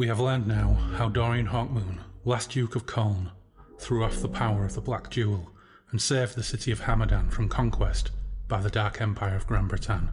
[0.00, 3.32] We have learned now how Dorian Hawkmoon, last Duke of Köln,
[3.78, 5.52] threw off the power of the Black Jewel
[5.90, 8.10] and saved the city of Hamadan from conquest
[8.48, 10.08] by the Dark Empire of Gran Bretonne.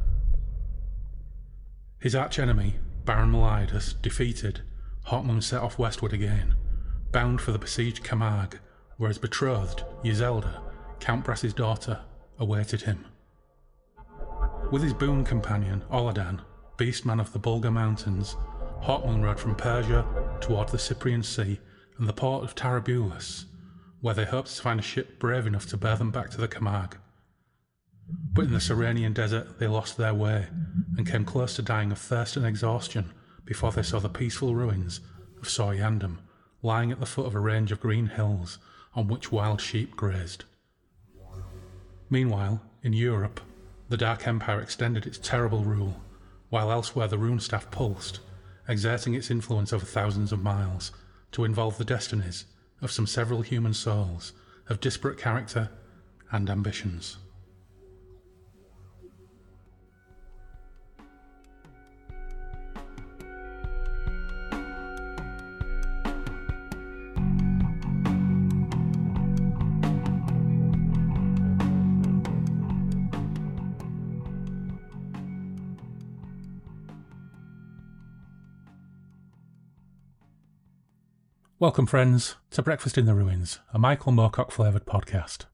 [1.99, 4.60] His archenemy, Baron Meliadus, defeated,
[5.05, 6.56] Hawkmoon set off westward again,
[7.13, 8.60] bound for the besieged Camargue,
[8.97, 10.60] where his betrothed, Yisselda,
[10.99, 12.01] Count Brass's daughter,
[12.40, 13.06] awaited him.
[14.69, 16.41] With his boon companion, Oladahn,
[16.76, 18.35] beastman of the Bulgar Mountains,
[18.84, 20.05] Hawkmoon rode from Persia
[20.40, 21.59] toward the Cyprian Sea
[21.98, 23.45] and the port of Tarabulus,
[24.02, 26.48] where they hoped to find a ship brave enough to bear them back to the
[26.48, 26.98] Camargue.
[28.34, 30.48] But in the Cyrenian desert, they lost their way
[30.98, 33.12] and came close to dying of thirst and exhaustion
[33.44, 35.02] before they saw the peaceful ruins
[35.41, 36.20] of Soryandum
[36.62, 38.59] lying at the foot of a range of green hills
[38.94, 40.45] on which wild sheep grazed.
[42.09, 43.41] Meanwhile, in Europe,
[43.89, 46.02] the Dark Empire extended its terrible rule,
[46.50, 48.20] while elsewhere the rune staff pulsed,
[48.67, 50.91] exerting its influence over thousands of miles
[51.31, 52.45] to involve the destinies
[52.81, 54.33] of some several human souls
[54.69, 55.69] of disparate character
[56.31, 57.17] and ambitions.
[81.59, 85.45] Welcome, friends, to Breakfast in the Ruins, a Michael Moorcock flavoured podcast.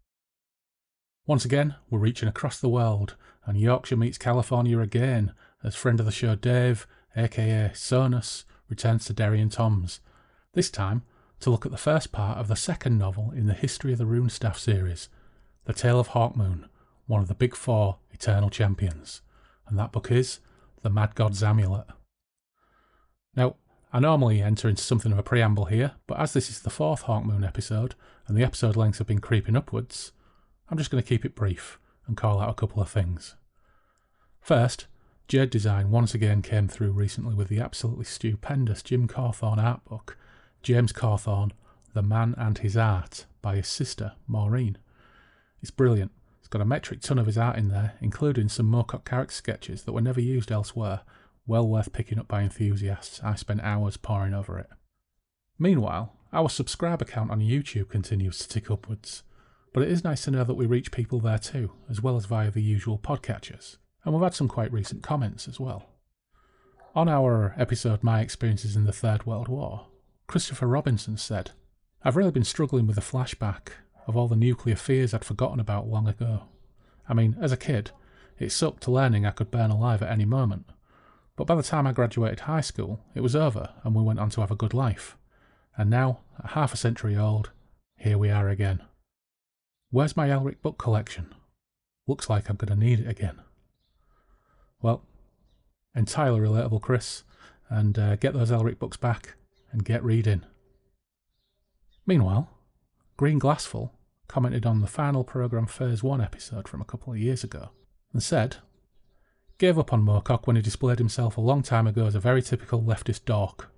[1.26, 3.16] Once again, we're reaching across the world,
[3.46, 5.32] and Yorkshire meets California again
[5.64, 10.02] as friend of the show Dave, aka Sonus, returns to Derry and Toms,
[10.52, 11.04] this time
[11.40, 14.04] to look at the first part of the second novel in the History of the
[14.04, 15.08] Runestaff series,
[15.64, 16.66] The Tale of Hawkmoon,
[17.08, 19.22] one of the big four eternal champions.
[19.70, 20.42] And that book is
[20.82, 21.88] The Mad God's Amulet.
[23.38, 23.56] Now,
[23.96, 27.04] I normally enter into something of a preamble here, but as this is the fourth
[27.04, 27.94] Hawkmoon episode,
[28.28, 30.14] and the episode lengths have been creeping upwards,
[30.68, 31.78] I'm just going to keep it brief
[32.08, 33.36] and call out a couple of things.
[34.42, 34.88] First,
[35.30, 40.18] Jayde Design once again came through recently with the absolutely stupendous Jim Cawthorne art book,
[40.64, 41.52] James Cawthorne,
[41.94, 44.80] The Man and His Art, by his sister, Maureen.
[45.62, 46.12] It's brilliant.
[46.40, 49.84] It's got a metric ton of his art in there, including some Moorcock character sketches
[49.84, 51.02] that were never used elsewhere,
[51.46, 53.22] well worth picking up by enthusiasts.
[53.24, 54.70] I spent hours poring over it.
[55.60, 59.24] Meanwhile, our subscriber count on YouTube continues to tick upwards,
[59.74, 62.26] but it is nice to know that we reach people there too, as well as
[62.26, 65.90] via the usual podcatchers, and we've had some quite recent comments as well.
[66.96, 69.88] On our episode My Experiences in the Third World War,
[70.28, 71.52] Christopher Robinson said,
[72.04, 73.70] I've really been struggling with a flashback
[74.08, 76.44] of all the nuclear fears I'd forgotten about long ago.
[77.08, 77.92] I mean, as a kid,
[78.40, 80.66] it sucked learning I could burn alive at any moment,
[81.36, 84.30] but by the time I graduated high school, it was over and we went on
[84.32, 85.18] to have a good life.
[85.76, 87.52] And now, at half a century old,
[87.98, 88.84] here we are again.
[89.90, 91.34] Where's my Elric book collection?
[92.08, 93.42] Looks like I'm going to need it again.
[94.82, 95.04] Well,
[95.96, 97.24] entirely relatable, Chris,
[97.70, 99.36] and uh, get those Elric books back
[99.72, 100.44] and get reading.
[102.06, 102.50] Meanwhile,
[103.18, 103.92] Green Glassful
[104.28, 107.70] commented on the final programme Phase 1 episode from a couple of years ago
[108.12, 108.58] and said
[109.58, 112.42] Gave up on Moorcock when he displayed himself a long time ago as a very
[112.42, 113.72] typical leftist dork.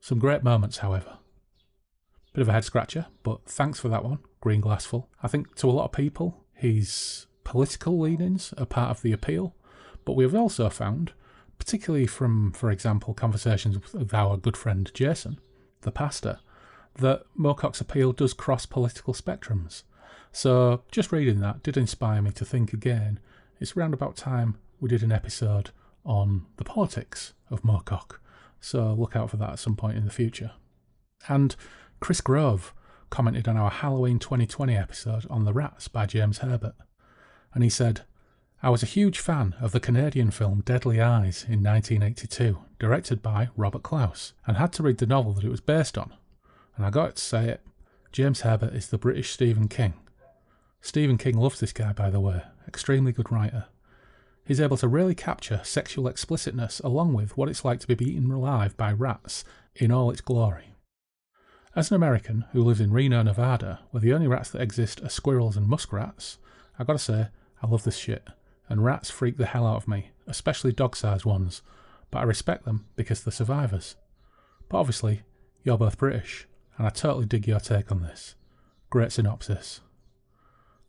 [0.00, 1.18] Some great moments, however.
[2.32, 5.08] Bit of a head scratcher, but thanks for that one, Green Glassful.
[5.22, 9.56] I think to a lot of people, his political leanings are part of the appeal,
[10.04, 11.12] but we have also found,
[11.58, 15.40] particularly from, for example, conversations with our good friend Jason,
[15.80, 16.38] the pastor,
[16.94, 19.82] that Moorcock's appeal does cross political spectrums.
[20.30, 23.18] So just reading that did inspire me to think again.
[23.58, 25.70] It's round about time we did an episode
[26.04, 28.18] on the politics of Moorcock,
[28.60, 30.52] so look out for that at some point in the future.
[31.28, 31.54] And
[32.00, 32.72] Chris Grove
[33.10, 36.74] commented on our Halloween 2020 episode on The Rats by James Herbert,
[37.52, 38.02] and he said,
[38.62, 43.48] I was a huge fan of the Canadian film Deadly Eyes in 1982, directed by
[43.56, 46.14] Robert Clouse, and had to read the novel that it was based on.
[46.76, 47.66] And I got to say it,
[48.12, 49.94] James Herbert is the British Stephen King.
[50.80, 53.66] Stephen King loves this guy, by the way, extremely good writer
[54.44, 58.30] he's able to really capture sexual explicitness along with what it's like to be beaten
[58.30, 59.44] alive by rats
[59.74, 60.74] in all its glory.
[61.76, 65.08] As an American who lives in Reno, Nevada, where the only rats that exist are
[65.08, 66.38] squirrels and muskrats,
[66.78, 67.28] I gotta say,
[67.62, 68.26] I love this shit,
[68.68, 71.62] and rats freak the hell out of me, especially dog sized ones,
[72.10, 73.94] but I respect them because they're survivors.
[74.68, 75.22] But obviously,
[75.62, 78.34] you're both British, and I totally dig your take on this.
[78.88, 79.80] Great synopsis.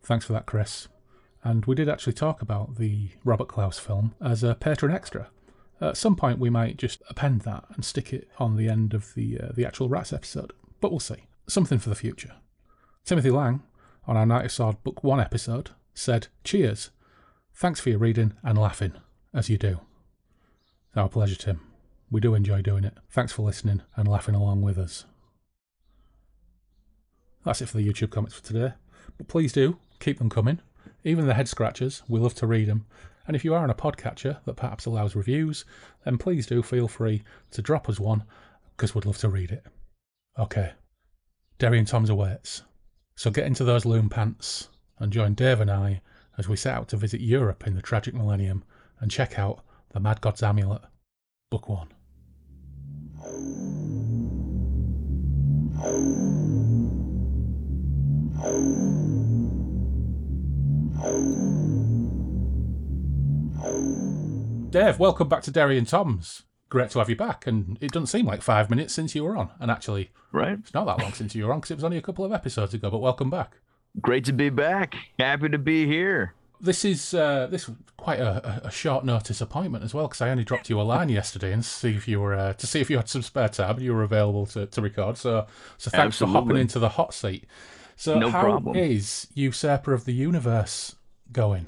[0.02, 0.88] Thanks for that, Chris
[1.44, 5.30] and we did actually talk about the Robert Clouse film as a patron extra.
[5.80, 9.14] At some point, we might just append that and stick it on the end of
[9.16, 11.28] the uh, the actual Rats episode, but we'll see.
[11.48, 12.34] Something for the future.
[13.04, 13.64] Timothy Lang,
[14.08, 16.92] on our Night of Sword Book 1 episode, said, Cheers.
[17.54, 18.94] Thanks for your reading and laughing,
[19.34, 19.80] as you do.
[20.90, 21.62] It's our pleasure, Tim.
[22.10, 22.98] We do enjoy doing it.
[23.10, 25.06] Thanks for listening and laughing along with us.
[27.44, 28.74] That's it for the YouTube comments for today.
[29.18, 30.60] But please do keep them coming.
[31.04, 32.86] Even the head scratchers, we love to read them.
[33.28, 35.66] And if you are on a podcatcher that perhaps allows reviews,
[36.06, 38.24] then please do feel free to drop us one
[38.76, 39.66] because we'd love to read it.
[40.38, 40.74] Okay,
[41.60, 42.64] Derry and Tom's awaits.
[43.16, 44.70] So get into those loom pants
[45.00, 46.02] and join Dave and I
[46.38, 48.64] as we set out to visit Europe in the tragic millennium
[49.00, 49.64] and check out
[49.94, 50.82] The Mad God's Amulet,
[51.50, 51.88] Book 1.
[64.72, 66.44] Dave, welcome back to Derry and Tom's.
[66.70, 67.46] Great to have you back.
[67.46, 69.50] And it doesn't seem like five minutes since you were on.
[69.60, 70.58] And actually, Right.
[70.60, 72.32] it's not that long since you were on because it was only a couple of
[72.32, 72.90] episodes ago.
[72.90, 73.58] But welcome back.
[74.00, 74.96] Great to be back.
[75.20, 76.34] Happy to be here.
[76.62, 80.44] This is uh, this quite a, a- short notice appointment as well because I only
[80.46, 82.98] dropped you a line yesterday and see if you were uh, to see if you
[82.98, 85.18] had some spare time and you were available to, to record.
[85.18, 85.48] So
[85.78, 87.46] so thanks for hopping into the hot seat.
[88.02, 88.76] So No how problem.
[88.76, 90.96] is Usurper of the Universe
[91.32, 91.68] going?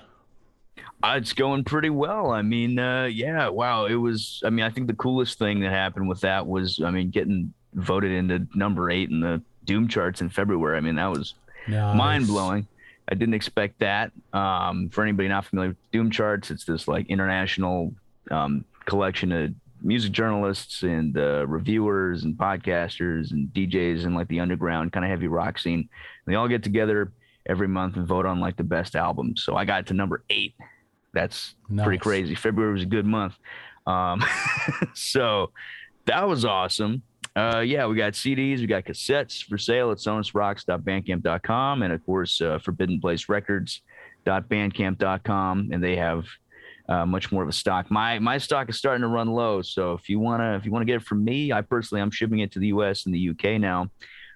[1.04, 2.32] Uh, it's going pretty well.
[2.32, 3.86] I mean, uh, yeah, wow.
[3.86, 6.90] It was, I mean, I think the coolest thing that happened with that was, I
[6.90, 10.76] mean, getting voted into number eight in the Doom charts in February.
[10.76, 11.36] I mean, that was
[11.68, 11.96] Nice.
[11.96, 12.66] mind blowing.
[13.08, 14.12] I didn't expect that.
[14.34, 17.94] Um, for anybody not familiar with Doom charts, it's this like international
[18.32, 19.54] um, collection of
[19.84, 25.12] music journalists and uh, reviewers and podcasters and DJs and like the underground kind of
[25.12, 25.90] heavy rock scene.
[26.26, 27.12] They all get together
[27.46, 29.44] every month and vote on like the best albums.
[29.44, 30.56] So I got to number eight.
[31.14, 32.36] That's pretty crazy.
[32.36, 33.36] February was a good month.
[33.86, 34.24] Um,
[34.94, 35.52] so
[36.06, 37.04] that was awesome.
[37.36, 42.40] Uh, yeah, we got CDs, we got cassettes for sale at sonusrocks.bandcamp.com, and of course,
[42.42, 46.28] uh, Forbidden Place Records.bandcamp.com, and they have
[46.88, 47.90] uh, much more of a stock.
[47.90, 50.86] My my stock is starting to run low, so if you wanna if you wanna
[50.86, 53.08] get it from me, I personally I'm shipping it to the U.S.
[53.08, 53.58] and the U.K.
[53.58, 53.90] now,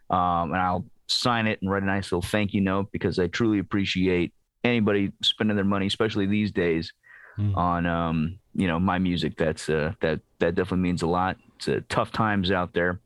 [0.09, 3.27] um, and I'll sign it and write a nice little thank you note because I
[3.27, 4.33] truly appreciate
[4.63, 6.93] anybody spending their money, especially these days,
[7.39, 7.55] Mm.
[7.55, 9.37] on um, you know my music.
[9.37, 11.37] That's uh, that that definitely means a lot.
[11.57, 12.99] It's uh, tough times out there,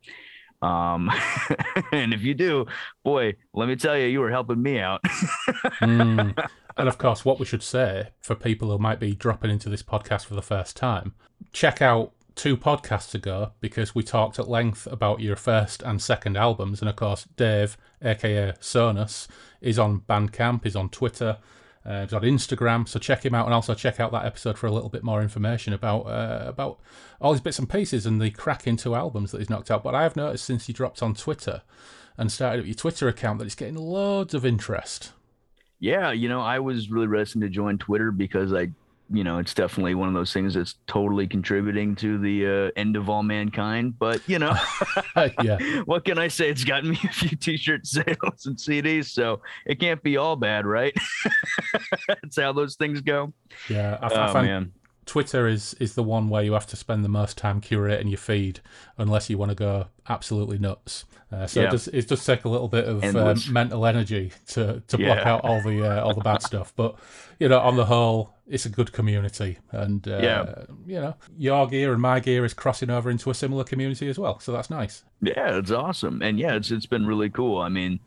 [0.62, 1.12] um,
[1.92, 2.66] and if you do,
[3.04, 5.04] boy, let me tell you, you were helping me out.
[5.82, 6.34] Mm.
[6.78, 9.84] And of course, what we should say for people who might be dropping into this
[9.84, 11.14] podcast for the first time,
[11.52, 16.38] check out two podcasts ago because we talked at length about your first and second
[16.38, 16.82] albums.
[16.82, 19.28] And of course, Dave, aka Sonus,
[19.60, 21.38] is on Bandcamp, is on Twitter,
[21.86, 22.88] uh, he's on Instagram.
[22.88, 25.22] So check him out, and also check out that episode for a little bit more
[25.22, 26.80] information about uh, about
[27.20, 29.84] all his bits and pieces and the cracking two albums that he's knocked out.
[29.84, 31.64] But I have noticed since he dropped on Twitter
[32.18, 35.14] and started up your Twitter account that it's getting loads of interest.
[35.80, 38.70] Yeah, you know, I was really reticent to join Twitter because I,
[39.12, 42.96] you know, it's definitely one of those things that's totally contributing to the uh, end
[42.96, 44.00] of all mankind.
[44.00, 44.56] But you know,
[45.44, 45.82] yeah.
[45.86, 46.50] what can I say?
[46.50, 50.66] It's gotten me a few T-shirt sales and CDs, so it can't be all bad,
[50.66, 50.96] right?
[52.08, 53.34] That's how those things go.
[53.70, 54.72] Yeah, I, I Oh find man,
[55.06, 58.18] Twitter is is the one where you have to spend the most time curating your
[58.20, 58.60] feed,
[58.98, 61.06] unless you want to go absolutely nuts.
[61.32, 61.68] Uh, so Yeah.
[61.68, 65.20] it does it does take a little bit of uh, mental energy to to block
[65.20, 65.34] Yeah.
[65.34, 66.74] out all the uh, all the bad stuff.
[66.76, 66.96] But
[67.40, 70.54] you know, on the whole, it's a good community, and uh, Yeah.
[70.86, 74.20] you know, your gear and my gear is crossing over into a similar community as
[74.20, 74.40] well.
[74.40, 75.04] So that's nice.
[75.22, 77.60] yeah, it's awesome, and yeah, it's it's been really cool.
[77.60, 78.00] I mean,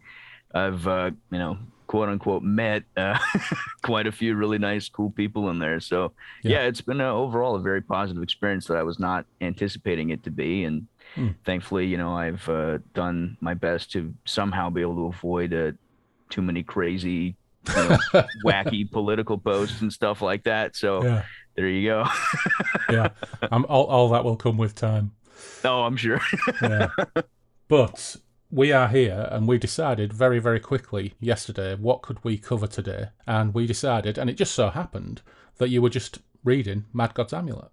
[0.54, 3.18] I've uh, you know, quote unquote, met uh,
[3.82, 5.80] quite a few really nice, cool people in there.
[5.80, 6.12] So
[6.42, 6.52] Yeah.
[6.52, 10.22] yeah, it's been a, overall a very positive experience that I was not anticipating it
[10.24, 11.28] to be, and Hmm.
[11.44, 15.72] thankfully, you know, I've uh, done my best to somehow be able to avoid uh,
[16.30, 17.36] too many crazy.
[17.68, 17.98] You know,
[18.44, 20.74] wacky political posts and stuff like that.
[20.76, 21.22] So Yeah,
[21.56, 22.04] there you go.
[22.90, 23.08] yeah.
[23.52, 25.12] um, all all that will come with time.
[25.64, 26.20] oh, I'm sure.
[26.60, 26.88] Yeah.
[27.68, 28.16] but
[28.54, 33.08] we are here and we decided very, very quickly yesterday what could we cover today.
[33.26, 35.22] And we decided, and it just so happened,
[35.56, 37.72] that you were just reading Mad God's Amulet.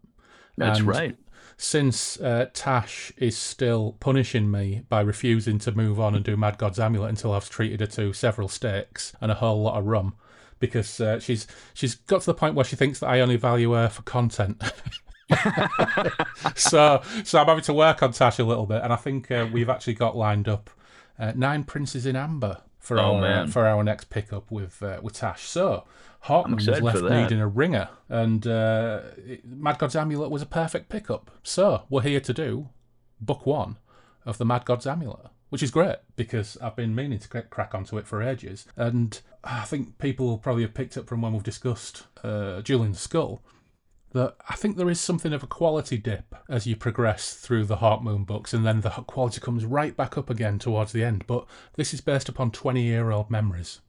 [0.58, 1.18] That's And right.
[1.56, 6.58] Since uh, Tash is still punishing me by refusing to move on and do Mad
[6.58, 10.16] God's Amulet until I've treated her to several steaks and a whole lot of rum,
[10.60, 11.46] because uh, she's
[11.76, 14.64] she's got to the point where she thinks that I only value her for content.
[16.56, 19.48] so so I'm having to work on Tash a little bit, and I think uh,
[19.52, 20.70] we've actually got lined up
[21.20, 23.48] uh, Nine Princes in Amber for Oh, our man.
[23.48, 25.44] for our next pickup with uh, with Tash.
[25.44, 25.86] So
[26.26, 29.02] Hawkmoon was left needing a ringer, and uh,
[29.46, 31.32] Mad God's Amulet was a perfect pickup.
[31.44, 32.70] So we're here to do
[33.20, 33.78] book one
[34.26, 37.74] of the Mad God's Amulet, which is great because I've been meaning to crack- crack
[37.76, 41.44] onto it for ages, and I think people probably have picked up from when we've
[41.44, 43.42] discussed uh, Jewel in the Skull
[44.14, 47.78] that I think there is something of a quality dip as you progress through the
[47.78, 51.26] Hawkmoon books, and then the quality comes right back up again towards the end.
[51.28, 53.80] But this is based upon 20 year old memories.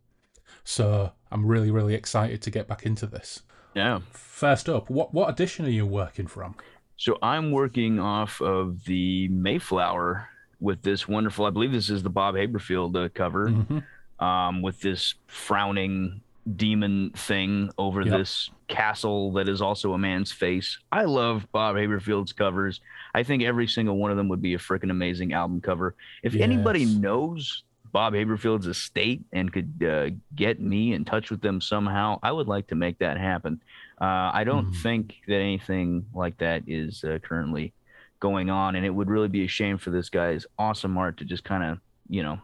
[0.65, 3.43] So I'm really, really excited to get back into this.
[3.75, 4.01] Yeah.
[4.11, 6.55] First up, what, what edition are you working from?
[6.97, 10.29] So I'm working off of the Mayflower
[10.61, 11.47] with this wonderful.
[11.47, 13.85] I believe this is the Bob Haberfield uh, cover, Mhm.
[14.25, 16.21] um, with this frowning
[16.57, 18.19] demon thing over Yep.
[18.19, 20.79] this castle that is also a man's face.
[20.91, 22.81] I love Bob Haberfield's covers.
[23.15, 25.95] I think every single one of them would be a freaking amazing album cover.
[26.23, 31.61] If anybody knows Bob Haberfield's estate and could uh, get me in touch with them
[31.61, 33.61] somehow, I would like to make that happen.
[34.01, 34.73] Uh, I don't Hmm.
[34.83, 37.73] think that anything like that is uh, currently
[38.19, 41.25] going on, and it would really be a shame for this guy's awesome art to
[41.25, 42.39] just kind of, you know,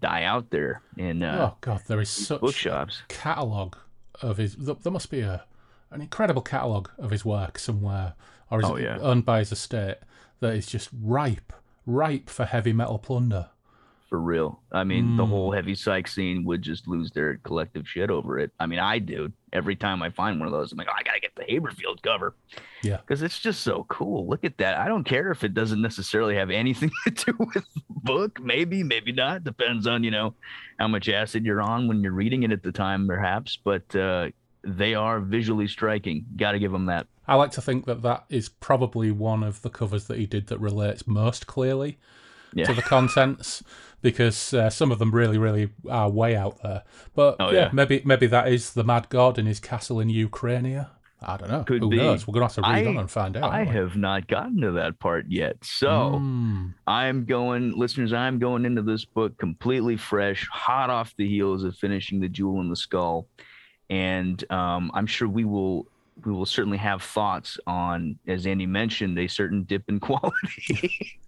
[0.00, 3.02] die out there in uh, oh, God, there is such bookshops.
[3.08, 3.76] catalogue
[4.22, 4.56] of his.
[4.56, 5.44] There must be a
[5.90, 8.14] an incredible catalogue of his work somewhere,
[8.50, 8.98] or is Oh, it yeah.
[9.00, 9.96] owned by his estate
[10.40, 11.52] that is just ripe,
[11.86, 13.48] ripe for heavy metal plunder.
[14.08, 14.60] For real.
[14.70, 15.28] I mean, the Mm.
[15.28, 18.52] whole heavy psych scene would just lose their collective shit over it.
[18.60, 19.32] I mean, I do.
[19.52, 22.02] Every time I find one of those, I'm like, oh, I gotta get the Haberfield
[22.02, 22.34] cover.
[22.82, 22.98] Yeah.
[22.98, 24.28] because it's just so cool.
[24.28, 24.78] Look at that.
[24.78, 28.40] I don't care if it doesn't necessarily have anything to do with the book.
[28.40, 29.42] Maybe, maybe not.
[29.42, 30.34] Depends on you know
[30.78, 33.58] how much acid you're on when you're reading it at the time, perhaps.
[33.62, 34.28] But uh,
[34.62, 36.26] they are visually striking.
[36.36, 37.08] Got to give them that.
[37.26, 40.46] I like to think that that is probably one of the covers that he did
[40.46, 41.98] that relates most clearly
[42.54, 42.66] Yeah.
[42.66, 43.64] to the contents
[44.02, 46.82] because uh, some of them really, really are way out there.
[47.14, 47.70] But Oh, yeah, yeah.
[47.72, 50.86] maybe maybe that is the mad god in his castle in Ukraine.
[51.22, 51.64] I don't know.
[51.64, 51.96] Could Who be.
[51.96, 52.26] knows?
[52.28, 53.50] We're gonna have to read I- on and find out.
[53.52, 55.56] I have not gotten to that part yet.
[55.64, 55.88] So.
[56.22, 56.74] Mm.
[56.86, 61.74] I'm going, listeners, I'm going into this book completely fresh, hot off the heels of
[61.76, 63.26] finishing The Jewel in the Skull.
[63.90, 65.86] And um, I'm sure we will
[66.24, 71.18] we will certainly have thoughts on, as Andy mentioned, a certain dip in quality,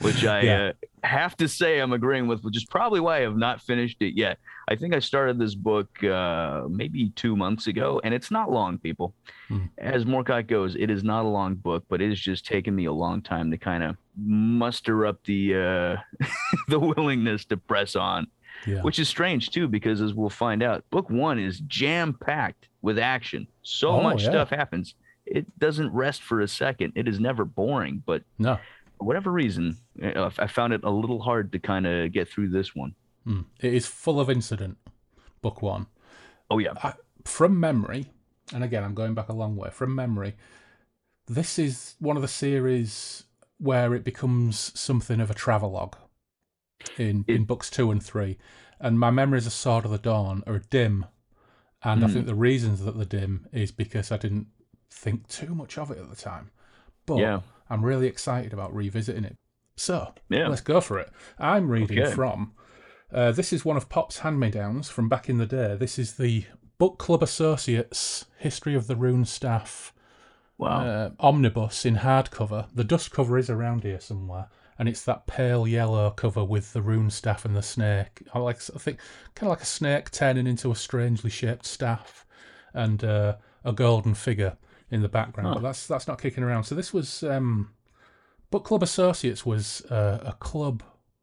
[0.00, 0.62] which I Yeah.
[1.02, 3.98] uh, have to say I'm agreeing with, which is probably why I have not finished
[4.00, 4.38] it yet.
[4.68, 8.78] I think I started this book uh, maybe two months ago, and it's not long,
[8.78, 9.14] people.
[9.48, 9.64] Hmm.
[9.78, 12.86] As Moorcock goes, it is not a long book, but it has just taken me
[12.86, 16.26] a long time to kind of muster up the uh,
[16.68, 18.26] the willingness to press on,
[18.66, 18.80] Yeah.
[18.82, 22.98] which is strange too, because as we'll find out, book one is jam packed with
[22.98, 23.46] action.
[23.62, 24.30] So Oh, much yeah.
[24.30, 24.94] stuff happens.
[25.26, 26.92] It doesn't rest for a second.
[26.96, 28.58] It is never boring, but No.
[29.04, 32.94] Whatever reason, I found it a little hard to kind of get through this one.
[33.26, 33.44] Mm.
[33.60, 34.78] It is full of incident.
[35.42, 35.86] Book one.
[36.50, 36.94] Oh yeah, I,
[37.24, 38.06] from memory,
[38.52, 39.70] and again, I'm going back a long way.
[39.70, 40.34] From memory,
[41.26, 43.24] this is one of the series
[43.58, 45.94] where it becomes something of a travelogue
[46.98, 48.36] in in books two and three.
[48.80, 51.06] And my memories of Sword of the Dawn are dim,
[51.82, 52.12] and I Hmm.
[52.12, 54.48] think the reasons that they're dim is because I didn't
[54.90, 56.50] think too much of it at the time.
[57.06, 57.40] But Yeah.
[57.74, 59.36] I'm really excited about revisiting it.
[59.74, 60.46] So Yeah.
[60.46, 61.10] let's go for it.
[61.40, 62.12] I'm reading Okay.
[62.14, 62.52] from.
[63.12, 65.74] Uh, this is one of Pop's hand-me-downs from back in the day.
[65.76, 66.44] This is the
[66.78, 69.92] Book Club Associates History of the Rune Staff
[70.56, 70.86] wow.
[70.86, 72.68] uh, omnibus in hardcover.
[72.72, 74.46] The dust cover is around here somewhere,
[74.78, 78.22] and it's that pale yellow cover with the rune staff and the snake.
[78.32, 78.98] I like, I think,
[79.34, 82.24] kind of like a snake turning into a strangely shaped staff,
[82.72, 84.56] and uh, a golden figure
[84.94, 85.48] in the background.
[85.48, 85.54] Huh.
[85.54, 86.64] But that's that's not kicking around.
[86.64, 87.70] So this was um,
[88.50, 90.82] Book Club Associates was uh, a club,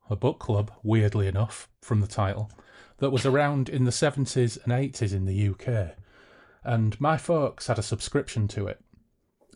[0.09, 2.51] a book club, weirdly enough, from the title,
[2.97, 5.95] that was around in the seventies and eighties in the UK.
[6.63, 8.79] And my folks had a subscription to it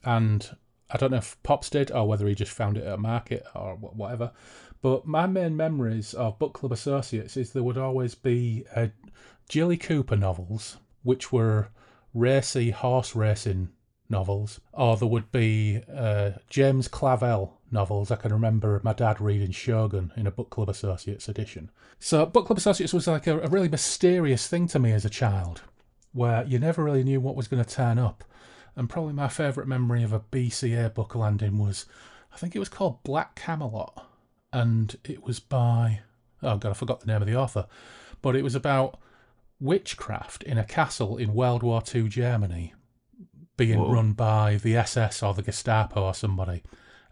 [0.05, 0.55] and
[0.89, 3.43] I don't know if Pops did or whether he just found it at a market
[3.55, 4.31] or whatever.
[4.81, 8.87] But my main memories of Book Club Associates is there would always be uh,
[9.49, 11.69] Jilly Cooper novels, which were
[12.13, 13.69] racy horse racing
[14.09, 18.11] novels, or there would be uh, James Clavell novels.
[18.11, 21.71] I can remember my dad reading Shogun in a Book Club Associates edition.
[21.99, 25.09] So Book Club Associates was like a, a really mysterious thing to me as a
[25.09, 25.61] child,
[26.13, 28.23] where you never really knew what was going to turn up.
[28.75, 31.85] And probably my favourite memory of a BCA book landing was,
[32.33, 34.05] I think it was called Black Camelot,
[34.51, 36.01] and it was by,
[36.43, 37.67] oh god, I forgot the name of the author,
[38.21, 38.99] but it was about
[39.59, 42.73] witchcraft in a castle in World War II Germany,
[43.57, 43.91] being Whoa.
[43.93, 46.63] run by the SS or the Gestapo or somebody,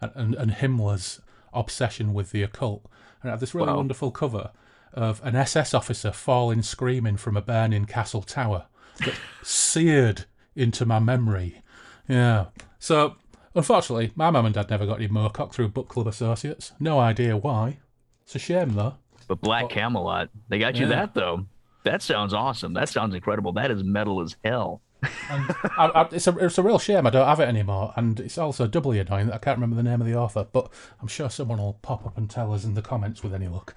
[0.01, 1.21] and, and, and Himmler's
[1.53, 2.85] obsession with the occult.
[3.21, 3.77] And it had this really Wow.
[3.77, 4.51] wonderful cover,
[4.93, 8.65] of an SS officer falling screaming from a burning castle tower
[9.05, 11.61] that seared into my memory.
[12.07, 12.47] Yeah.
[12.79, 13.15] So,
[13.55, 16.73] unfortunately, my mum and dad never got any Moorcock through book club associates.
[16.79, 17.79] No idea why.
[18.23, 18.95] It's a shame, though.
[19.27, 20.89] But Black Camelot, they got you Yeah.
[20.95, 21.45] that though.
[21.85, 22.73] That sounds awesome.
[22.73, 23.53] That sounds incredible.
[23.53, 24.81] That is metal as hell.
[25.29, 28.19] And I, I, it's, a, it's a real shame I don't have it anymore, and
[28.19, 30.69] it's also doubly annoying that I can't remember the name of the author, but
[31.01, 33.75] I'm sure someone will pop up and tell us in the comments with any luck.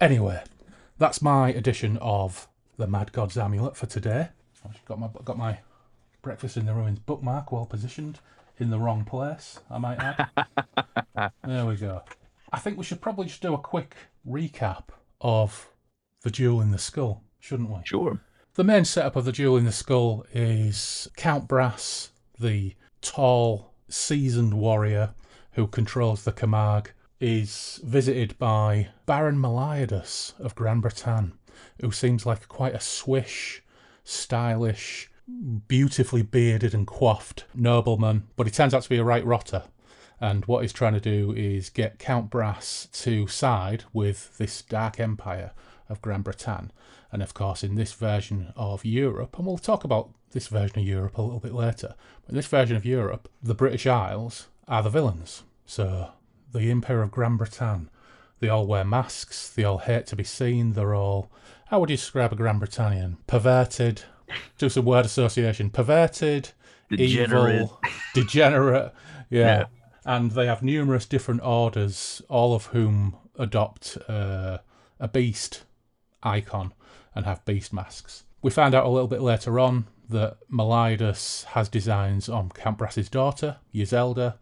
[0.00, 0.42] Anyway,
[0.98, 4.28] that's my edition of the Mad God's Amulet for today.
[4.64, 5.58] I've got my got my
[6.22, 8.20] Breakfast in the Ruins bookmark well positioned
[8.58, 11.32] in the wrong place, I might add.
[11.44, 12.02] there we go.
[12.52, 13.96] I think we should probably just do a quick
[14.28, 14.84] recap
[15.20, 15.68] of
[16.22, 17.80] the Jewel in the Skull, shouldn't we?
[17.84, 18.20] Sure.
[18.54, 24.52] The main setup of the Jewel in the Skull is Count Brass, the tall, seasoned
[24.52, 25.14] warrior
[25.52, 31.32] who controls the Camargue, is visited by Baron Meliadus of Gran Bretagne,
[31.80, 33.62] who seems like quite a swish,
[34.04, 35.10] stylish,
[35.66, 39.62] beautifully bearded and coiffed nobleman, but he turns out to be a right rotter.
[40.20, 45.00] And what he's trying to do is get Count Brass to side with this dark
[45.00, 45.52] empire
[45.88, 46.68] of Gran Bretagne.
[47.12, 50.86] And of course, in this version of Europe, and we'll talk about this version of
[50.86, 54.82] Europe a little bit later, but in this version of Europe, the British Isles are
[54.82, 55.42] the villains.
[55.66, 56.08] So,
[56.52, 57.88] the Emperor of Gran Bretagne,
[58.40, 61.30] they all wear masks, they all hate to be seen, they're all,
[61.66, 63.18] how would you describe a Gran Britannian?
[63.26, 64.02] Perverted,
[64.58, 66.50] do some word association, perverted,
[66.90, 67.56] Degenerate.
[67.56, 67.80] evil,
[68.14, 68.92] degenerate,
[69.28, 69.58] yeah.
[69.58, 69.64] Yeah.
[70.04, 74.58] And they have numerous different orders, all of whom adopt uh,
[74.98, 75.62] a beast
[76.22, 76.72] icon
[77.14, 78.24] and have beast masks.
[78.40, 83.08] We find out a little bit later on that Meliadus has designs on Count Brass's
[83.08, 84.34] daughter, Yisselda.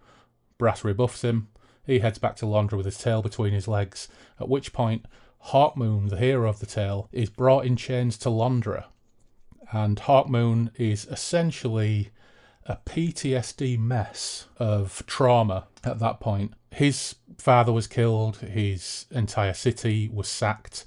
[0.58, 1.48] Brass rebuffs him.
[1.86, 4.08] He heads back to Londra with his tail between his legs,
[4.38, 5.06] at which point
[5.46, 8.86] Hawkmoon, the hero of the tale, is brought in chains to Londra.
[9.72, 12.10] And Hawkmoon is essentially
[12.66, 16.52] a PTSD mess of trauma at that point.
[16.70, 20.84] His father was killed, his entire city was sacked.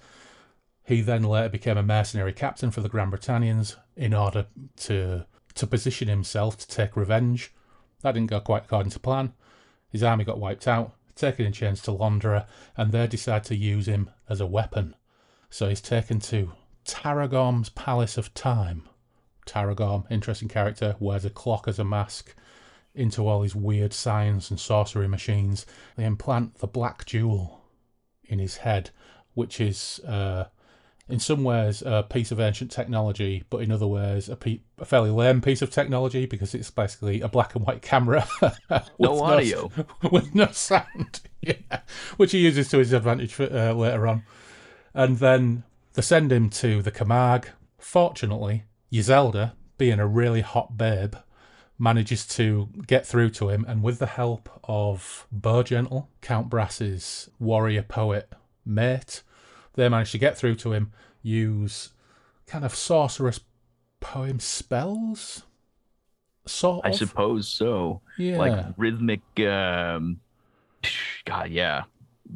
[0.86, 5.68] He then later became a mercenary captain for the Grand Britannians in order to to
[5.68, 7.54] position himself to take revenge.
[8.02, 9.34] That didn't go quite according to plan.
[9.90, 13.88] His army got wiped out, taken in chains to Londra, and they decide to use
[13.88, 14.96] him as a weapon.
[15.50, 16.54] So he's taken to
[16.86, 18.90] Taragorm's Palace of Time.
[19.46, 22.36] Taragorm, interesting character, wears a clock as a mask.
[22.96, 25.66] Into all these weird science and sorcery machines,
[25.96, 27.62] they implant the black jewel
[28.24, 28.90] in his head,
[29.34, 30.46] which is, uh,
[31.10, 34.86] in some ways, a piece of ancient technology, but in other ways, a, pe- a
[34.86, 39.22] fairly lame piece of technology because it's basically a black and white camera with No
[39.22, 39.70] audio.
[40.12, 41.22] with no sound.
[41.42, 41.82] yeah,
[42.18, 44.24] which he uses to his advantage for, uh, later on.
[44.94, 45.64] And then
[45.94, 47.48] they send him to the Camargue.
[47.78, 51.16] Fortunately, Yisselda, being a really hot babe,
[51.78, 57.84] manages to get through to him, and with the help of Bowgentle, Count Brass's warrior
[57.84, 58.32] poet
[58.66, 59.22] mate,
[59.74, 61.90] they manage to get through to him, use
[62.48, 63.40] kind of sorcerous
[64.00, 65.44] poem spells,
[66.46, 66.96] sort I of.
[66.96, 68.02] suppose so.
[68.18, 68.38] yeah.
[68.38, 70.20] Like rhythmic um
[71.26, 71.84] God, yeah.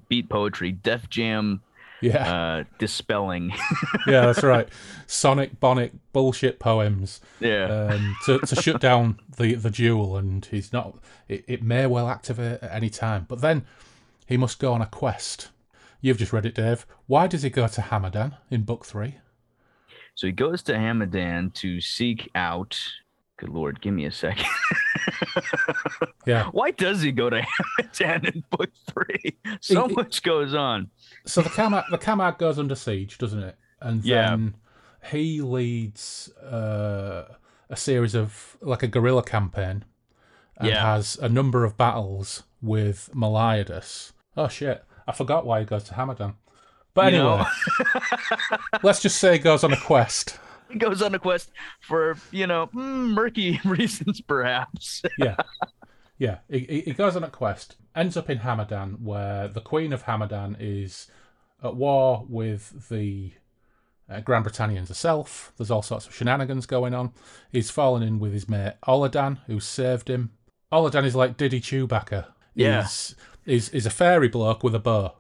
[0.10, 1.62] Beat poetry, Def Jam
[2.02, 2.34] yeah.
[2.34, 3.52] uh dispelling.
[4.08, 4.68] yeah, that's right.
[5.08, 7.90] Sonic Bonic bullshit poems yeah.
[7.92, 10.98] um, to to shut down the the duel, and he's not.
[11.28, 13.66] It, it may well activate at any time, but then
[14.26, 15.50] he must go on a quest.
[16.02, 16.86] You've just read it, Dave.
[17.08, 19.16] Why does he go to Hamadan in book three?
[20.16, 22.80] So he goes to Hamadan to seek out
[23.38, 24.48] Good lord, give me a second.
[26.26, 26.48] Yeah.
[26.52, 27.42] Why does he go to
[27.80, 29.38] Hamadan in book three?
[29.62, 30.90] So much goes on.
[31.26, 33.56] So the Camargue, the Camargue goes under siege, doesn't it?
[33.80, 34.30] And Yeah.
[34.32, 34.56] then
[35.10, 37.36] he leads uh,
[37.70, 39.86] a series of like a guerrilla campaign,
[40.58, 40.82] and Yeah.
[40.96, 44.12] has a number of battles with Meliadus.
[44.36, 44.84] Oh shit!
[45.08, 46.36] I forgot why he goes to Hamadan.
[46.94, 47.44] But You anyway,
[48.84, 50.40] let's just say he goes on a quest.
[50.70, 55.02] He goes on a quest for, you know, mm, murky reasons, perhaps.
[55.18, 55.38] Yeah,
[56.18, 56.40] yeah.
[56.50, 60.04] He, he- he goes on a quest, ends up in Hamadan, where the Queen of
[60.04, 61.08] Hamadan is
[61.64, 63.32] at war with the
[64.10, 65.54] uh, Grand Britannians herself.
[65.56, 67.14] There's all sorts of shenanigans going on.
[67.50, 70.32] He's fallen in with his mate Oladahn, who saved him.
[70.74, 72.26] Oladahn is like Diddy Chewbacca.
[72.56, 72.82] Yeah.
[72.82, 73.16] He's,
[73.48, 75.14] is is a fairy bloke with a bow.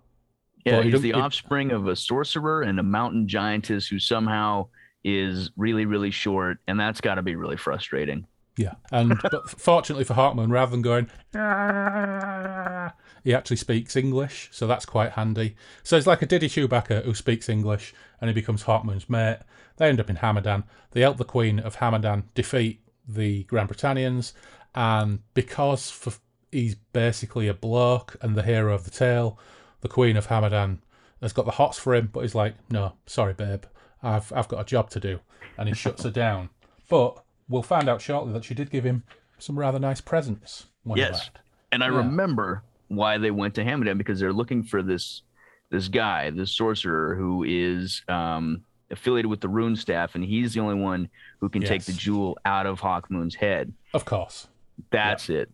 [0.65, 4.67] Yeah, he he's the offspring of a sorcerer and a mountain giantess who somehow
[5.03, 8.27] is really, really short, and that's got to be really frustrating.
[8.57, 14.67] Yeah, and but fortunately for Hawkmoon, rather than going, "Ah," he actually speaks English, so
[14.67, 15.55] that's quite handy.
[15.83, 19.39] So it's like a Diddy Chewbacca who speaks English, and he becomes Hawkmoon's mate.
[19.77, 20.63] They end up in Hamadan.
[20.91, 24.33] They help the Queen of Hamadan defeat the Grand Britannians,
[24.75, 26.13] and because for,
[26.57, 29.37] he's basically a bloke and the hero of the tale,
[29.81, 30.79] the Queen of Hamadan
[31.21, 33.63] has got the hots for him, but he's like, "No, sorry, babe,
[34.01, 35.19] I've I've got a job to do,"
[35.57, 36.49] and he shuts her down.
[36.89, 39.03] But we'll find out shortly that she did give him
[39.37, 40.65] some rather nice presents.
[40.83, 41.29] When he Yes.
[41.71, 41.97] And I Yeah.
[41.97, 45.21] remember why they went to Hamadan because they're looking for this
[45.69, 50.61] this guy, this sorcerer who is um, affiliated with the rune staff, and he's the
[50.61, 53.73] only one who can take the jewel out of Hawkmoon's head.
[53.93, 54.47] Of course.
[54.91, 55.51] That's it.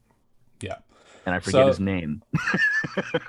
[0.62, 0.76] Yeah.
[1.26, 2.22] And I forget So- his name.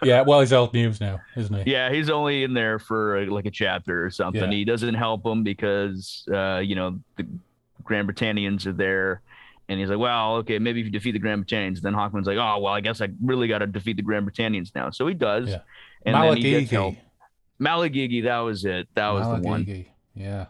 [0.02, 1.70] Yeah, well, he's old news now, isn't he?
[1.72, 4.42] Yeah, he's only in there for uh, like a chapter or something.
[4.52, 4.59] Yeah.
[4.59, 7.26] He doesn't help them because uh, you know the
[7.83, 9.22] Grand Britannians are there,
[9.68, 12.37] and he's like, "Well, okay, maybe if you defeat the Grand Britannians." Then Hawkmoon's like,
[12.37, 15.14] "Oh, well, I guess I really got to defeat the Grand Britannians now." So he
[15.14, 15.61] does, Yeah.
[16.04, 16.96] and then he gets help.
[17.61, 18.11] Malagigi.
[18.11, 18.88] Malagigi, that was it.
[18.94, 19.64] That was the one.
[19.64, 20.46] Malagigi, Yeah.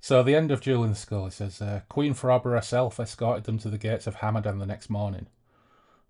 [0.00, 3.58] So at the end of the Skull, it says, uh, Queen Frawbra herself escorted them
[3.58, 5.26] to the gates of Hamadan the next morning.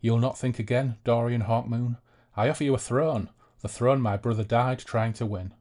[0.03, 1.97] You'll not think again, Dorian Hawkmoon.
[2.37, 5.55] I offer you a throne, the throne my brother died trying to win.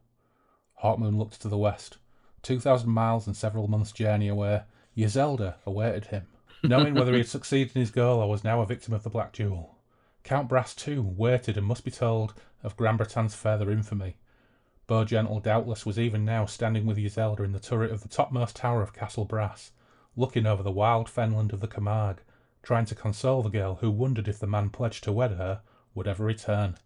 [0.82, 1.98] Hawkmoon looked to the west.
[2.42, 4.62] Two thousand miles and several months' journey away,
[4.96, 6.26] Yisselda awaited him.
[6.64, 9.10] Knowing whether he had succeeded in his goal or was now a victim of the
[9.10, 9.78] Black Jewel.
[10.24, 14.16] Count Brass, too, waited and must be told of Gran Bretan's further infamy.
[15.06, 18.82] Gentle doubtless was even now standing with Yisselda in the turret of the topmost tower
[18.82, 19.70] of Castle Brass,
[20.16, 22.18] looking over the wild fenland of the Camargue,
[22.62, 25.62] trying to console the girl who wondered if the man pledged to wed her
[25.94, 26.76] would ever return.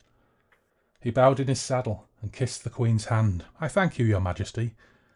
[1.01, 3.45] He bowed in his saddle and kissed the Queen's hand.
[3.61, 4.75] I thank you, Your Majesty,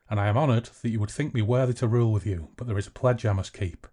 [0.09, 2.67] and I am honoured that you would think me worthy to rule with you, but
[2.67, 3.87] there is a pledge I must keep.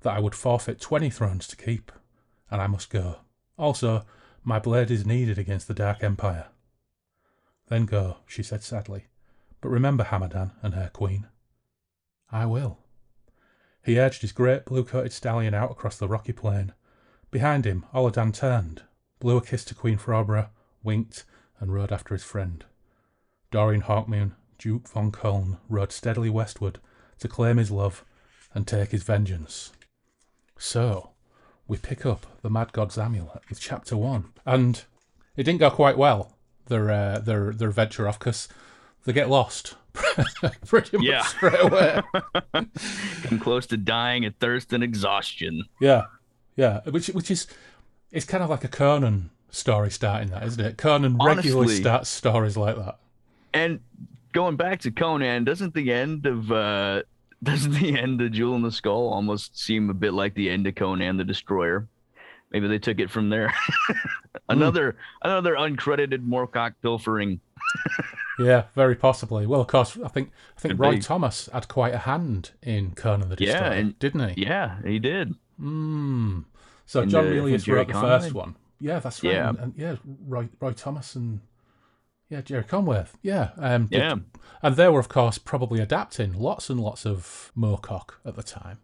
[0.00, 1.92] That I would forfeit twenty thrones to keep,
[2.50, 3.18] and I must go.
[3.56, 4.04] Also,
[4.42, 6.48] my blade is needed against the Dark Empire.
[7.68, 9.06] Then go, she said sadly.
[9.60, 11.28] But remember Hamadan and her queen.
[12.30, 12.78] I will.
[13.84, 16.72] He urged his great blue coated stallion out across the rocky plain.
[17.30, 18.82] Behind him, Oladahn turned,
[19.20, 20.48] blew a kiss to Queen Frawbra,
[20.82, 21.24] winked,
[21.60, 22.64] and rode after his friend.
[23.50, 26.80] Dorian Hawkmoon, Duke von Köln, rode steadily westward
[27.18, 28.04] to claim his love
[28.54, 29.72] and take his vengeance.
[30.58, 31.10] So,
[31.68, 34.32] we pick up the Mad God's Amulet with Chapter 1.
[34.46, 34.84] And
[35.36, 38.48] it didn't go quite well, their, uh, their, their venture off, because
[39.04, 39.74] they get lost
[40.66, 41.22] pretty much Yeah.
[41.22, 42.00] straight away.
[43.22, 45.64] Come close to dying of thirst and exhaustion.
[45.80, 46.04] Yeah,
[46.56, 46.80] yeah.
[46.90, 47.46] Which which is
[48.10, 50.76] it's kind of like a Conan story starting that, isn't it?
[50.78, 52.98] Conan regularly starts stories like that.
[53.52, 53.80] And
[54.32, 57.02] going back to Conan, doesn't the end of uh
[57.42, 60.66] doesn't the end of Jewel in the Skull almost seem a bit like the end
[60.66, 61.86] of Conan the Destroyer?
[62.50, 63.52] Maybe they took it from there.
[64.48, 67.40] another another uncredited Moorcock pilfering.
[68.38, 69.46] Yeah, very possibly.
[69.46, 71.00] Well, of course, I think I think Could Roy be.
[71.00, 74.42] Thomas had quite a hand in Conan the Yeah, and- didn't he?
[74.42, 75.34] Yeah, he did.
[75.60, 76.44] Mm.
[76.86, 78.08] So And, John Milius wrote the Conway?
[78.08, 78.56] first one.
[78.80, 79.32] Yeah, that's right.
[79.34, 79.48] Yeah.
[79.50, 81.40] And, and yeah, Roy Roy Thomas and
[82.28, 83.04] yeah, Gerry Conway.
[83.22, 84.16] Yeah, um, did- Yeah.
[84.62, 88.78] and they were of course probably adapting lots and lots of Moorcock at the time.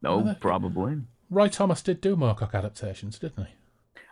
[0.00, 1.02] No, probably.
[1.30, 3.52] Roy Thomas did do Moorcock adaptations, didn't he?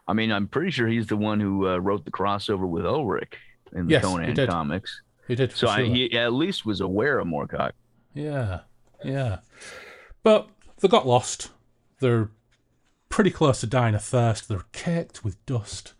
[0.08, 3.34] I mean, I'm pretty sure he's the one who uh, wrote the crossover with Elric
[3.72, 4.48] in the Yes, he Conan did.
[4.48, 5.02] comics.
[5.28, 5.52] He did.
[5.52, 7.72] So I, he at least was aware of Moorcock.
[8.14, 8.60] Yeah,
[9.04, 9.38] yeah.
[10.22, 10.48] But
[10.80, 11.50] they got lost.
[12.00, 12.30] They're
[13.08, 14.48] pretty close to dying of thirst.
[14.48, 15.94] They're caked with dust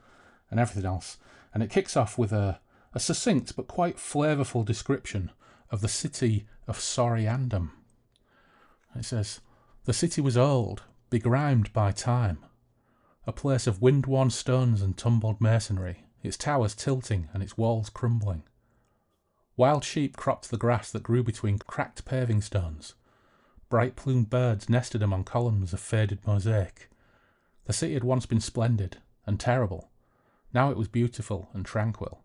[0.51, 1.19] and everything else.
[1.55, 2.61] And it kicks off with a,
[2.95, 5.31] a succinct but quite flavourful description
[5.71, 7.71] of the city of Soryandum.
[8.97, 9.41] It says,
[9.85, 12.39] The city was old, begrimed by time.
[13.27, 18.43] A place of wind-worn stones and tumbled masonry, its towers tilting and its walls crumbling.
[19.57, 22.95] Wild sheep cropped the grass that grew between cracked paving stones.
[23.69, 26.91] Bright plumed birds nested among columns of faded mosaic.
[27.67, 29.91] The city had once been splendid and terrible.
[30.53, 32.23] Now it was beautiful and tranquil.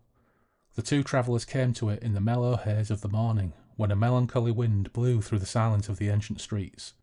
[0.75, 3.95] The two travellers came to it in the mellow haze of the morning, when a
[3.95, 6.93] melancholy wind blew through the silence of the ancient streets.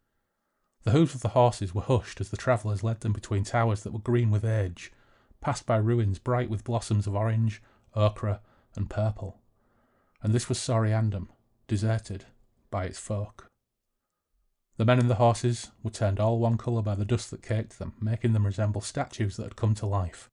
[0.85, 3.93] The hooves of the horses were hushed as the travellers led them between towers that
[3.93, 4.93] were green with age,
[5.43, 7.61] passed by ruins bright with blossoms of orange,
[7.95, 8.41] ochre,
[8.75, 9.43] and purple
[10.23, 11.29] and this was Soryandum,
[11.67, 12.27] deserted
[12.71, 13.49] by its folk.
[14.77, 17.79] The men and the horses were turned all one colour by the dust that caked
[17.79, 20.29] them, making them resemble statues that had come to life.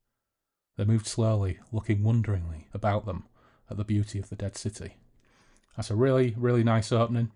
[0.77, 3.25] They moved slowly, looking wonderingly about them
[3.69, 4.97] at the beauty of the dead city.
[5.75, 7.31] That's a really, really nice opening.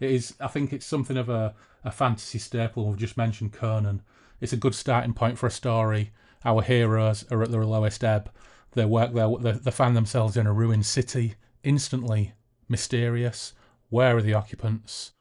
[0.00, 0.34] it is.
[0.40, 2.88] I think it's something of a, a fantasy staple.
[2.88, 4.02] We've just mentioned Conan.
[4.40, 6.12] It's a good starting point for a story.
[6.44, 8.30] Our heroes are at their lowest ebb.
[8.72, 9.28] They work there.
[9.38, 11.34] They, they find themselves in a ruined city.
[11.62, 12.32] Instantly
[12.68, 13.52] mysterious.
[13.90, 15.12] Where are the occupants?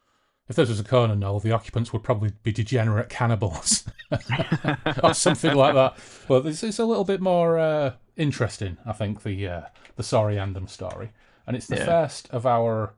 [0.48, 3.84] If this was a Conan novel, the occupants would probably be degenerate cannibals
[5.04, 5.96] or something like that.
[6.28, 9.62] But it's, it's a little bit more uh, interesting, I think, the uh,
[9.96, 11.12] the Soryandum story,
[11.46, 11.86] and it's the Yeah.
[11.86, 12.94] first of our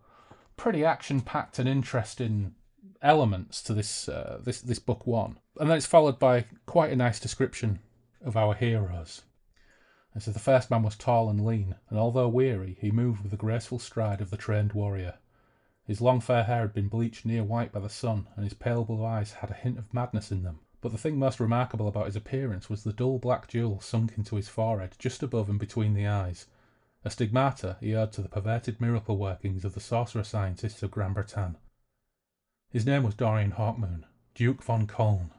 [0.56, 2.54] pretty action-packed and interesting
[3.02, 6.96] elements to this uh, this this book one, and then it's followed by quite a
[6.96, 7.80] nice description
[8.24, 9.24] of our heroes.
[10.16, 13.32] It says the first man was tall and lean, and although weary, he moved with
[13.32, 15.20] the graceful stride of the trained warrior.
[15.86, 18.84] His long fair hair had been bleached near white by the sun, and his pale
[18.84, 20.60] blue eyes had a hint of madness in them.
[20.82, 24.36] But the thing most remarkable about his appearance was the dull black jewel sunk into
[24.36, 26.48] his forehead, just above and between the eyes.
[27.04, 31.14] A stigmata he owed to the perverted miracle workings of the sorcerer scientists of Gran
[31.14, 31.56] Bretagne.
[32.70, 35.32] His name was Dorian Hawkmoon, Duke von Koln,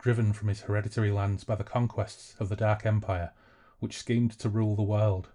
[0.00, 3.32] driven from his hereditary lands by the conquests of the Dark Empire,
[3.80, 5.28] which schemed to rule the world.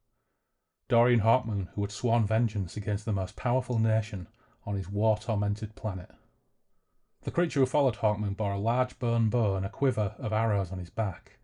[0.87, 4.27] Dorian Hawkmoon, who had sworn vengeance against the most powerful nation
[4.65, 6.11] on his war tormented planet.
[7.21, 10.71] The creature who followed Hawkmoon bore a large bone bow and a quiver of arrows
[10.71, 11.39] on his back.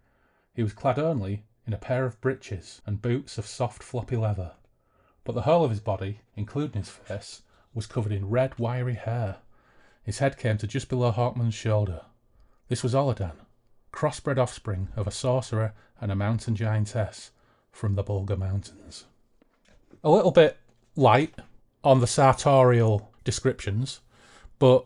[0.54, 4.54] He was clad only in a pair of breeches and boots of soft floppy leather,
[5.24, 9.38] but the whole of his body, including his face, was covered in red wiry hair.
[10.04, 12.02] His head came to just below Hawkmoon's shoulder.
[12.72, 13.34] This was Oladahn,
[13.92, 17.32] crossbred offspring of a sorcerer and a mountain giantess
[17.70, 19.08] from the Bulgar Mountains.
[20.06, 20.58] A little bit
[20.96, 21.36] light
[21.84, 24.00] on the sartorial descriptions,
[24.58, 24.86] but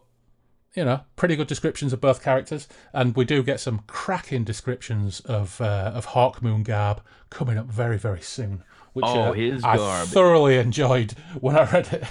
[0.73, 5.19] you know, pretty good descriptions of both characters, and we do get some cracking descriptions
[5.19, 8.63] of uh, of Hawkmoon garb coming up very very soon.
[8.93, 12.03] Which Oh, uh, I thoroughly enjoyed when I read it.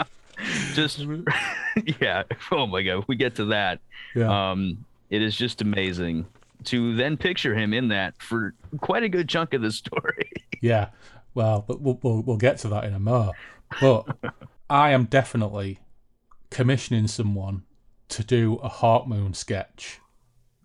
[0.74, 1.00] just
[2.00, 2.22] yeah.
[2.50, 3.80] Oh my god, we get to that.
[4.14, 6.26] yeah, Um, it is just amazing
[6.64, 10.30] to then picture him in that for quite a good chunk of the story.
[10.60, 10.88] yeah.
[11.34, 13.32] Well, but we'll, we'll we'll get to that in a mo.
[13.80, 14.06] But
[14.70, 15.78] I am definitely
[16.50, 17.62] commissioning someone
[18.08, 20.00] to do a Hawkmoon sketch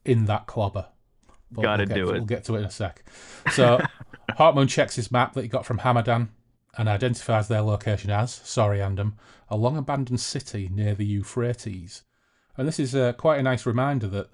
[0.06, 0.88] in that clobber.
[1.52, 2.14] But Gotta we'll do to- it.
[2.14, 3.04] We'll get to it in a sec.
[3.52, 3.82] So
[4.32, 6.30] Hawkmoon checks his map that he got from Hamadan
[6.78, 9.14] and identifies their location as Soryandum,
[9.52, 12.04] a long abandoned city near the Euphrates.
[12.58, 14.30] And this is uh, quite a nice reminder that,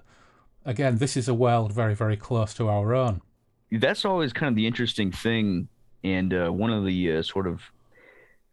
[0.64, 3.20] again, this is a world very, very close to our own.
[3.72, 5.68] That's always kind of the interesting thing,
[6.04, 7.62] and uh, one of the uh, sort of,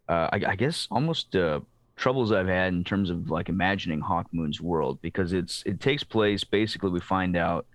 [0.10, 1.60] uh, I, I guess, almost uh,
[1.96, 6.44] troubles I've had in terms of like imagining Hawkmoon's world because it's it takes place
[6.44, 7.66] basically we find out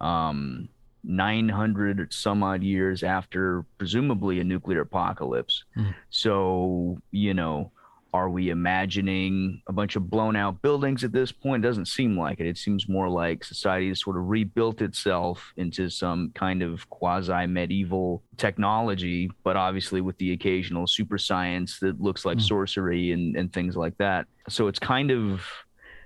[0.00, 0.68] um,
[1.04, 5.64] 900 or some odd years after presumably a nuclear apocalypse.
[5.74, 5.90] Hmm.
[6.08, 7.70] So you know.
[8.12, 11.62] Are we imagining a bunch of blown out buildings at this point?
[11.62, 12.46] Doesn't seem like it.
[12.46, 17.46] It seems more like society has sort of rebuilt itself into some kind of quasi
[17.46, 22.48] medieval technology, but obviously with the occasional super science that looks like Mm.
[22.48, 24.26] sorcery and, and things like that.
[24.48, 25.42] So it's kind of,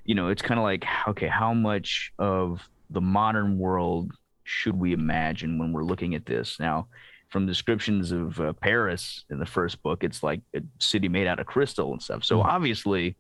[0.05, 4.13] you know, it's kind of like, okay, how much of the modern world
[4.45, 6.61] should we imagine when we're looking at this?
[6.61, 6.89] Now,
[7.35, 11.41] from descriptions of uh, Paris in the first book, it's like a city made out
[11.41, 12.23] of crystal and stuff.
[12.23, 12.45] So Mm.
[12.45, 13.17] obviously,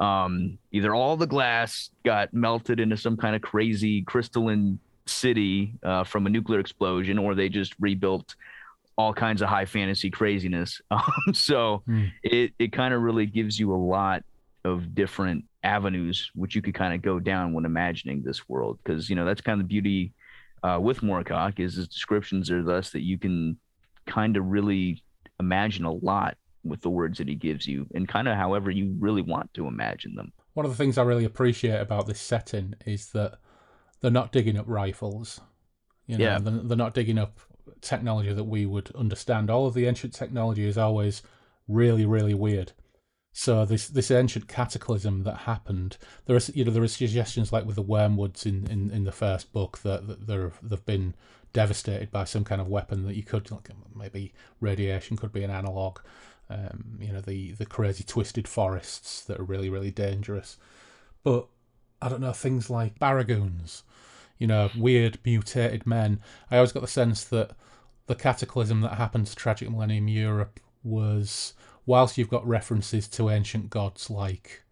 [0.00, 6.02] um, either all the glass got melted into some kind of crazy crystalline city uh,
[6.02, 8.34] from a nuclear explosion, or they just rebuilt
[8.98, 10.80] all kinds of high fantasy craziness.
[10.90, 12.06] Um, so Hmm.
[12.24, 14.24] it it kind of really gives you a lot
[14.64, 19.08] of different avenues which you could kind of go down when imagining this world because
[19.08, 20.12] you know that's kind of the beauty
[20.64, 23.58] uh, with Moorcock is his descriptions are thus that you can
[24.06, 25.02] kind of really
[25.38, 28.96] imagine a lot with the words that he gives you and kind of however you
[28.98, 30.32] really want to imagine them.
[30.54, 33.38] One of the things I really appreciate about this setting is that
[34.00, 35.40] they're not digging up rifles.
[36.06, 36.38] You know, Yeah.
[36.38, 37.38] they're, they're not digging up
[37.80, 39.50] technology that we would understand.
[39.50, 41.22] All of the ancient technology is always
[41.68, 42.72] really, really weird.
[43.36, 47.66] So this this ancient cataclysm that happened, there is you know there are suggestions like
[47.66, 51.16] with the wormwoods in, in, in the first book that, that they're they've been
[51.52, 55.50] devastated by some kind of weapon that you could like maybe radiation could be an
[55.50, 55.98] analog.
[56.48, 60.56] Um, you know the the crazy twisted forests that are really really dangerous.
[61.24, 61.48] But
[62.00, 63.82] I don't know things like baragoons,
[64.38, 66.20] you know weird mutated men.
[66.52, 67.50] I always got the sense that
[68.06, 71.54] the cataclysm that happened to Tragic Millennium Europe was
[71.86, 74.64] whilst you've got references to ancient gods like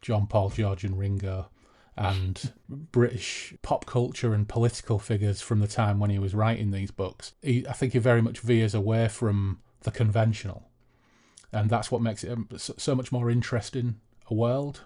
[0.00, 1.50] John Paul, George, and Ringo,
[1.96, 6.90] and British pop culture and political figures from the time when he was writing these
[6.90, 10.70] books, he, I think he very much veers away from the conventional.
[11.52, 14.82] and that's what makes it um, so much more interesting a world.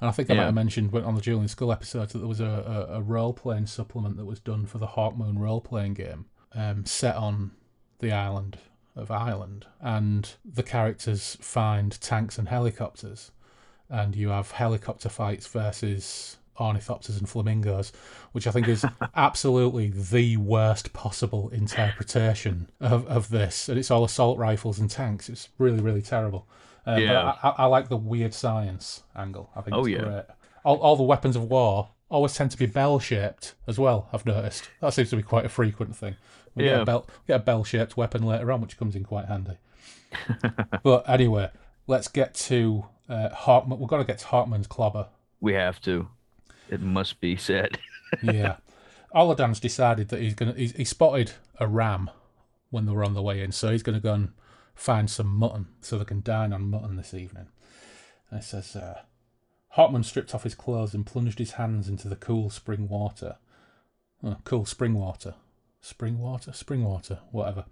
[0.00, 2.18] And I think I might have mentioned on the Jewel in the Skull episode that
[2.18, 5.60] there was a, a, a role playing supplement that was done for the Hawkmoon role
[5.60, 7.52] playing game, um, set on
[8.00, 8.58] the island
[8.96, 13.30] of Ireland, and the characters find tanks and helicopters,
[13.88, 17.92] and you have helicopter fights versus ornithopters and flamingos,
[18.32, 18.84] which I think is
[19.16, 23.68] absolutely the worst possible interpretation of, of this.
[23.68, 25.28] And it's all assault rifles and tanks.
[25.28, 26.46] It's really, really terrible.
[26.86, 27.34] Uh, Yeah.
[27.42, 29.50] I, I, like the weird science angle.
[29.56, 29.98] I think Oh, it's yeah.
[30.02, 30.24] great.
[30.64, 34.08] All, all the weapons of war always tend to be bell shaped as well.
[34.12, 36.14] I've noticed that seems to be quite a frequent thing.
[36.54, 36.82] We get Yeah.
[36.82, 39.58] a bell get a bell shaped weapon later on, which comes in quite handy.
[40.82, 41.50] but anyway,
[41.86, 43.78] let's get to uh, Hawkmoon.
[43.78, 45.08] We've got to get to Hawkmoon's clobber.
[45.40, 46.08] We have to.
[46.70, 47.78] It must be said.
[48.22, 48.56] yeah.
[49.14, 50.54] Oladahn's decided that he's gonna.
[50.54, 52.10] He's, he spotted a ram
[52.70, 54.32] when they were on the way in, so he's gonna go and
[54.74, 57.46] find some mutton so they can dine on mutton this evening.
[58.30, 59.02] And it says, uh,
[59.76, 63.36] Hawkmoon stripped off his clothes and plunged his hands into the cool spring water.
[64.24, 65.34] Oh, cool spring water,
[65.84, 67.66] spring water, spring water, whatever.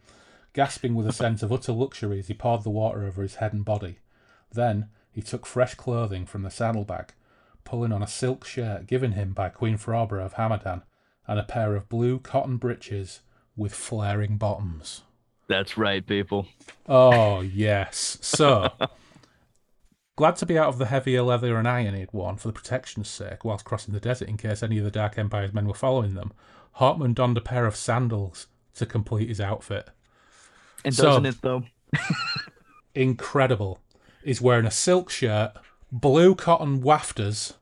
[0.53, 3.55] Gasping with a sense of utter luxury as he poured the water over his head
[3.55, 3.99] and body.
[4.53, 7.13] Then he took fresh clothing from the saddlebag,
[7.65, 10.83] pulling on a silk shirt given him by Queen Frawbra of Hamadan,
[11.27, 13.21] and a pair of blue cotton breeches
[13.57, 15.03] with flaring bottoms.
[15.49, 16.49] That's right, people.
[16.87, 18.19] Oh, yes.
[18.21, 18.73] So,
[20.17, 23.09] glad to be out of the heavier leather and iron he'd worn for the protection's
[23.09, 26.15] sake whilst crossing the desert in case any of the Dark Empire's men were following
[26.15, 26.33] them.
[26.79, 29.91] Hawkmoon donned a pair of sandals to complete his outfit.
[30.85, 31.65] And So- doesn't it though?
[32.95, 33.81] Incredible.
[34.25, 35.53] He's wearing a silk shirt,
[35.91, 37.55] blue cotton wafters,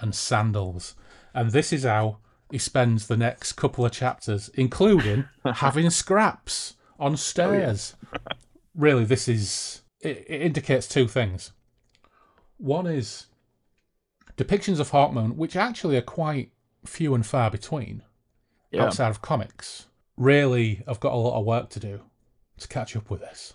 [0.00, 0.94] and sandals.
[1.32, 2.18] And this is how
[2.50, 7.94] he spends the next couple of chapters, including having scraps on oh, stairs.
[8.74, 9.82] Really, this is.
[10.00, 11.52] It, it indicates two things.
[12.58, 13.26] One is
[14.36, 16.50] depictions of Hawkmoon, which actually are quite
[16.84, 18.02] few and far between
[18.74, 18.84] Yeah.
[18.84, 22.00] outside of comics, really I've got a lot of work to do
[22.58, 23.54] to catch up with this.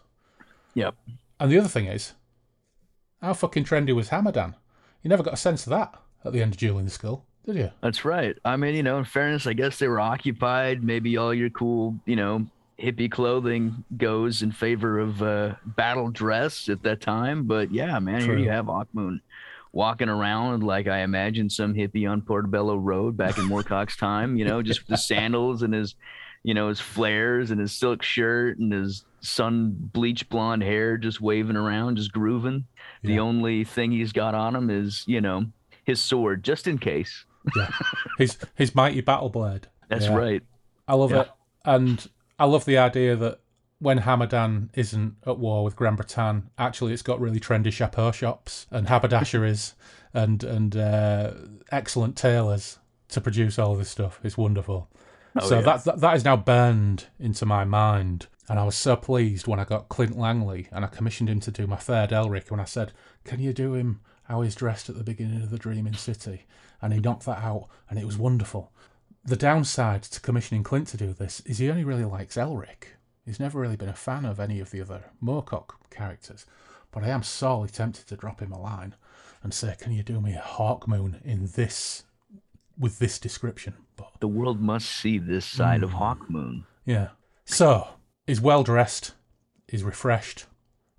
[0.74, 0.96] Yep.
[1.40, 2.14] And the other thing is,
[3.22, 4.56] how fucking trendy was Hamadan?
[5.02, 5.94] You never got a sense of that
[6.26, 7.72] at the end of Jewel in the Skull, did you?
[7.82, 8.38] That's right.
[8.44, 10.84] I mean, you know, in fairness, I guess they were occupied.
[10.84, 12.46] Maybe all your cool, you know,
[12.78, 17.44] hippie clothing goes in favor of uh, battle dress at that time.
[17.44, 19.22] But yeah, man, here you have Hawkmoon
[19.72, 24.46] walking around like I imagine some hippie on Portobello Road back in Moorcock's time, you
[24.46, 25.96] know, just with the sandals and his,
[26.44, 31.22] you know, his flares and his silk shirt and his sun bleached blonde hair just
[31.22, 32.66] waving around, just grooving.
[33.04, 35.46] The only thing he's got on him is, you know,
[35.86, 37.26] his sword, just in case.
[37.56, 37.70] Yeah.
[38.18, 39.68] his his mighty battle blade.
[39.88, 40.16] That's Yeah.
[40.16, 40.44] right.
[40.88, 41.22] I love Yeah.
[41.22, 41.30] it.
[41.66, 43.40] And I love the idea that
[43.80, 48.88] when Hamadan isn't at war with Granbretan, actually it's got really trendy chapeau shops and
[48.88, 49.74] haberdasheries
[50.14, 51.34] and and uh,
[51.72, 54.20] excellent tailors to produce all this stuff.
[54.24, 54.90] It's wonderful.
[55.40, 55.62] Oh, so yeah.
[55.62, 58.28] that, that that is now burned into my mind.
[58.50, 61.52] And I was so pleased when I got Clint Langley and I commissioned him to
[61.52, 62.92] do my third Elric when I said,
[63.24, 66.48] Can you do him how he's dressed at the beginning of the Dreaming City?
[66.82, 68.72] And he knocked that out and it was wonderful.
[69.24, 72.96] The downside to commissioning Clint to do this is he only really likes Elric.
[73.30, 76.48] He's never really been a fan of any of the other Moorcock characters.
[76.92, 78.96] But I am sorely tempted to drop him a line
[79.44, 82.06] and say, Can you do me a Hawkmoon in this
[82.76, 83.76] with this description?
[83.96, 86.64] But The world must see this side of Hawkmoon.
[86.86, 87.10] yeah.
[87.46, 87.90] So,
[88.26, 89.14] he's well dressed,
[89.68, 90.48] he's refreshed,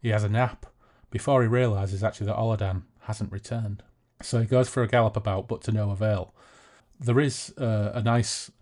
[0.01, 0.67] he has a nap
[1.11, 3.83] before he realises actually that Oladahn hasn't returned.
[4.23, 6.33] So he goes for a gallop about, but to no avail.
[7.01, 8.53] There is uh, a nice,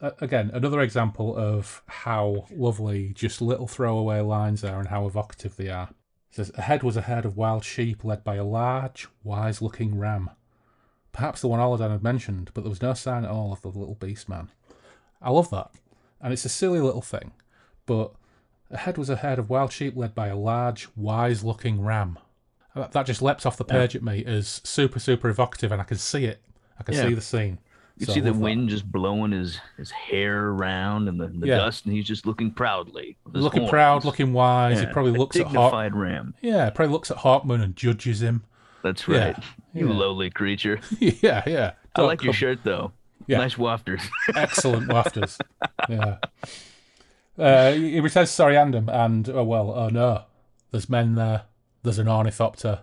[0.00, 5.68] again, another example of how lovely just little throwaway lines are and how evocative they
[5.68, 5.88] are.
[6.30, 9.98] It says, Ahead was a herd of wild sheep led by a large, wise looking
[9.98, 10.30] ram.
[11.12, 13.68] Perhaps the one Oladahn had mentioned, but there was no sign at all of the
[13.68, 14.50] little beast man.
[15.22, 15.70] I love that.
[16.20, 17.32] And it's a silly little thing,
[17.86, 18.12] but
[18.70, 22.18] ahead was a herd of wild sheep led by a large, wise looking ram.
[22.74, 25.96] That, just leapt off the page at me as super, super evocative, and I can
[25.96, 26.42] see it.
[26.78, 27.08] I can Yeah.
[27.08, 27.58] see the scene.
[27.98, 31.56] You So see the wind just blowing his, his hair around and the, the Yeah.
[31.56, 33.16] dust, and he's just looking proudly.
[33.24, 33.70] Looking horns.
[33.70, 34.78] proud, looking wise.
[34.80, 35.72] Yeah, He probably looks at Hawk.
[35.94, 36.34] ram.
[36.42, 38.44] Yeah, probably looks at Hawkmoon and judges him.
[38.82, 39.44] That's Yeah, right.
[39.72, 39.94] You yeah.
[39.94, 40.78] lowly creature.
[41.00, 41.72] yeah, yeah.
[41.94, 42.92] I Don't like your shirt though.
[43.26, 43.38] Yeah.
[43.38, 44.02] Nice wafters.
[44.36, 45.38] excellent wafters.
[45.88, 46.18] Yeah.
[47.38, 50.24] Uh, he returns to Soryandum, and oh well, oh no,
[50.70, 51.42] there's men there.
[51.82, 52.80] There's an ornithopter,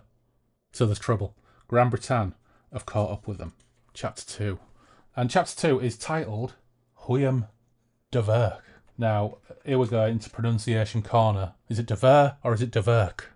[0.72, 1.34] so there's trouble.
[1.70, 2.34] Granbretan
[2.72, 3.52] have caught up with them.
[3.94, 4.58] Chapter two,
[5.16, 6.54] and chapter two is titled
[7.02, 7.48] Huyam
[8.10, 8.62] de Verk.
[8.98, 11.54] Now here we go into pronunciation corner.
[11.68, 13.30] Is it de Ver or is it de Verk?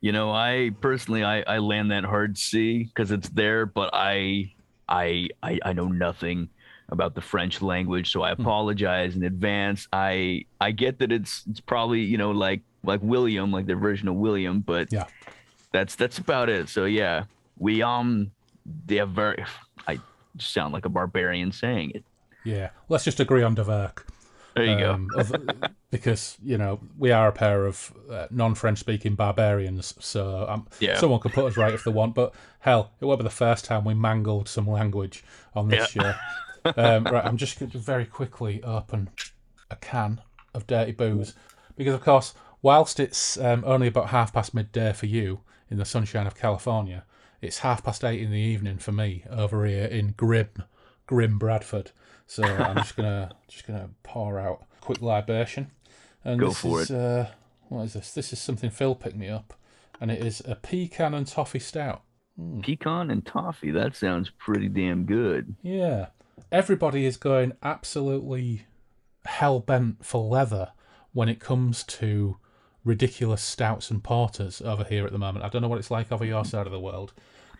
[0.00, 4.52] You know, I personally I, I land that hard C because it's there, but I,
[4.88, 6.50] I I I know nothing
[6.90, 8.42] about the French language, so I Hmm.
[8.42, 9.88] apologize in advance.
[9.92, 14.08] I I get that it's it's probably you know like like William, like their version
[14.08, 15.06] of William, but Yeah.
[15.72, 16.68] that's that's about it.
[16.68, 17.24] So yeah,
[17.58, 18.30] we um
[18.66, 19.42] very
[19.73, 19.73] I
[20.38, 22.04] sound like a barbarian saying it.
[22.44, 24.06] Yeah, let's just agree on D'Averc.
[24.54, 25.42] There you um, other-
[25.90, 30.98] because you know we are a pair of uh, non-French speaking barbarians, so um, Yeah.
[30.98, 32.14] someone could put us right if they want.
[32.14, 35.24] But hell, it won't be the first time we mangled some language
[35.54, 36.14] on this show.
[36.76, 39.10] Um, right, I'm just going to very quickly open
[39.70, 40.20] a can
[40.54, 41.34] of dirty booze
[41.76, 42.32] because, of course,
[42.62, 47.04] whilst it's um, only about half past midday for you in the sunshine of California,
[47.44, 50.50] it's half past eight in the evening for me over here in grim,
[51.06, 51.92] grim Bradford.
[52.26, 55.70] So I'm just gonna just gonna pour out a quick libation,
[56.24, 57.30] and Go this for is uh,
[57.68, 58.12] what is this?
[58.12, 59.54] This is something Phil picked me up,
[60.00, 62.02] and it is a pecan and toffee stout.
[62.62, 63.70] Pecan and toffee.
[63.70, 65.54] That sounds pretty damn good.
[65.62, 66.08] Yeah.
[66.50, 68.66] Everybody is going absolutely
[69.24, 70.72] hell bent for leather
[71.12, 72.38] when it comes to
[72.84, 75.44] ridiculous stouts and porters over here at the moment.
[75.44, 77.12] I don't know what it's like over your side of the world,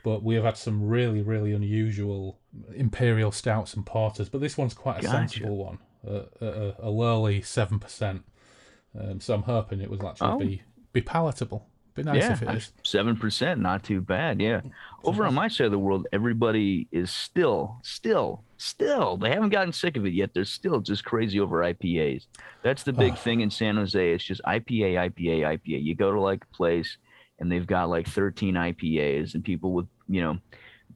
[0.05, 2.39] but we have had some really, really unusual
[2.77, 4.29] imperial stouts and porters.
[4.29, 5.17] But this one's quite a Gotcha.
[5.17, 5.79] sensible one,
[6.09, 8.23] uh, a, a lowly seven percent.
[8.97, 10.39] Um, so I'm hoping it will actually Oh.
[10.39, 11.67] be be palatable.
[11.95, 12.73] Be nice yeah, if it is.
[12.83, 14.41] seven percent, not too bad.
[14.41, 14.61] Yeah.
[15.05, 19.17] Over on my side of the world, everybody is still, still, still.
[19.17, 20.35] They haven't gotten sick of it yet.
[20.35, 22.27] They're still just crazy over IPAs.
[22.63, 23.19] That's the big Ugh.
[23.19, 24.13] thing in San Jose.
[24.13, 25.85] It's just IPA, IPA, IPA.
[25.85, 26.97] You go to like a place,
[27.39, 30.39] and they've got like thirteen IPAs, and people with you know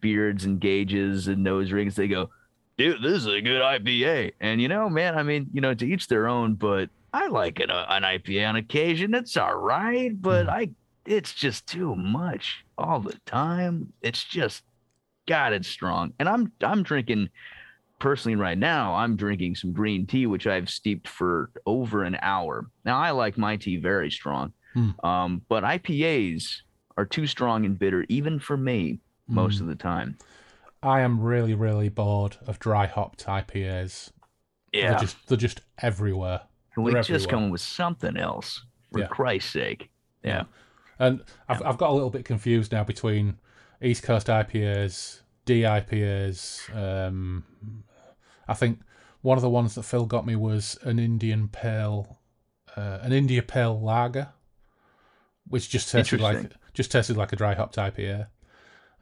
[0.00, 1.96] beards and gauges and nose rings.
[1.96, 2.30] They go,
[2.76, 4.32] dude, this is a good IPA.
[4.40, 6.54] And you know, man, I mean, you know, to each their own.
[6.54, 9.14] But I like an, uh, an IPA on occasion.
[9.14, 10.70] It's all right, but I
[11.04, 13.92] it's just too much all the time.
[14.02, 14.62] It's just
[15.26, 16.12] God, it's strong.
[16.18, 17.28] And I'm I'm drinking
[17.98, 22.70] personally right now, I'm drinking some green tea, which I've steeped for over an hour.
[22.84, 24.52] Now I like my tea very strong.
[24.78, 25.06] Hmm.
[25.06, 26.62] Um, but IPAs
[26.96, 30.16] are too strong and bitter, even for me, most of the time.
[30.82, 34.10] I am really, really bored of dry hopped IPAs.
[34.72, 34.90] Yeah.
[34.90, 36.42] They're just they're just everywhere.
[36.74, 37.42] Can we they're just everywhere.
[37.44, 38.64] come with something else?
[38.92, 39.06] For Yeah.
[39.08, 39.90] Christ's sake.
[40.22, 40.44] Yeah.
[40.98, 43.38] And I've I've got a little bit confused now between
[43.82, 46.70] East Coast IPAs, DIPAs.
[46.74, 47.44] Um,
[48.46, 48.80] I think
[49.22, 52.18] one of the ones that Phil got me was an Indian Pale,
[52.76, 54.28] uh, an India Pale Lager,
[55.48, 58.28] which just tasted like just tasted like a dry hopped IPA.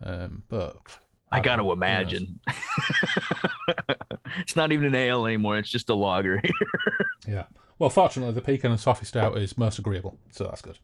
[0.02, 0.76] Um, but
[1.32, 2.40] I don't got to imagine.
[4.40, 5.58] it's not even an ale anymore.
[5.58, 6.42] It's just a lager.
[7.26, 7.46] Yeah.
[7.80, 10.78] Well, fortunately, the pecan and toffee stout is most agreeable, so that's good.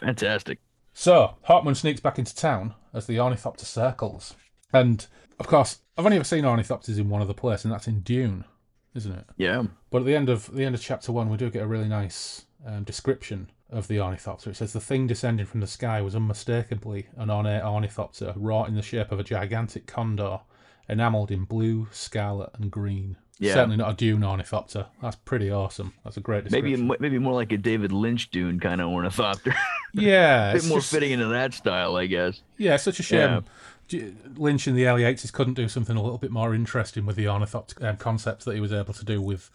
[0.00, 0.58] Fantastic.
[0.94, 4.34] So, Hawkmoon sneaks back into town as the Ornithopter circles.
[4.72, 5.06] And,
[5.38, 8.46] of course, I've only ever seen Ornithopters in one other place, and that's in Dune,
[8.94, 9.26] isn't it?
[9.36, 9.64] Yeah.
[9.90, 11.88] But at the end of the end of chapter one, we do get a really
[11.88, 14.50] nice um, description of the Ornithopter.
[14.50, 18.74] It says the thing descending from the sky was unmistakably an ornate Ornithopter, wrought in
[18.74, 20.40] the shape of a gigantic condor,
[20.88, 23.16] enamelled in blue, scarlet, and green.
[23.38, 23.54] Yeah.
[23.54, 24.86] Certainly not a Dune Ornithopter.
[25.02, 25.92] That's pretty awesome.
[26.04, 26.96] That's a great Maybe description.
[27.00, 29.54] maybe more like a David Lynch Dune kind of ornithopter.
[29.92, 32.40] yeah, a bit more just- fitting into that style, I guess.
[32.56, 33.44] Yeah, such a shame.
[33.90, 34.08] Yeah.
[34.36, 37.28] Lynch in the early eighties couldn't do something a little bit more interesting with the
[37.28, 39.50] ornithopter um, concept that he was able to do with,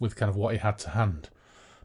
[0.00, 1.28] with kind of what he had to hand.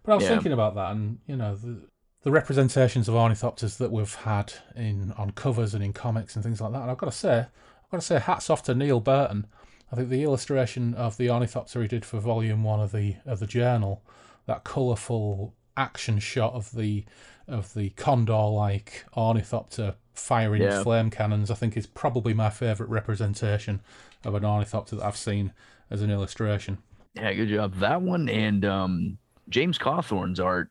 [0.04, 0.30] But I was Yeah.
[0.32, 1.82] thinking about that, and you know, the,
[2.24, 6.62] the representations of ornithopters that we've had in on covers and in comics and things
[6.62, 6.82] like that.
[6.82, 9.48] And I've got to say, I've got to say, hats off to Neil Burton.
[9.92, 13.40] I think the illustration of the ornithopter he did for volume one of the of
[13.40, 14.04] the journal,
[14.46, 17.06] that colourful action shot of the
[17.48, 20.84] of the condor-like ornithopter firing Yeah.
[20.84, 23.82] flame cannons, I think is probably my favourite representation
[24.24, 25.54] of an ornithopter that I've seen
[25.90, 26.78] as an illustration.
[27.16, 27.76] Yeah, good job.
[27.76, 29.18] That one and um,
[29.50, 30.70] James Cawthorn's art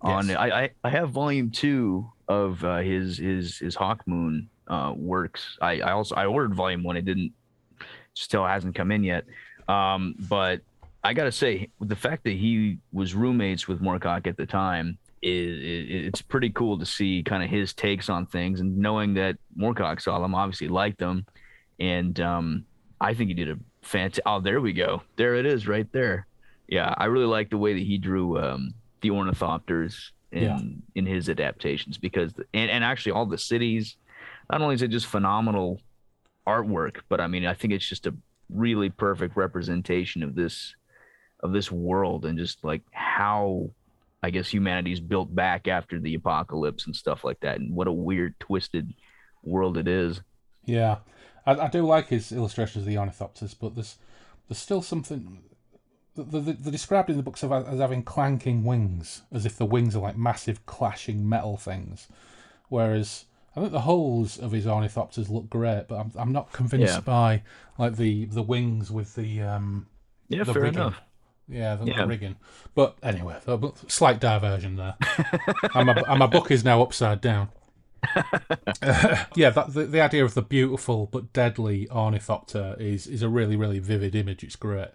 [0.00, 0.36] on Yes.
[0.36, 5.58] I, I I have volume two of uh, his his his Hawkmoon uh, works.
[5.60, 6.96] I, I also I ordered volume one.
[6.96, 7.32] It didn't
[8.14, 9.24] still hasn't come in yet.
[9.68, 10.60] Um, but
[11.04, 15.58] I gotta say, the fact that he was roommates with Moorcock at the time is,
[15.58, 19.36] is it's pretty cool to see kind of his takes on things and knowing that
[19.56, 21.26] Moorcock saw them, obviously liked them,
[21.78, 22.64] and um,
[23.00, 24.24] I think he did a fantastic.
[24.26, 25.02] Oh, there we go.
[25.16, 26.26] There it is, right there.
[26.70, 30.60] Yeah, I really like the way that he drew um, the ornithopters in Yeah.
[30.94, 33.96] in his adaptations because and, and actually all the cities.
[34.50, 35.80] Not only is it just phenomenal
[36.46, 38.14] artwork, but I mean I think it's just a
[38.48, 40.74] really perfect representation of this
[41.40, 43.70] of this world and just like how
[44.22, 47.58] I guess humanity's built back after the apocalypse and stuff like that.
[47.58, 48.92] And what a weird, twisted
[49.42, 50.20] world it is.
[50.66, 50.98] Yeah,
[51.46, 53.96] I, I do like his illustrations of the ornithopters, but there's
[54.48, 55.42] there's still something.
[56.24, 60.00] They're, they're described in the books as having clanking wings, as if the wings are
[60.00, 62.08] like massive clashing metal things.
[62.68, 63.24] Whereas
[63.56, 67.00] I think the holes of his ornithopters look great, but I'm, I'm not convinced Yeah.
[67.00, 67.42] by
[67.78, 69.86] like the, the wings with the um
[70.28, 70.78] Yeah, The fair rigging.
[70.80, 71.00] enough.
[71.48, 72.04] yeah the, Yeah.
[72.04, 72.36] rigging.
[72.74, 73.36] But anyway,
[73.88, 74.94] slight diversion there.
[75.74, 77.48] and, my, and my book is now upside down.
[79.34, 83.56] yeah, that, the, the idea of the beautiful but deadly ornithopter is, is a really,
[83.56, 84.42] really vivid image.
[84.42, 84.88] It's great.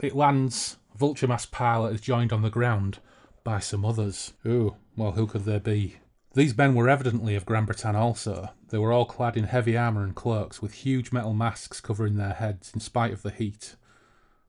[0.00, 2.98] It lands, Vulture Mass pilot is joined on the ground
[3.44, 4.34] by some others.
[4.44, 5.96] Ooh, well, who could they be?
[6.34, 8.50] These men were evidently of Granbretan also.
[8.68, 12.34] They were all clad in heavy armour and cloaks, with huge metal masks covering their
[12.34, 13.76] heads in spite of the heat.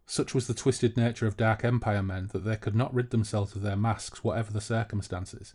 [0.06, 3.56] Such was the twisted nature of Dark Empire men that they could not rid themselves
[3.56, 5.54] of their masks, whatever the circumstances.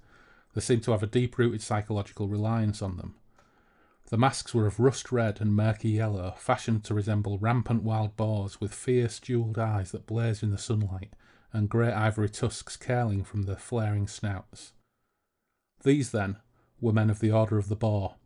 [0.55, 3.17] They seemed to have a deep rooted psychological reliance on them.
[4.13, 8.61] The masks were of rust red and murky yellow, fashioned to resemble rampant wild boars
[8.61, 11.15] with fierce jewelled eyes that blazed in the sunlight,
[11.51, 14.75] and great ivory tusks curling from their flaring snouts.
[15.83, 16.37] These, then,
[16.79, 18.17] were men of the Order of the Boar,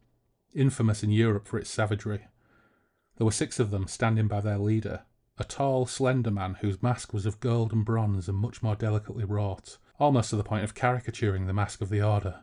[0.52, 2.26] infamous in Europe for its savagery.
[3.16, 5.02] There were six of them standing by their leader,
[5.38, 9.24] a tall, slender man whose mask was of gold and bronze and much more delicately
[9.24, 12.40] wrought, almost to the point of caricaturing the mask of the Order.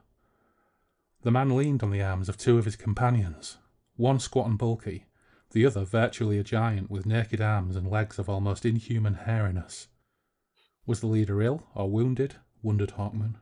[1.23, 3.57] The man leaned on the arms of two of his companions,
[3.95, 5.05] one squat and bulky,
[5.51, 9.87] the other virtually a giant with naked arms and legs of almost inhuman hairiness.
[10.85, 12.35] Was the leader ill or wounded?
[12.61, 13.35] wondered Hawkmoon.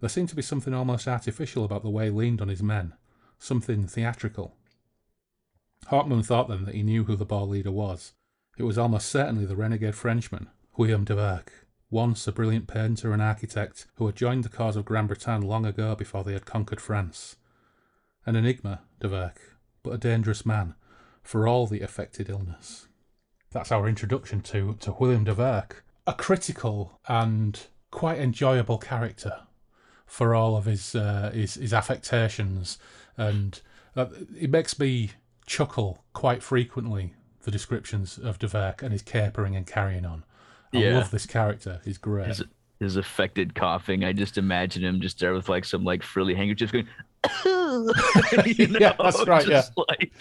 [0.00, 2.94] There seemed to be something almost artificial about the way he leaned on his men,
[3.38, 4.56] something theatrical.
[5.88, 8.14] Hawkmoon thought then that he knew who the ball leader was.
[8.56, 13.86] It was almost certainly the renegade Frenchman, William D'Averc, once a brilliant painter and architect
[13.94, 17.36] who had joined the cause of Granbretan long ago before they had conquered France.
[18.24, 19.38] An enigma, D'Averc,
[19.82, 20.74] but a dangerous man,
[21.22, 22.88] for all the affected illness.
[23.52, 27.60] That's our introduction to, to William D'Averc, a critical and
[27.90, 29.42] quite enjoyable character
[30.06, 32.78] for all of his uh, his, his affectations,
[33.16, 33.60] and
[33.96, 34.06] uh,
[34.38, 35.10] it makes me
[35.46, 37.14] chuckle quite frequently.
[37.42, 40.24] The descriptions of D'Averc and his capering and carrying on.
[40.74, 40.98] I Yeah.
[40.98, 41.80] love this character.
[41.84, 42.28] He's great.
[42.28, 42.42] His,
[42.80, 44.04] his affected coughing.
[44.04, 46.86] I just imagine him just there with like some like frilly handkerchief going.
[47.44, 50.12] you know, Yeah, that's right, just Like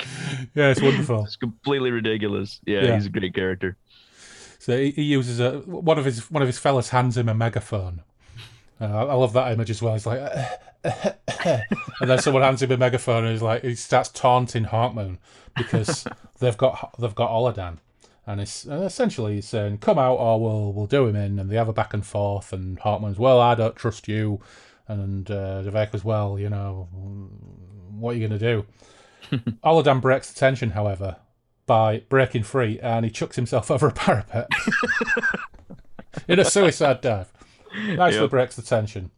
[0.55, 1.23] yeah, it's wonderful.
[1.25, 2.59] it's completely ridiculous.
[2.65, 2.95] Yeah, Yeah.
[2.95, 3.77] he's a great character.
[4.59, 7.33] So he, he uses a one of his one of his fellas hands him a
[7.35, 8.01] megaphone.
[8.81, 9.93] Uh, I love that image as well.
[9.93, 10.19] He's like,
[10.83, 15.17] and then someone hands him a megaphone, and he's like, he starts taunting Hawkmoon
[15.55, 16.05] because
[16.39, 17.77] they've got they've got Oladahn,
[18.27, 21.55] and it's essentially he's saying, "Come out, or we'll we'll do him in." And they
[21.55, 24.39] have a back and forth, and Hawkmoon's, "Well, I don't trust you,"
[24.87, 26.37] and uh, D'Averc as well.
[26.39, 26.87] You know,
[27.91, 28.65] what are you going to do?
[29.63, 31.17] Oladahn breaks the tension, however,
[31.65, 34.47] by breaking free, and he chucks himself over a parapet
[36.27, 37.31] in a suicide dive.
[37.75, 38.29] Nicely Yep.
[38.29, 39.11] breaks the tension.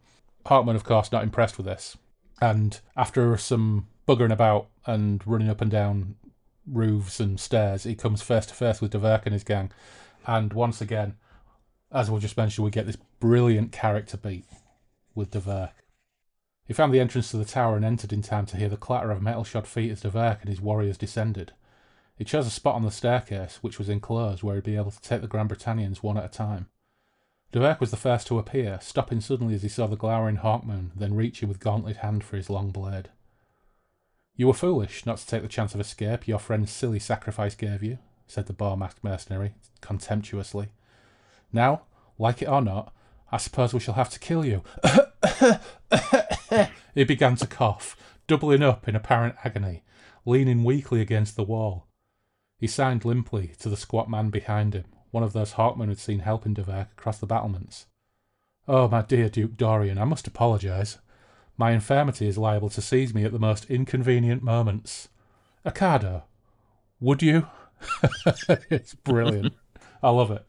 [0.46, 1.98] Hawkmoon, of course, not impressed with this.
[2.42, 6.16] And after some buggering about and running up and down
[6.72, 9.72] roofs and stairs, he comes face to face with D'Averc and his gang.
[10.26, 11.16] And once again,
[11.92, 14.46] as we'll just mentioned, we get this brilliant character beat
[15.16, 15.74] with D'Averc.
[16.66, 19.10] He found the entrance to the tower and entered in time to hear the clatter
[19.10, 21.54] of metal shod feet as D'Averc and his warriors descended.
[22.18, 25.02] He chose a spot on the staircase, which was enclosed, where he'd be able to
[25.02, 26.68] take the Grand Britannians one at a time.
[27.54, 31.16] D'Averc was the first to appear, stopping suddenly as he saw the glowering Hawkmoon, then
[31.16, 33.10] reaching with gauntlet hand for his long blade.
[34.38, 37.82] You were foolish not to take the chance of escape your friend's silly sacrifice gave
[37.82, 40.70] you, said the bar-masked mercenary, contemptuously.
[41.52, 41.82] Now,
[42.20, 42.94] like it or not,
[43.32, 44.62] I suppose we shall have to kill you.
[46.94, 49.84] he began to cough, doubling up in apparent agony,
[50.24, 51.88] leaning weakly against the wall.
[52.60, 56.20] He signed limply to the squat man behind him, one of those Hawkmoon had seen
[56.20, 57.88] helping D'Averc across the battlements.
[58.68, 61.00] Oh, my dear Duke Dorian, I must apologise.
[61.58, 65.10] My infirmity is liable to seize me at the most inconvenient moments.
[65.66, 66.24] Ocado,
[67.00, 67.48] would you?
[68.70, 69.54] it's brilliant.
[70.04, 70.48] I love it.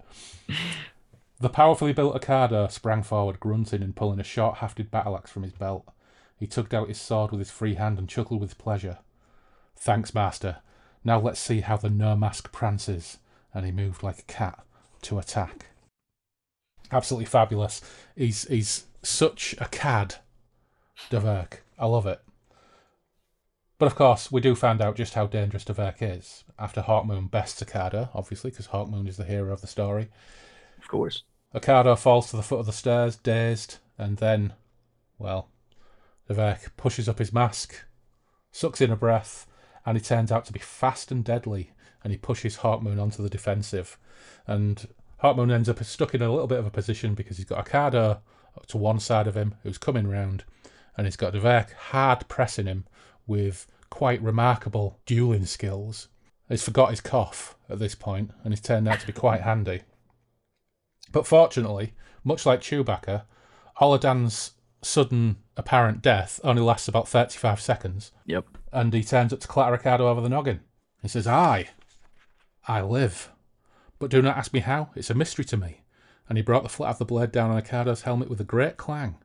[1.41, 5.45] The powerfully built Ocado sprang forward, grunting and pulling a short hafted battle axe from
[5.45, 5.89] his belt.
[6.37, 8.99] He tugged out his sword with his free hand and chuckled with pleasure.
[9.77, 10.59] Thanks, master.
[11.05, 13.19] Now let's see how the no mask prances.
[13.55, 14.59] And he moved like a cat
[15.03, 15.67] to attack.
[16.91, 17.81] Absolutely fabulous.
[18.17, 20.17] He's he's such a cad,
[21.11, 21.65] D'Averc.
[21.79, 22.21] I love it.
[23.79, 27.63] But of course, we do find out just how dangerous D'Averc is after Hawkmoon bests
[27.63, 30.09] Ocado, obviously, because Hawkmoon is the hero of the story.
[30.79, 31.23] Of course.
[31.55, 34.55] Ocado falls to the foot of the stairs, dazed, and then,
[35.19, 35.49] well,
[36.27, 37.85] D'Averc pushes up his mask,
[38.51, 39.47] sucks in a breath,
[39.87, 41.71] and he turns out to be fast and deadly,
[42.03, 43.97] and he pushes Hawkmoon onto the defensive.
[44.47, 44.89] And
[45.23, 48.19] Hawkmoon ends up stuck in a little bit of a position because he's got Ocado
[48.67, 50.45] to one side of him who's coming round,
[50.99, 52.85] and he's got D'Averc hard pressing him
[53.27, 56.09] with quite remarkable dueling skills.
[56.49, 59.83] He's forgot his cough at this point, and he's turned out to be quite handy.
[61.13, 61.95] But fortunately,
[62.25, 63.23] much like Chewbacca,
[63.81, 68.47] Oladahn's sudden apparent death only lasts about 35 seconds, Yep.
[68.73, 70.61] and he turns up to clatter Ricardo over the noggin.
[71.01, 71.69] He says, I,
[72.67, 73.31] I live.
[73.99, 75.83] But do not ask me how, it's a mystery to me.
[76.29, 78.77] And he brought the flat of the blade down on Ricardo's helmet with a great
[78.77, 79.17] clang.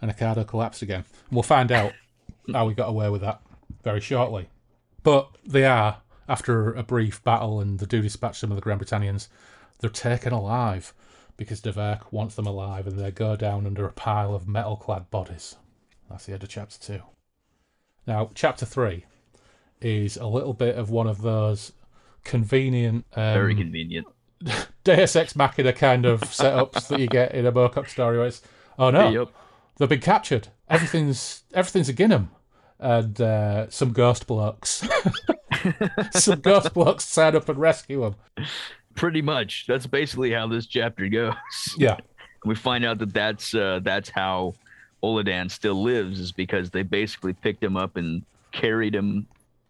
[0.00, 1.04] And Ricardo collapsed again.
[1.28, 1.92] And we'll find out
[2.52, 3.40] how we got away with that
[3.82, 4.48] very shortly.
[5.02, 5.98] But they are,
[6.28, 9.28] after a brief battle and they do dispatch some of the Grand Britannians,
[9.80, 10.92] they're taken alive
[11.36, 15.10] because D'Averc wants them alive and they go down under a pile of metal clad
[15.10, 15.56] bodies.
[16.10, 17.02] That's the end of chapter two.
[18.06, 19.06] Now, chapter three
[19.80, 21.72] is a little bit of one of those
[22.24, 24.06] convenient, um, Very convenient.
[24.84, 28.42] Deus Ex Machina kind of setups that you get in a Moorcock story where it's,
[28.78, 29.28] oh no, Yep.
[29.80, 30.48] They've been captured.
[30.68, 32.30] Everything's everything's again them.
[32.78, 34.86] And uh, some ghost blocks,
[36.10, 38.46] some ghost blocks sign up and rescue them.
[38.94, 39.64] Pretty much.
[39.66, 41.34] That's basically how this chapter goes.
[41.78, 41.96] Yeah,
[42.44, 44.52] we find out that that's uh, that's how
[45.02, 48.22] Oladahn still lives is because they basically picked him up and
[48.52, 49.26] carried him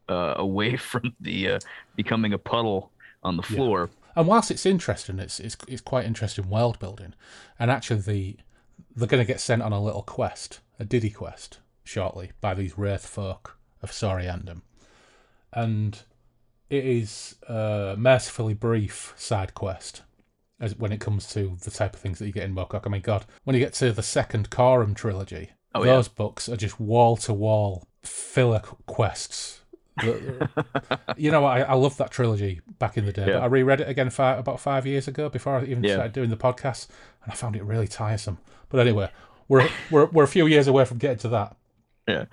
[0.08, 1.58] uh, away from the uh,
[1.94, 2.90] becoming a puddle
[3.22, 3.90] on the floor.
[4.16, 7.14] and whilst it's interesting, it's it's, it's quite interesting world building,
[7.60, 8.36] and actually the
[8.94, 12.76] they're going to get sent on a little quest, a Diddy quest, shortly by these
[12.78, 14.62] wraith folk of Soryandum,
[15.52, 16.02] and
[16.68, 20.02] it is a mercifully brief side quest.
[20.60, 22.90] As when it comes to the type of things that you get in Moorcock, I
[22.90, 25.92] mean, God, when you get to the second Corum trilogy, Oh, yeah.
[25.94, 29.59] those books are just wall to wall filler quests.
[31.16, 33.32] You know, I, I love that trilogy back in the day, Yeah.
[33.34, 35.94] but I reread it again fi about five years ago before I even Yeah.
[35.94, 36.88] started doing the podcast,
[37.24, 38.38] and I found it really tiresome.
[38.68, 39.10] But anyway,
[39.48, 41.56] we're we're we're a few years away from getting to that.
[42.08, 42.24] Yeah,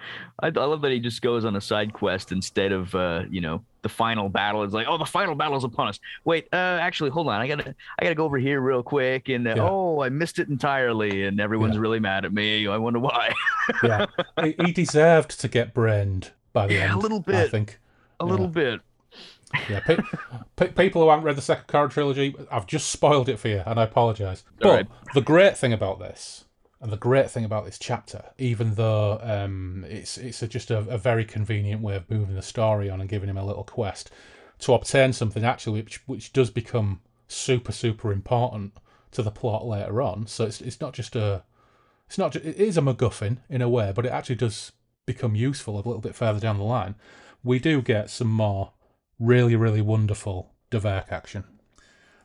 [0.42, 3.42] I, I love that he just goes on a side quest instead of uh, you
[3.42, 4.64] know the final battle.
[4.64, 6.00] It's like, oh, the final battle's upon us.
[6.26, 7.40] Wait, uh, actually, hold on.
[7.42, 9.30] I gotta I gotta go over here real quick.
[9.30, 9.68] And uh, Yeah.
[9.70, 11.82] oh, I missed it entirely, and everyone's Yeah.
[11.82, 12.68] really mad at me.
[12.68, 13.34] I wonder why.
[13.84, 14.06] Yeah,
[14.42, 17.36] he, he deserved to get brained by the Yeah, a little bit.
[17.36, 17.80] I think.
[18.20, 18.82] a little bit.
[19.70, 19.98] Yeah, pe-
[20.58, 23.64] pe- people who haven't read the second Corum trilogy, I've just spoiled it for you,
[23.66, 24.44] and I apologise.
[24.60, 24.88] But right.
[25.14, 26.46] the great thing about this,
[26.82, 30.80] and the great thing about this chapter, even though um, it's it's a, just a,
[30.80, 34.12] a very convenient way of moving the story on and giving him a little quest
[34.60, 38.74] to obtain something actually which which does become super super important
[39.12, 40.28] to the plot later on.
[40.28, 41.44] So it's it's not just a
[42.08, 44.72] it's not ju- it is a MacGuffin in a way, but it actually does
[45.08, 46.94] become useful a little bit further down the line.
[47.44, 48.74] We do get some more
[49.18, 51.46] really, really wonderful D'Averc action.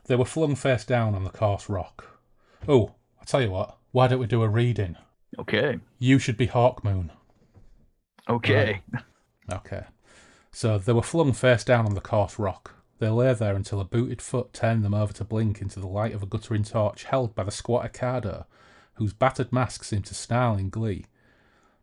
[0.05, 2.19] They were flung face down on the coarse rock.
[2.67, 4.97] Oh, I tell you what, why don't we do a reading?
[5.39, 5.79] Okay.
[5.97, 7.09] You should be Hawkmoon.
[8.29, 8.81] Okay.
[9.51, 9.85] Okay.
[10.51, 12.75] So they were flung face down on the coarse rock.
[12.99, 16.13] They lay there until a booted foot turned them over to blink into the light
[16.13, 18.45] of a guttering torch held by the squat Ocado,
[18.95, 21.05] whose battered mask seemed to snarl in glee.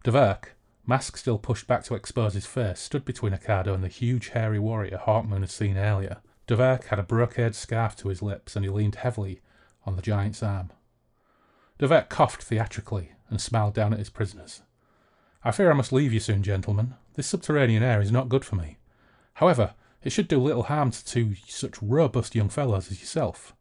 [0.05, 0.55] Deverk,
[0.87, 4.59] mask still pushed back to expose his face, stood between Ocado and the huge hairy
[4.59, 6.19] warrior Hawkmoon had seen earlier.
[6.47, 9.41] D'Averc had a brocade scarf to his lips and he leaned heavily
[9.85, 10.71] on the giant's arm.
[11.79, 14.63] D'Averc coughed theatrically and smiled down at his prisoners.
[15.45, 16.95] I fear I must leave you soon, gentlemen.
[17.15, 18.79] This subterranean air is not good for me.
[19.35, 23.55] However, it should do little harm to two such robust young fellows as yourself.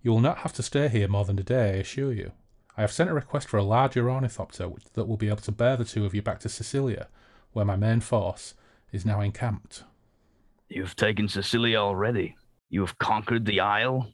[0.00, 2.32] You will not have to stay here more than a day, I assure you.
[2.78, 5.76] I have sent a request for a larger ornithopter that will be able to bear
[5.76, 7.08] the two of you back to Sicilia,
[7.52, 8.54] where my main force
[8.92, 9.82] is now encamped.
[10.68, 12.36] You've taken Sicilia already.
[12.70, 14.12] You have conquered the Isle.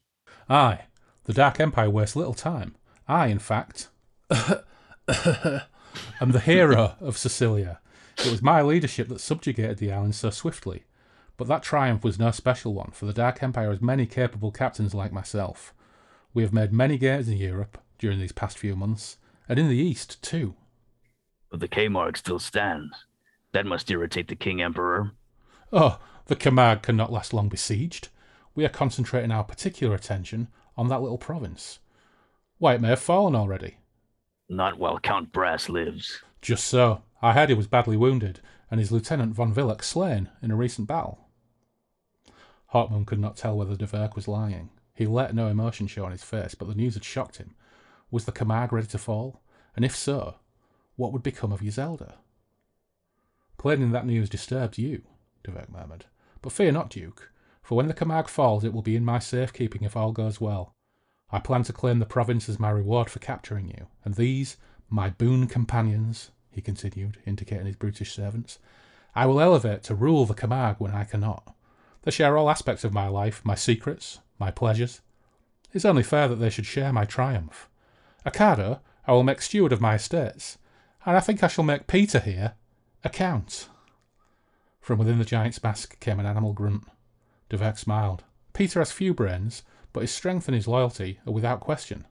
[0.49, 0.87] Aye,
[1.25, 2.75] the Dark Empire wastes little time.
[3.07, 3.91] I, in fact,
[4.31, 4.63] am
[5.09, 7.81] the hero of Sicilia.
[8.17, 10.85] It was my leadership that subjugated the island so swiftly.
[11.37, 14.95] But that triumph was no special one, for the Dark Empire has many capable captains
[14.95, 15.75] like myself.
[16.33, 19.19] We have made many gains in Europe during these past few months,
[19.49, 20.55] and in the East too.
[21.51, 23.07] But the Kamarg still stands.
[23.53, 25.13] That must irritate the King Emperor.
[25.73, 28.09] Oh, the Kamarg cannot last long besieged.
[28.55, 31.79] We are concentrating our particular attention on that little province.
[32.59, 33.77] Why, it may have fallen already.
[34.49, 36.21] Not while Count Brass lives.
[36.43, 37.03] Just so.
[37.23, 38.41] I heard he was badly wounded,
[38.71, 41.21] and his lieutenant von Villach slain in a recent battle.
[42.73, 44.71] Hawkmoon could not tell whether D'Averc was lying.
[44.95, 47.55] He let no emotion show on his face, but the news had shocked him.
[48.15, 49.43] Was the Kamarg ready to fall?
[49.75, 50.37] And if so,
[50.95, 52.15] what would become of Yisselda?
[53.59, 55.03] Plainly that news disturbed you,
[55.43, 56.05] D'Averc murmured.
[56.41, 59.83] But fear not, Duke, for when the Kamarg falls, it will be in my safekeeping
[59.83, 60.77] if all goes well.
[61.33, 64.59] I plan to claim the province as my reward for capturing you, and these,
[64.89, 68.61] my boon companions, he continued, indicating his brutish servants,
[69.17, 71.53] I will elevate to rule the Kamarg when I cannot.
[72.03, 75.01] They share all aspects of my life, my secrets, my pleasures.
[75.73, 77.69] It's only fair that they should share my triumph.
[78.27, 80.59] Akado, I will make steward of my estates,
[81.05, 82.55] and I think I shall make Peter here
[83.05, 83.69] a count.
[84.81, 86.85] From within the giant's mask came an animal grunt.
[87.49, 88.25] D'Averc smiled.
[88.53, 89.63] Peter has few brains,
[89.93, 92.07] but his strength and his loyalty are without question.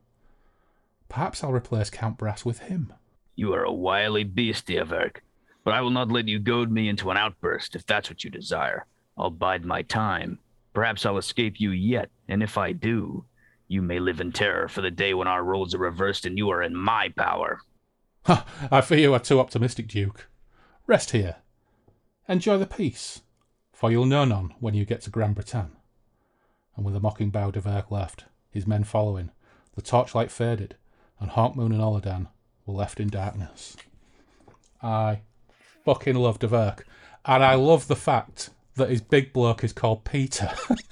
[1.09, 2.93] Perhaps I'll replace Count Brass with him.
[3.35, 5.23] You are a wily beast, D'Averc,
[5.63, 8.29] but I will not let you goad me into an outburst if that's what you
[8.29, 8.85] desire.
[9.17, 10.39] I'll bide my time.
[10.73, 13.25] Perhaps I'll escape you yet, and if I do,
[13.73, 16.49] you may live in terror for the day when our roles are reversed and you
[16.51, 17.59] are in my power.
[18.25, 18.45] Ha!
[18.71, 20.29] I fear you are too optimistic, Duke.
[20.85, 21.37] Rest here.
[22.29, 23.21] Enjoy the peace,
[23.73, 25.75] for you'll know none when you get to Grand Bretagne.
[26.75, 29.31] And with a mocking bow, D'Averc left, his men following.
[29.75, 30.75] The torchlight faded,
[31.19, 32.27] and Hawkmoon and Oladahn
[32.65, 33.75] were left in darkness.
[34.81, 35.21] I
[35.83, 36.85] fucking love D'Averc,
[37.25, 40.49] and I love the fact that his big bloke is called Peter.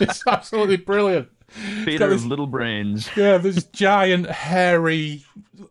[0.00, 1.28] it's absolutely brilliant.
[1.84, 3.08] Peter this- of little brains.
[3.16, 5.24] Yeah, this giant, hairy,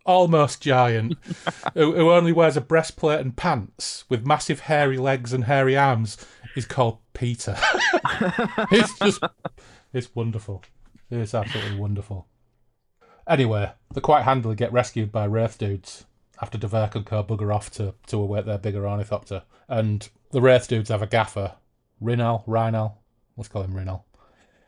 [0.05, 1.17] almost giant,
[1.73, 6.17] who, who only wears a breastplate and pants with massive hairy legs and hairy arms,
[6.55, 7.57] is called Peter.
[8.71, 9.23] it's just,
[9.91, 10.63] it's wonderful.
[11.11, 12.27] It's absolutely wonderful.
[13.27, 16.05] Anyway, they quite handily get rescued by Wraith dudes
[16.41, 19.43] after D'Averc and Co bugger off to, to await their bigger ornithopter.
[19.67, 21.55] And the Wraith dudes have a gaffer,
[22.01, 22.97] Rinal, Rhinal,
[23.37, 24.03] let's call him Rinal.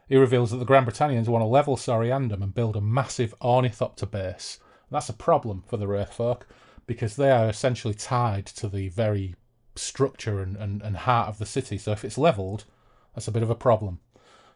[0.08, 4.06] He reveals that the Grand Britannians want to level Soryandum and build a massive ornithopter
[4.06, 4.60] base.
[4.92, 6.48] That's a problem for the Wraith folk
[6.86, 9.36] because they are essentially tied to the very
[9.76, 11.78] structure and, and, and heart of the city.
[11.78, 12.66] So if it's levelled,
[13.14, 14.00] that's a bit of a problem.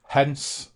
[0.10, 0.70] Hence,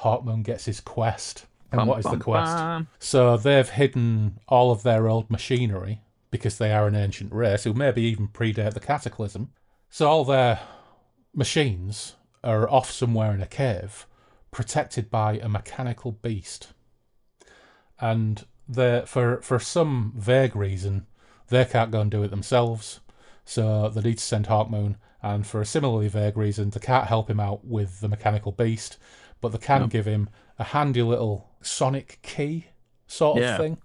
[0.00, 1.46] Hawkmoon gets his quest.
[1.74, 2.56] And Bum, what is the quest?
[2.56, 2.88] bum.
[2.98, 6.00] So they've hidden all of their old machinery
[6.30, 9.50] because they are an ancient race who maybe even predate the cataclysm.
[9.90, 10.60] So all their
[11.34, 14.06] machines are off somewhere in a cave,
[14.50, 16.72] protected by a mechanical beast.
[18.00, 21.06] And they for for some vague reason,
[21.48, 23.00] they can't go and do it themselves.
[23.44, 27.28] So they need to send Hawkmoon, and for a similarly vague reason, they can't help
[27.28, 28.96] him out with the mechanical beast,
[29.40, 29.90] but they can Yep.
[29.90, 30.28] give him
[30.58, 32.66] a handy little sonic key
[33.06, 33.78] sort of thing,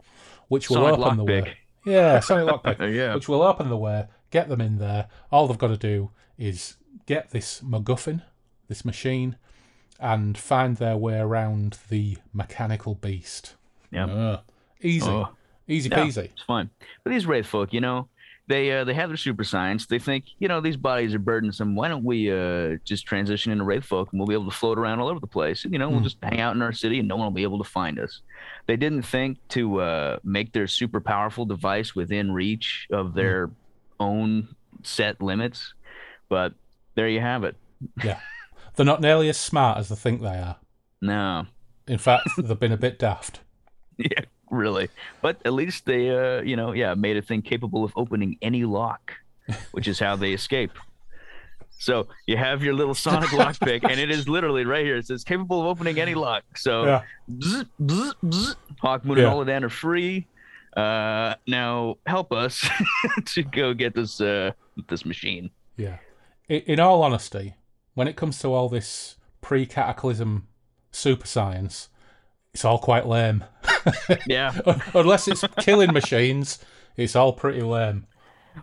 [0.48, 1.58] which will Sonic open the way.
[1.86, 3.16] Yeah, sonic lockpick, Yeah.
[3.16, 5.08] which will open the way, get them in there.
[5.32, 8.22] All they've got to do is get this MacGuffin,
[8.68, 9.36] this machine,
[10.00, 13.56] and find their way around the mechanical beast.
[13.92, 14.08] Yeah.
[14.10, 14.42] Ah,
[14.82, 15.30] easy, Oh.
[15.68, 16.26] easy Yeah, peasy.
[16.26, 16.70] it's fine.
[17.04, 18.08] But these red folk, you know,
[18.50, 19.86] they uh, they have their super science.
[19.86, 21.76] They think, you know, these bodies are burdensome.
[21.76, 24.78] Why don't we uh, just transition into wraith folk and we'll be able to float
[24.78, 25.64] around all over the place?
[25.64, 26.04] And, you know, we'll Hmm.
[26.04, 28.22] just hang out in our city and no one will be able to find us.
[28.66, 33.52] They didn't think to uh, make their super powerful device within reach of their
[34.00, 34.50] own
[34.84, 35.74] set limits.
[36.28, 36.54] But
[36.96, 37.56] there you have it.
[38.04, 38.20] Yeah.
[38.76, 40.58] They're not nearly as smart as they think they are.
[41.02, 41.46] No.
[41.88, 43.40] In fact, they've been a bit daft.
[43.98, 44.90] Yeah, really.
[45.22, 48.64] But at least they, uh, you know, yeah, made a thing capable of opening any
[48.66, 49.14] lock,
[49.72, 50.72] which is how they escape.
[51.82, 54.98] So you have your little sonic lockpick, and it is literally right here.
[54.98, 56.44] It says capable of opening any lock.
[56.58, 57.02] So Yeah.
[57.32, 59.32] bzz, bzz, bzz, Hawkmoon Yeah.
[59.32, 60.28] and Oladahn are free.
[60.76, 62.68] Uh, now help us
[63.26, 64.52] to go get this uh
[64.88, 65.50] this machine.
[65.78, 65.98] Yeah.
[66.50, 67.56] I- In all honesty,
[67.96, 70.48] when it comes to all this pre-cataclysm
[70.92, 71.90] super science,
[72.54, 73.44] it's all quite lame.
[74.28, 74.54] Yeah.
[74.94, 76.60] Unless it's killing machines,
[76.98, 78.06] it's all pretty lame.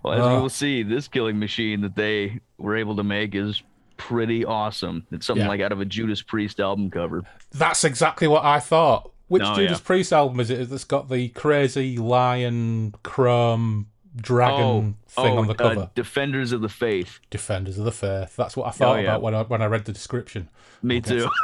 [0.02, 0.34] Well, as Uh.
[0.36, 3.62] we will see, this killing machine that they were able to make is
[3.96, 5.06] pretty awesome.
[5.10, 5.48] It's something Yeah.
[5.48, 7.22] like out of a Judas Priest album cover.
[7.52, 9.10] That's exactly what I thought.
[9.28, 9.86] Which Oh, Judas yeah.
[9.86, 13.86] Priest album is it that's got the crazy lion, chrome,
[14.16, 15.90] dragon thing on the uh, cover?
[15.94, 17.20] Defenders of the Faith.
[17.30, 18.34] Defenders of the Faith.
[18.36, 19.04] That's what I thought Oh, yeah.
[19.08, 20.48] about when I when I read the description.
[20.82, 21.28] Me too.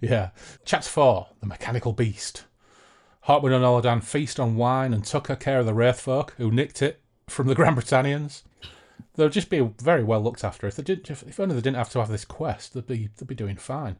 [0.00, 0.30] Yeah.
[0.64, 2.44] Chapter 4 The Mechanical Beast.
[3.28, 6.80] Hawkmoon and Oladahn feast on wine and took care of the Wraith folk who nicked
[6.80, 8.42] it from the Grand Britannians.
[9.14, 10.66] They'll just be very well looked after.
[10.66, 13.10] If they did, if, if only they didn't have to have this quest, they'd be
[13.16, 13.96] they'd be doing fine.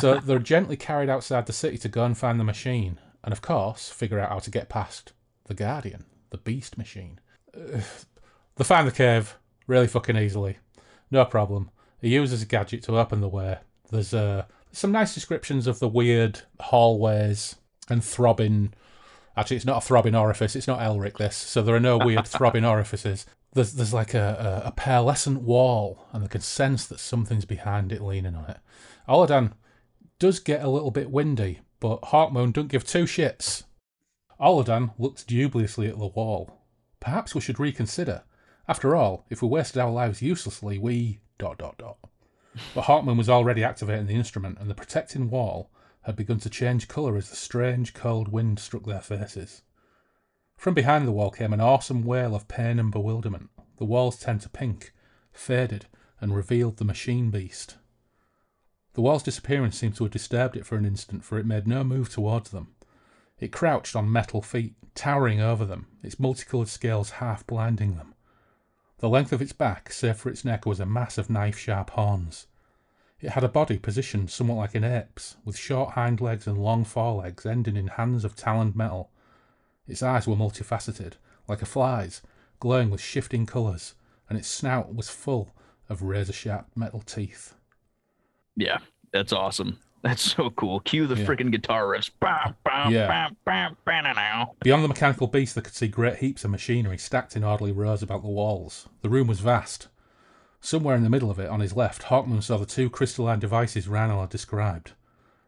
[0.00, 3.40] So they're gently carried outside the city to go and find the machine, and of
[3.40, 5.12] course figure out how to get past
[5.48, 7.18] the Guardian, the Beast machine.
[7.54, 7.80] Uh,
[8.56, 9.36] they find the cave
[9.66, 10.58] really fucking easily,
[11.10, 11.70] no problem.
[12.00, 13.58] He uses a gadget to open the way.
[13.90, 17.56] There's uh, some nice descriptions of the weird hallways
[17.88, 18.74] and throbbing.
[19.36, 20.54] Actually, it's not a throbbing orifice.
[20.54, 21.16] It's not Elric.
[21.16, 23.26] This, so there are no weird throbbing orifices.
[23.54, 27.92] There's there's like a, a, a pearlescent wall, and they can sense that something's behind
[27.92, 28.58] it, leaning on it.
[29.08, 29.52] Oladahn
[30.18, 33.64] does get a little bit windy, but Hawkmoon don't give two shits.
[34.40, 36.60] Oladahn looks dubiously at the wall.
[37.00, 38.22] Perhaps we should reconsider.
[38.68, 41.98] After all, if we wasted our lives uselessly, we dot dot dot.
[42.74, 45.70] But Hawkmoon was already activating the instrument, and the protecting wall
[46.02, 49.62] had begun to change colour as the strange cold wind struck their faces.
[50.56, 53.50] From behind the wall came an awesome wail of pain and bewilderment.
[53.76, 54.92] The walls turned to pink,
[55.32, 55.86] faded,
[56.20, 57.76] and revealed the machine beast.
[58.94, 61.84] The wall's disappearance seemed to have disturbed it for an instant, for it made no
[61.84, 62.74] move towards them.
[63.38, 68.14] It crouched on metal feet, towering over them, its multicoloured scales half blinding them.
[68.98, 71.90] The length of its back, save for its neck, was a mass of knife sharp
[71.90, 72.48] horns.
[73.20, 76.84] It had a body positioned somewhat like an ape's, with short hind legs and long
[76.84, 79.10] forelegs ending in hands of taloned metal.
[79.86, 81.14] Its eyes were multifaceted,
[81.46, 82.22] like a fly's,
[82.60, 83.94] glowing with shifting colours,
[84.28, 85.54] and its snout was full
[85.88, 87.54] of razor sharp metal teeth.
[88.56, 88.78] Yeah,
[89.12, 89.78] that's awesome.
[90.08, 90.80] That's so cool.
[90.80, 91.26] Cue the Yeah.
[91.26, 92.10] freaking guitar riffs.
[92.20, 93.06] Bah, bah, Yeah.
[93.06, 94.46] bah, bah, bah, nah, nah.
[94.62, 98.02] Beyond the mechanical beast, they could see great heaps of machinery stacked in orderly rows
[98.02, 98.88] about the walls.
[99.02, 99.88] The room was vast.
[100.60, 103.86] Somewhere in the middle of it, on his left, Hawkmoon saw the two crystalline devices
[103.86, 104.92] Rinal had described.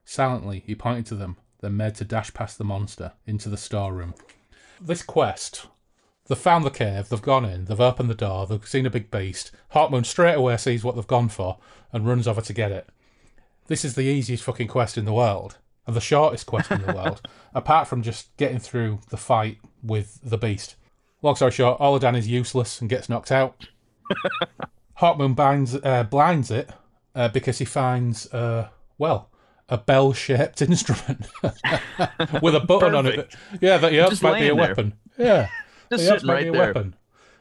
[0.05, 4.15] Silently, he pointed to them, then made to dash past the monster into the storeroom.
[4.81, 5.67] This quest,
[6.27, 9.11] they've found the cave, they've gone in, they've opened the door, they've seen a big
[9.11, 9.51] beast.
[9.75, 11.59] Hawkmoon straight away sees what they've gone for
[11.93, 12.89] and runs over to get it.
[13.71, 16.93] This is the easiest fucking quest in the world, and the shortest quest in the
[16.93, 17.23] world,
[17.55, 20.75] apart from just getting through the fight with the beast.
[21.23, 23.69] Long story short, Oladahn is useless and gets knocked out.
[24.99, 26.69] Hawkmoon binds, uh, blinds it
[27.15, 29.31] uh, because he finds, uh, well,
[29.69, 31.29] a bell-shaped instrument
[32.43, 33.15] with a button on it.
[33.15, 33.37] Perfect.
[33.63, 34.55] Yeah, that Just might be a there.
[34.57, 34.95] weapon.
[35.17, 35.49] Yeah,
[35.93, 36.61] Just sitting might right be a there.
[36.67, 36.97] weapon.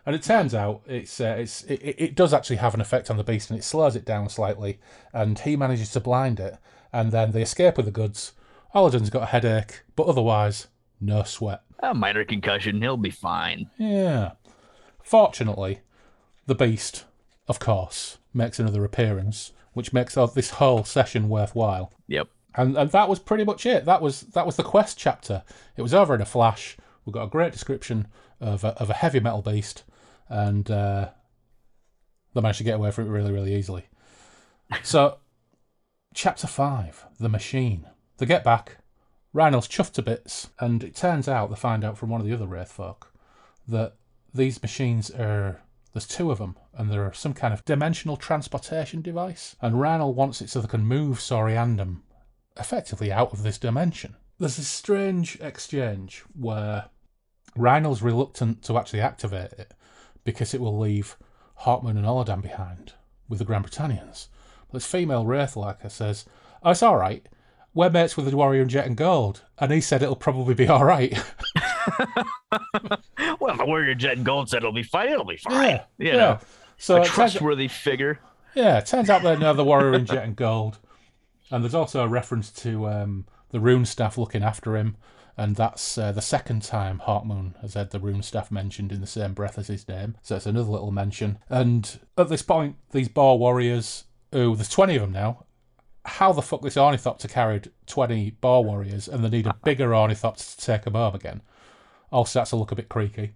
[0.05, 3.17] And it turns out it's uh, it's it, it does actually have an effect on
[3.17, 4.79] the beast, and it slows it down slightly.
[5.13, 6.57] And he manages to blind it,
[6.91, 8.33] and then they escape with the goods.
[8.73, 10.67] Oladahn's got a headache, but otherwise,
[11.01, 11.61] no sweat.
[11.79, 12.81] A minor concussion.
[12.81, 13.69] He'll be fine.
[13.77, 14.31] Yeah.
[15.01, 15.79] Fortunately,
[16.45, 17.05] the beast,
[17.47, 21.91] of course, makes another appearance, which makes this whole session worthwhile.
[22.07, 22.27] Yep.
[22.55, 23.85] And and that was pretty much it.
[23.85, 25.43] That was that was the quest chapter.
[25.77, 26.77] It was over in a flash.
[27.05, 28.07] We got a great description
[28.39, 29.83] of a, of a heavy metal beast,
[30.29, 31.09] and uh,
[32.33, 33.85] they managed to get away from it really really easily.
[34.83, 35.17] So,
[36.13, 37.87] chapter five, the machine.
[38.17, 38.77] They get back.
[39.33, 42.33] Rhinel's chuffed to bits, and it turns out they find out from one of the
[42.33, 43.13] other wraith folk
[43.67, 43.95] that
[44.33, 45.61] these machines are
[45.93, 49.55] there's two of them, and they're some kind of dimensional transportation device.
[49.61, 52.01] And Rhinel wants it so they can move Soryandum
[52.57, 54.15] effectively out of this dimension.
[54.37, 56.85] There's this strange exchange where
[57.57, 59.73] Rhinel's reluctant to actually activate it
[60.23, 61.15] because it will leave
[61.61, 62.93] Hawkmoon and Oladahn behind
[63.27, 64.29] with the Grand Britannians.
[64.67, 66.25] But this female Wraith Lurker says,
[66.63, 67.27] Oh, it's alright.
[67.73, 69.43] We're mates with the Warrior and Jet and Gold.
[69.59, 71.17] And he said it'll probably be alright.
[73.39, 75.09] Well, the Warrior Jet and Gold said it'll be fine.
[75.09, 75.79] It'll be fine.
[75.97, 76.39] You know,
[76.77, 78.19] So a it turns- trustworthy figure.
[78.55, 80.79] Yeah, it turns out they know the warrior in jet and gold.
[81.51, 84.97] And there's also a reference to um, the rune staff looking after him.
[85.39, 89.07] And that's uh, the second time Hawkmoon has had the rune staff mentioned in the
[89.07, 90.17] same breath as his name.
[90.21, 91.39] So it's another little mention.
[91.49, 95.45] And at this point, these Boar warriors, who there's 20 of them now,
[96.05, 100.43] how the fuck this Ornithopter carried 20 Boar warriors and they need a bigger Ornithopter
[100.43, 101.41] to take them home again
[102.11, 103.33] all starts to look a bit creaky.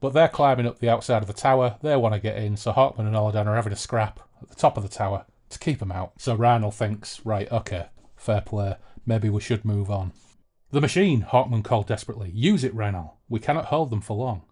[0.00, 1.76] But they're climbing up the outside of the tower.
[1.82, 4.54] They want to get in, so Hawkmoon and Oladahn are having a scrap at the
[4.54, 6.12] top of the tower to keep them out.
[6.18, 7.86] So Randall thinks, right, okay,
[8.16, 8.76] fair play.
[9.04, 10.12] Maybe we should move on.
[10.72, 12.30] The machine, Hawkmoon called desperately.
[12.32, 13.16] Use it, Randall.
[13.28, 14.42] We cannot hold them for long.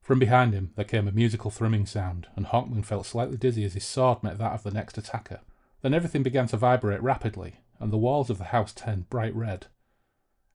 [0.00, 3.74] From behind him, there came a musical thrumming sound, and Hawkmoon felt slightly dizzy as
[3.74, 5.40] his sword met that of the next attacker.
[5.82, 9.66] Then everything began to vibrate rapidly, and the walls of the house turned bright red.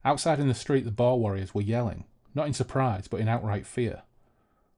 [0.06, 3.68] Outside in the street, the Boar warriors were yelling, not in surprise, but in outright
[3.68, 4.04] fear.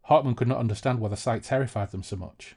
[0.10, 2.56] Hawkmoon could not understand why the sight terrified them so much.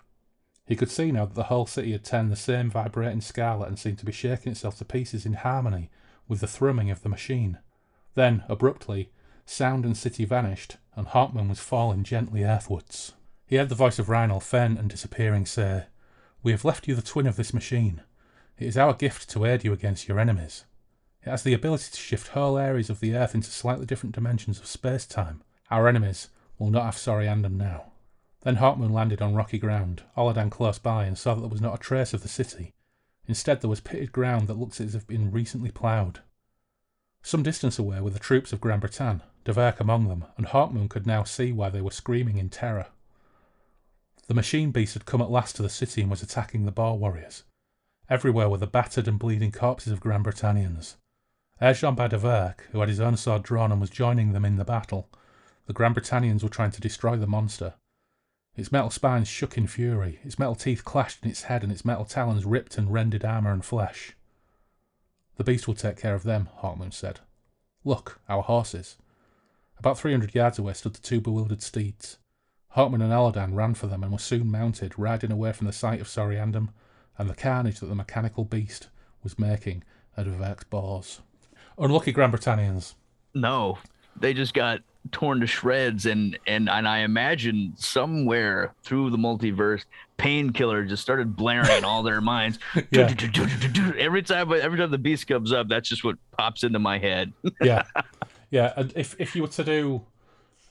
[0.66, 3.78] He could see now that the whole city had turned the same vibrating scarlet and
[3.78, 5.90] seemed to be shaking itself to pieces in harmony
[6.30, 7.58] with the thrumming of the machine.
[8.14, 9.10] Then, abruptly,
[9.44, 13.12] sound and city vanished, and Hawkmoon was falling gently earthwards.
[13.44, 15.86] He heard the voice of Rhinel faint and disappearing say,
[16.42, 18.02] We have left you the twin of this machine.
[18.56, 20.64] It is our gift to aid you against your enemies.
[21.22, 24.60] It has the ability to shift whole areas of the Earth into slightly different dimensions
[24.60, 25.42] of space time.
[25.70, 26.28] Our enemies
[26.58, 27.92] will not have Soryandum now.
[28.42, 31.74] Then Hawkmoon landed on rocky ground, Oladahn close by, and saw that there was not
[31.74, 32.72] a trace of the city.
[33.26, 36.20] Instead, there was pitted ground that looked as if it had been recently ploughed.
[37.22, 41.06] Some distance away were the troops of Gran Bretan, D'Averc among them, and Hawkmoon could
[41.06, 42.86] now see why they were screaming in terror.
[44.26, 46.98] The machine beast had come at last to the city and was attacking the Boar
[46.98, 47.44] warriors.
[48.08, 50.96] Everywhere were the battered and bleeding corpses of Granbretanians.
[51.60, 54.56] Urged on by D'Averc, who had his own sword drawn and was joining them in
[54.56, 55.08] the battle,
[55.66, 57.74] the Granbretanians were trying to destroy the monster.
[58.60, 61.82] Its metal spines shook in fury, its metal teeth clashed in its head, and its
[61.82, 64.12] metal talons ripped and rended armour and flesh.
[65.36, 67.20] The beast will take care of them, Hawkmoon said.
[67.84, 68.98] Look, our horses.
[69.78, 72.18] About three hundred yards away stood the two bewildered steeds.
[72.76, 76.02] Hawkmoon and Oladahn ran for them and were soon mounted, riding away from the sight
[76.02, 76.68] of Soryandum
[77.16, 78.88] and the carnage that the mechanical beast
[79.22, 79.84] was making
[80.18, 81.22] at D'Averc's Boars.
[81.78, 82.94] Unlucky Grand Britannians.
[83.32, 83.78] No,
[84.20, 84.80] they just got
[85.12, 89.84] torn to shreds and and and I imagine somewhere through the multiverse
[90.18, 92.58] painkiller just started blaring in all their minds
[92.90, 93.14] Yeah.
[93.98, 97.32] every time every time the beast comes up that's just what pops into my head
[97.62, 97.84] yeah,
[98.50, 98.74] yeah.
[98.76, 100.02] And if if you were to do,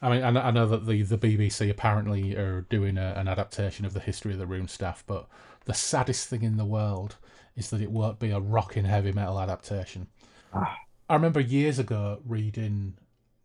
[0.01, 3.27] I mean, I, know- I know that the the BBC apparently are doing a, an
[3.27, 5.27] adaptation of the history of the Rune Staff, but
[5.65, 7.17] the saddest thing in the world
[7.55, 10.07] is that it won't be a rocking heavy metal adaptation.
[10.53, 10.77] Ah.
[11.09, 12.93] I remember years ago reading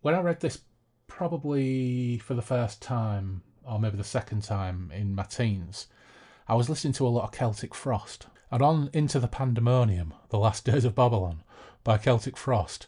[0.04, 0.58] when I read this
[1.06, 5.86] probably for the first time or maybe the second time in my teens.
[6.46, 10.36] I was listening to a lot of Celtic Frost, and on Into the Pandemonium, The
[10.36, 11.42] Last Days of Babylon
[11.84, 12.86] by Celtic Frost,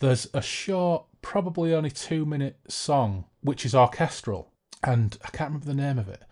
[0.00, 4.52] there's a short, probably only two minute song which is orchestral,
[4.84, 6.22] and I can't remember the name of it,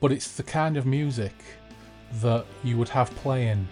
[0.00, 1.44] but it's the kind of music
[2.14, 3.68] that you would have playing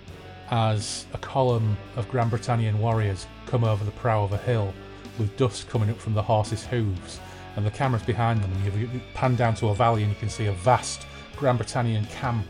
[0.53, 4.73] as a column of Granbretanian warriors come over the brow of a hill
[5.19, 7.21] with dust coming up from the horses' hooves,
[7.57, 10.31] and the camera's behind them, and you pan down to a valley and you can
[10.31, 11.07] see a vast
[11.37, 12.47] Granbretanian camp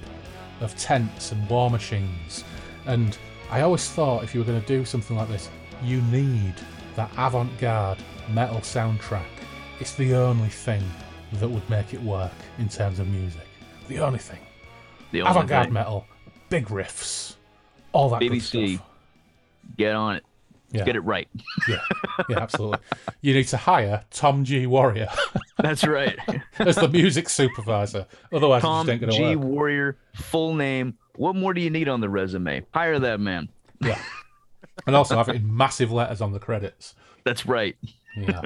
[0.61, 2.45] of tents and war machines.
[2.87, 3.17] And
[3.51, 5.49] I always thought if you were going to do something like this,
[5.83, 6.55] you need
[6.97, 7.99] that avant garde
[8.31, 9.25] metal soundtrack.
[9.81, 10.83] It's the only thing
[11.35, 13.47] that would make it work in terms of music.
[13.89, 14.41] The only thing.
[15.13, 16.07] the only Avant garde metal,
[16.49, 17.37] big riffs,
[17.93, 18.81] all that good BBC.
[19.77, 20.25] get on it
[20.71, 20.85] Yeah.
[20.85, 21.29] get it right
[21.67, 21.81] Yeah,
[22.29, 22.79] yeah, absolutely.
[23.23, 24.67] you need to hire Tom G.
[24.67, 25.09] Warrior
[25.59, 26.19] that's right
[26.59, 28.07] as the music supervisor.
[28.33, 29.47] Otherwise, Tom it just ain't G work.
[29.49, 33.49] Warrior full name what more do you need on the resume hire that man
[33.81, 33.99] Yeah.
[34.87, 36.95] And also have it in massive letters on the credits.
[37.25, 37.77] that's right
[38.17, 38.43] Yeah.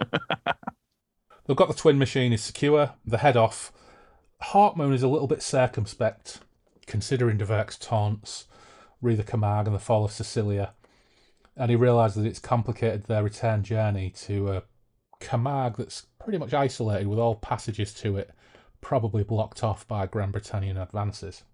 [1.47, 3.73] They've got the twin machine is secure, the head off.
[4.45, 6.39] Hawkmoon is a little bit circumspect,
[6.87, 8.47] considering D'Averc's taunts,
[9.01, 10.73] re the Kamarg and the fall of Sicilia,
[11.57, 14.63] and he realises that it's complicated their return journey to a
[15.21, 18.31] Kamarg that's pretty much isolated with all passages to it
[18.81, 21.45] probably blocked off by Granbretanian advances.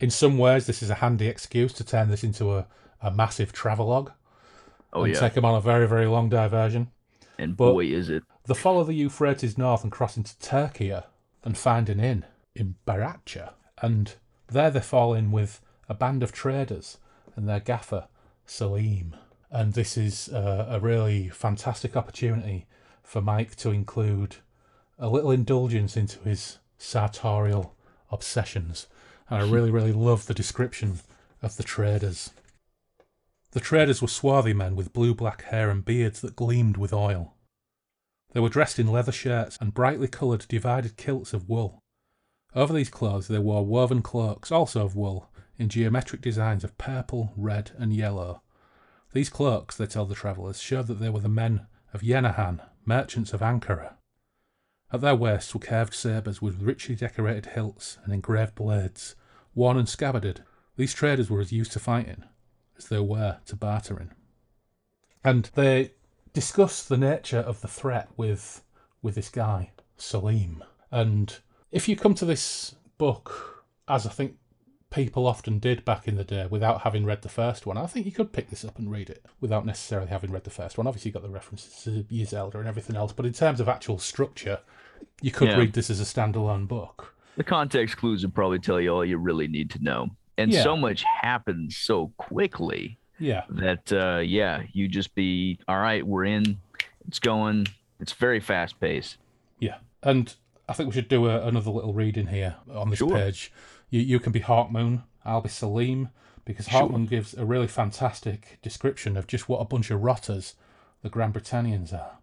[0.00, 2.66] In some ways, this is a handy excuse to turn this into a,
[3.00, 4.10] a massive travelogue
[4.92, 6.90] oh and yeah take them on a very, very long diversion.
[7.38, 11.02] and but- boy is it They follow the Euphrates north and cross into Turkey uh,
[11.44, 13.52] and find an inn in Baratcha.
[13.80, 14.14] And
[14.48, 16.98] there they fall in with a band of traders
[17.36, 18.08] and their gaffer,
[18.46, 19.14] Salim.
[19.50, 22.66] And this is uh, a really fantastic opportunity
[23.02, 24.36] for Mike to include
[24.98, 27.74] a little indulgence into his sartorial
[28.10, 28.86] obsessions.
[29.28, 30.98] And I really, really love the description
[31.42, 32.30] of the traders.
[33.52, 37.34] The traders were swarthy men with blue black hair and beards that gleamed with oil.
[38.32, 41.80] They were dressed in leather shirts and brightly coloured divided kilts of wool.
[42.54, 47.32] Over these clothes they wore woven cloaks, also of wool, in geometric designs of purple,
[47.36, 48.42] red, and yellow.
[49.12, 53.32] These cloaks, they tell the travellers, showed that they were the men of Yenahan, merchants
[53.32, 53.94] of Ankara.
[54.92, 59.16] At their waists were curved sabres with richly decorated hilts and engraved blades,
[59.54, 60.44] worn and scabbarded.
[60.76, 62.24] These traders were as used to fighting
[62.76, 64.12] as they were to bartering.
[65.24, 65.92] And they
[66.32, 68.62] discuss the nature of the threat with
[69.02, 70.62] with this guy, Salim.
[70.90, 71.38] And
[71.70, 74.36] if you come to this book, as I think
[74.90, 78.06] people often did back in the day without having read the first one, I think
[78.06, 80.86] you could pick this up and read it without necessarily having read the first one.
[80.86, 83.98] Obviously, you got the references to Zelda and everything else, but in terms of actual
[83.98, 84.60] structure,
[85.20, 85.58] you could Yeah.
[85.58, 87.12] read this as a standalone book.
[87.36, 90.08] the context clues would probably tell you all you really need to know
[90.38, 90.62] and Yeah.
[90.62, 96.24] so much happens so quickly Yeah, that uh yeah you just be all right we're
[96.24, 96.58] in
[97.06, 97.66] it's going
[98.00, 99.18] it's very fast paced
[99.60, 99.76] yeah.
[100.02, 100.34] And
[100.66, 103.10] I think we should do a, another little reading here on this Sure.
[103.14, 103.52] page.
[103.90, 106.10] You you can be Hawkmoon, I'll be Salim,
[106.44, 106.88] because Sure.
[106.88, 110.54] Hawkmoon gives a really fantastic description of just what a bunch of rotters
[111.02, 112.18] the Granbretanians are.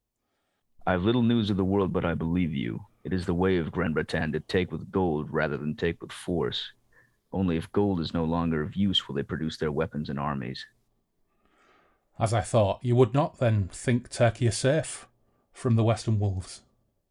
[0.85, 3.57] i have little news of the world but i believe you It is the way
[3.57, 6.71] of Granbretan to take with gold rather than take with force.
[7.31, 10.65] Only if gold is no longer of use will they produce their weapons and armies.
[12.19, 15.07] As I thought, you would not then think Turkey is safe
[15.51, 16.61] from the Western wolves.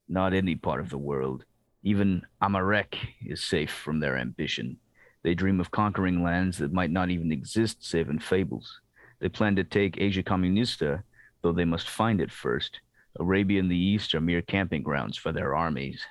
[0.08, 1.44] Not any part of the world.
[1.82, 4.76] Even Amarehk is safe from their ambition.
[5.22, 8.80] They dream of conquering lands that might not even exist save in fables.
[9.20, 11.02] They plan to take Asia Communista,
[11.42, 12.80] though they must find it first.
[13.18, 16.04] Arabia and the East are mere camping grounds for their armies.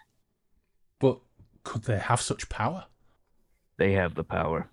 [0.99, 1.19] But
[1.63, 2.85] could they have such power?
[3.77, 4.69] They have the power.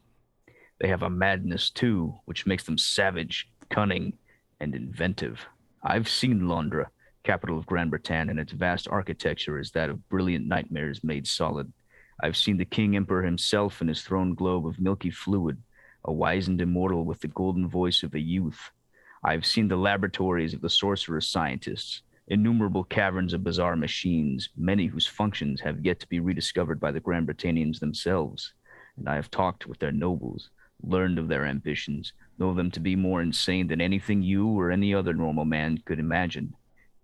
[0.81, 4.19] They have a madness too, which makes them savage, cunning,
[4.61, 5.47] and inventive.
[5.83, 6.91] I've seen Londra,
[7.29, 11.71] capital of Granbretan, and its vast architecture is that of brilliant nightmares made solid.
[12.23, 15.59] I've seen the King Emperor himself in his throne globe of milky fluid,
[16.07, 18.71] a wizened immortal with the golden voice of a youth.
[19.23, 25.07] I've seen the laboratories of the sorcerer scientists, innumerable caverns of bizarre machines, many whose
[25.07, 28.55] functions have yet to be rediscovered by the Granbretanians themselves.
[28.97, 30.49] And I have talked with their nobles,
[30.83, 34.95] learned of their ambitions, know them to be more insane than anything you or any
[34.95, 36.55] other normal man could imagine.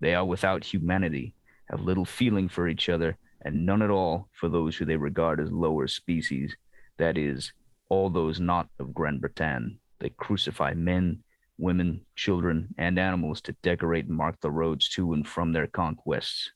[0.05, 1.33] They are without humanity,
[1.71, 5.41] have little feeling for each other, and none at all for those who they regard
[5.41, 6.55] as lower species,
[6.99, 7.55] that is,
[7.89, 9.79] all those not of Granbretan.
[10.01, 11.23] They crucify men,
[11.57, 16.51] women, children, and animals to decorate and mark the roads to and from their conquests.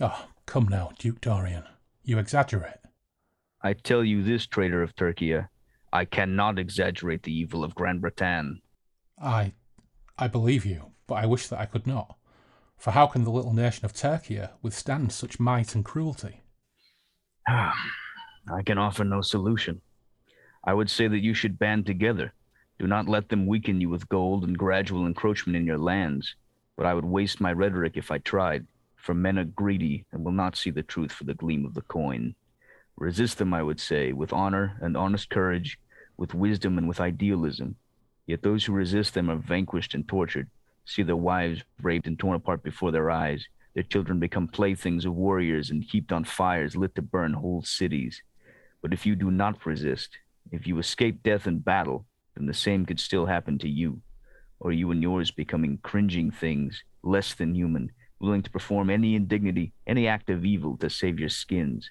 [0.00, 1.62] Oh, come now, Duke Dorian.
[2.02, 2.80] You exaggerate.
[3.62, 5.38] I tell you this, traitor of Turkey,
[5.92, 8.62] I cannot exaggerate the evil of Granbretan.
[9.16, 9.52] I.
[10.18, 12.16] I believe you, but I wish that I could not.
[12.80, 16.40] For how can the little nation of Turkey withstand such might and cruelty?
[17.46, 17.76] Ah,
[18.50, 19.82] I can offer no solution.
[20.64, 22.32] I would say that you should band together.
[22.78, 26.36] Do not let them weaken you with gold and gradual encroachment in your lands.
[26.74, 28.66] But I would waste my rhetoric if I tried,
[28.96, 31.82] for men are greedy and will not see the truth for the gleam of the
[31.82, 32.34] coin.
[32.96, 35.78] Resist them, I would say, with honor and honest courage,
[36.16, 37.76] with wisdom and with idealism.
[38.26, 40.48] Yet those who resist them are vanquished and tortured,
[40.84, 45.14] see their wives raped and torn apart before their eyes, their children become playthings of
[45.14, 48.22] warriors and heaped on fires lit to burn whole cities.
[48.82, 50.18] But if you do not resist,
[50.50, 54.00] if you escape death in battle, then the same could still happen to you,
[54.58, 59.72] or you and yours becoming cringing things, less than human, willing to perform any indignity,
[59.86, 61.90] any act of evil to save your skins.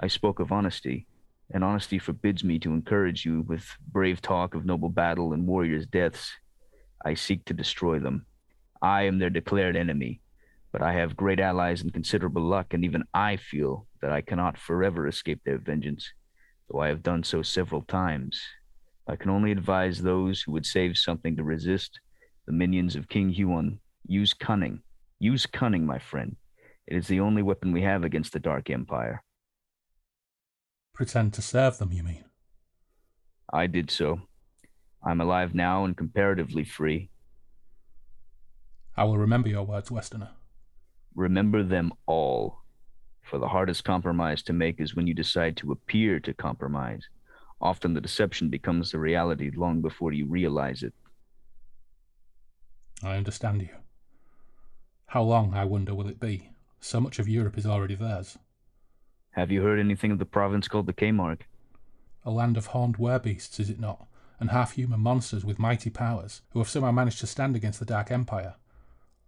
[0.00, 1.06] I spoke of honesty,
[1.50, 5.86] and honesty forbids me to encourage you with brave talk of noble battle and warriors'
[5.86, 6.32] deaths.
[7.06, 8.26] I seek to destroy them.
[8.82, 10.20] I am their declared enemy,
[10.72, 14.58] but I have great allies and considerable luck, and even I feel that I cannot
[14.58, 16.12] forever escape their vengeance,
[16.68, 18.42] though I have done so several times.
[19.06, 22.00] I can only advise those who would save something to resist
[22.44, 23.78] the minions of King Huon.
[24.08, 24.82] Use cunning.
[25.20, 26.34] Use cunning, my friend.
[26.88, 29.22] It is the only weapon we have against the Dark Empire.
[30.92, 32.24] Pretend to serve them, you mean?
[33.52, 34.22] I did so.
[35.06, 37.10] I'm alive now and comparatively free.
[38.96, 40.30] I will remember your words, Westerner.
[41.14, 42.62] Remember them all.
[43.22, 47.08] For the hardest compromise to make is when you decide to appear to compromise.
[47.60, 50.92] Often the deception becomes the reality long before you realize it.
[53.02, 53.68] I understand you.
[55.06, 56.50] How long, I wonder, will it be?
[56.80, 58.38] So much of Europe is already theirs.
[59.30, 61.42] Have you heard anything of the province called the Kamarg?
[62.24, 64.06] A land of horned werbeasts, is it not?
[64.38, 67.86] And half human monsters with mighty powers, who have somehow managed to stand against the
[67.86, 68.56] Dark Empire.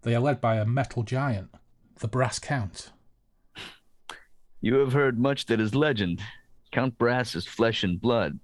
[0.03, 1.51] They are led by a metal giant,
[1.99, 2.91] the Brass Count.
[4.61, 6.21] You have heard much that is legend.
[6.73, 8.39] Count Brass is flesh and blood,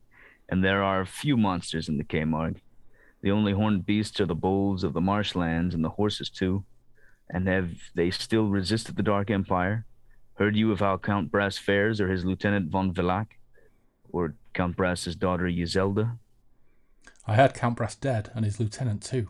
[0.48, 2.60] and there are few monsters in the Kamarg.
[3.20, 6.64] The only horned beasts are the bulls of the marshlands and the horses too.
[7.30, 9.86] And have they still resisted the Dark Empire?
[10.34, 13.28] Heard you of how Count Brass fares or his lieutenant von Villach?
[14.10, 16.18] Or Count Brass's daughter Yisselda?
[17.26, 19.28] I heard Count Brass dead and his lieutenant too.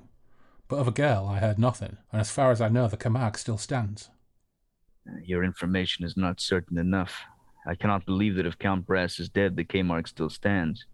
[0.66, 3.36] But of a girl I heard nothing, and as far as I know the Kamarg
[3.36, 4.10] still stands.
[5.08, 7.22] Uh, your information is not certain enough.
[7.66, 10.86] I cannot believe that if Count Brass is dead, the Kamarg still stands.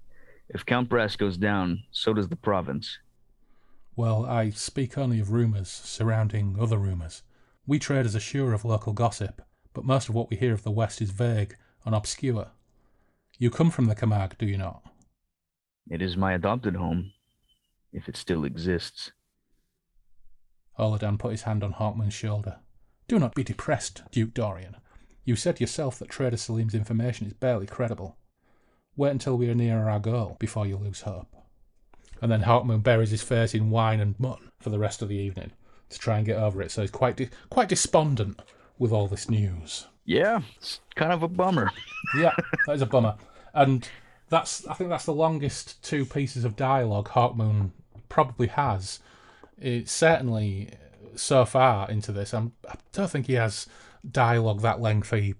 [0.49, 2.99] If Count Brass goes down, so does the province.
[3.97, 7.23] Well, I speak only of rumours surrounding other rumours.
[7.67, 10.71] We traders are sure of local gossip, but most of what we hear of the
[10.71, 12.49] West is vague and obscure.
[13.39, 14.90] You come from the Kamarg, do you not?
[15.89, 17.13] It is my adopted home,
[17.93, 19.13] if it still exists.
[20.79, 22.59] Oladahn put his hand on Hawkmoon's shoulder.
[23.09, 24.77] Do not be depressed, Duke Dorian.
[25.25, 28.17] You said yourself that Trader Salim's information is barely credible.
[28.97, 31.29] Wait until we are nearer our goal before you lose hope.
[32.23, 35.17] And then Hawkman buries his face in wine and mutton for the rest of the
[35.17, 35.53] evening
[35.89, 36.71] to try and get over it.
[36.71, 38.41] So he's quite de- quite despondent
[38.79, 39.87] with all this news.
[40.05, 41.71] Yeah, it's kind of a bummer.
[42.17, 42.35] Yeah,
[42.67, 43.17] that is a bummer.
[43.55, 43.89] And
[44.31, 47.71] that's I think that's the longest two pieces of dialogue Hawkmoon
[48.09, 49.01] probably has.
[49.59, 50.71] It's certainly
[51.17, 52.33] so far into this.
[52.33, 53.67] I'm, I don't think he has
[54.11, 55.35] dialogue that lengthy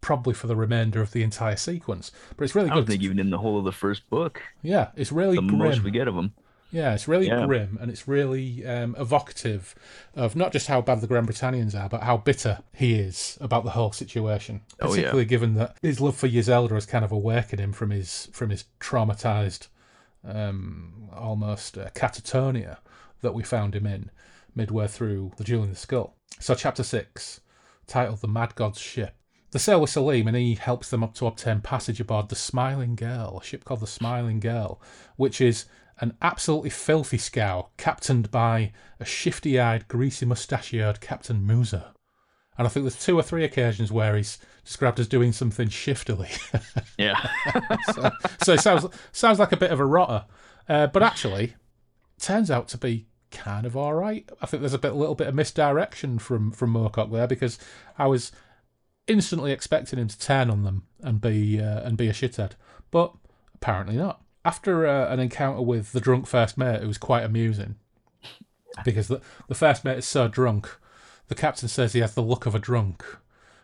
[0.00, 2.10] probably for the remainder of the entire sequence.
[2.36, 2.80] But it's really I good.
[2.80, 5.58] don't think even in the whole of the first book, yeah, it's really the grim.
[5.58, 6.32] most we get of him.
[6.72, 7.46] Yeah, it's really Yeah.
[7.46, 9.74] grim and it's really um, evocative
[10.14, 13.70] of not just how bad the Granbretanians are, but how bitter he is about the
[13.70, 14.60] whole situation.
[14.80, 14.90] Oh, yeah.
[14.90, 18.50] Particularly given that his love for Yisselda has kind of awakened him from his from
[18.50, 19.66] his traumatized,
[20.24, 22.78] um, almost uh, catatonia
[23.22, 24.10] that we found him in
[24.54, 26.16] midway through the Jewel in the Skull.
[26.38, 27.40] So, chapter six,
[27.86, 29.14] titled "The Mad God's Ship."
[29.52, 32.94] They sail with Salim, and he helps them up to obtain passage aboard the Smiling
[32.94, 34.80] Girl, a ship called the Smiling Girl,
[35.16, 35.64] which is
[36.00, 41.92] an absolutely filthy scow captained by a shifty-eyed, greasy mustachioed Captain Musa.
[42.56, 46.28] And I think there's two or three occasions where he's described as doing something shiftily.
[46.98, 47.18] Yeah,
[47.94, 48.10] so,
[48.42, 50.26] so it sounds sounds like a bit of a rotter,
[50.68, 51.54] uh, but actually
[52.20, 54.28] turns out to be kind of all right.
[54.42, 57.58] I think there's a bit, little bit of misdirection from from Moorcock there because
[57.96, 58.32] I was
[59.06, 62.52] instantly expecting him to turn on them and be uh, and be a shithead,
[62.90, 63.14] but
[63.54, 64.20] apparently not.
[64.44, 67.76] After uh, an encounter with the drunk first mate, it was quite amusing
[68.84, 70.78] because the the first mate is so drunk.
[71.28, 73.04] The captain says he has the look of a drunk,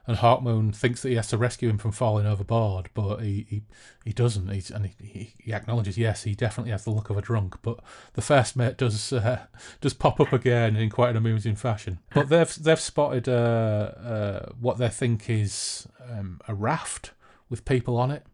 [0.06, 3.62] and Hawkmoon thinks that he has to rescue him from falling overboard, but he he,
[4.04, 4.48] he doesn't.
[4.50, 7.56] He's, and he, he, acknowledges yes, he definitely has the look of a drunk.
[7.62, 7.80] But
[8.12, 9.46] the first mate does uh,
[9.80, 11.98] does pop up again in quite an amusing fashion.
[12.14, 17.12] But they've they've spotted uh, uh, what they think is um, a raft
[17.48, 18.24] with people on it.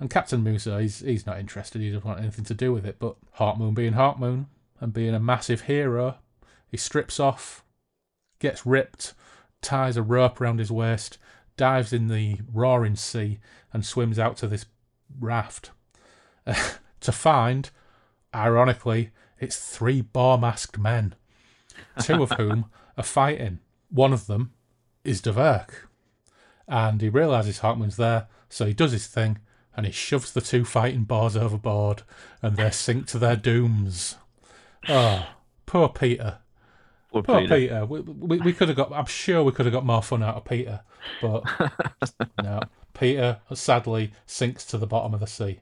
[0.00, 1.80] And Captain Musa, he's he's not interested.
[1.80, 2.98] He doesn't want anything to do with it.
[2.98, 4.46] But Hawkmoon, being Hawkmoon
[4.80, 6.18] and being a massive hero,
[6.68, 7.64] he strips off,
[8.38, 9.14] gets ripped,
[9.60, 11.18] ties a rope around his waist,
[11.56, 13.40] dives in the roaring sea,
[13.72, 14.66] and swims out to this
[15.18, 15.72] raft
[17.00, 17.70] to find,
[18.34, 19.10] ironically,
[19.40, 21.14] it's three Boar masked men,
[22.02, 22.66] two of whom
[22.96, 23.58] are fighting.
[23.90, 24.52] One of them
[25.04, 25.88] is D'Averc,
[26.68, 29.38] and he realizes Hawkmoon's there, so he does his thing
[29.78, 32.02] and he shoves the two fighting Boars overboard,
[32.42, 34.16] and they sink to their dooms.
[34.88, 35.24] Oh,
[35.66, 36.38] poor Peter.
[37.12, 37.54] poor Poor Peter.
[37.54, 37.86] Peter.
[37.86, 38.92] We, we, we could have got.
[38.92, 40.80] I'm sure we could have got more fun out of Peter,
[41.22, 41.44] but
[42.42, 42.60] no.
[42.92, 45.60] Peter sadly sinks to the bottom of the sea.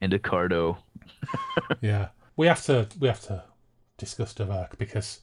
[0.00, 0.76] and Ricardo.
[1.80, 2.86] Yeah, we have to.
[3.00, 3.44] We have to
[3.96, 5.20] discuss D'Averc because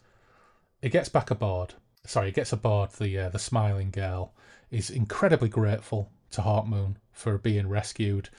[0.82, 1.76] he gets back aboard.
[2.08, 4.34] Sorry, he gets aboard the uh, the Smiling Girl.
[4.72, 8.30] Is incredibly grateful to Hawkmoon for being rescued.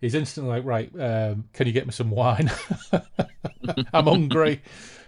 [0.00, 2.50] He's instantly like, right, um, can you get me some wine?
[3.92, 4.62] I'm hungry.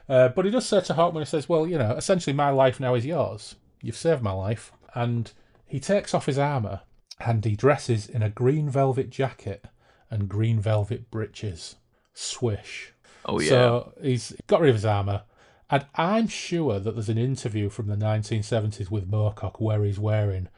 [0.09, 2.81] Uh, but he does say to Hawkmoon, he says, well, you know, essentially my life
[2.81, 3.57] now is yours.
[3.83, 4.73] You've saved my life.
[4.95, 5.31] And
[5.67, 6.81] he takes off his armour
[7.21, 9.65] and he dresses in a green velvet jacket
[10.11, 11.77] and green velvet breeches.
[12.15, 12.93] Swish.
[13.27, 15.23] Oh yeah, So he's got rid of his armour.
[15.71, 20.49] And I'm sure that there's an interview from the 1970s with Moorcock where he's wearing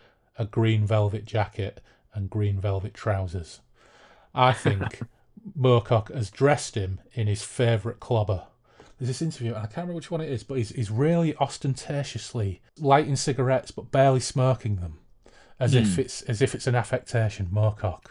[0.41, 1.83] a green velvet jacket
[2.15, 3.61] and green velvet trousers.
[4.35, 5.03] I think
[5.59, 8.45] Moorcock has dressed him in his favourite clobber.
[8.99, 11.35] There's this interview, and I can't remember which one it is, but he's, he's really
[11.37, 14.99] ostentatiously lighting cigarettes but barely smoking them,
[15.59, 17.49] as if it's as if it's an affectation.
[17.53, 18.07] Moorcock.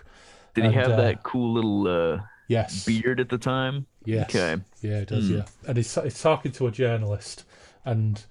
[0.53, 2.85] did he have uh, that cool little uh, Yes.
[2.85, 3.87] beard at the time?
[4.05, 4.29] Yes.
[4.35, 4.61] Okay.
[4.81, 5.27] Yeah, it does.
[5.27, 5.37] Hmm.
[5.37, 7.43] Yeah, and he's, he's talking to a journalist,
[7.85, 8.23] and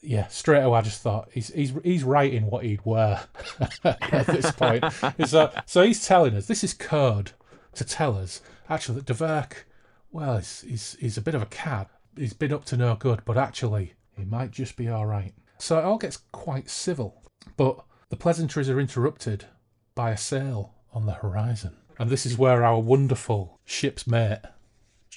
[0.00, 3.24] yeah, straight away I just thought he's he's he's writing what he'd wear
[3.84, 4.84] at this point.
[5.26, 7.32] so so he's telling us this is code
[7.74, 9.64] to tell us actually that D'Averc,
[10.10, 11.88] well, he's he's he's a bit of a cad.
[12.16, 15.32] He's been up to no good, but actually he might just be all right.
[15.58, 17.22] So it all gets quite civil,
[17.56, 19.46] but the pleasantries are interrupted
[19.94, 21.76] by a sail on the horizon.
[21.98, 24.38] And this is where our wonderful ship's mate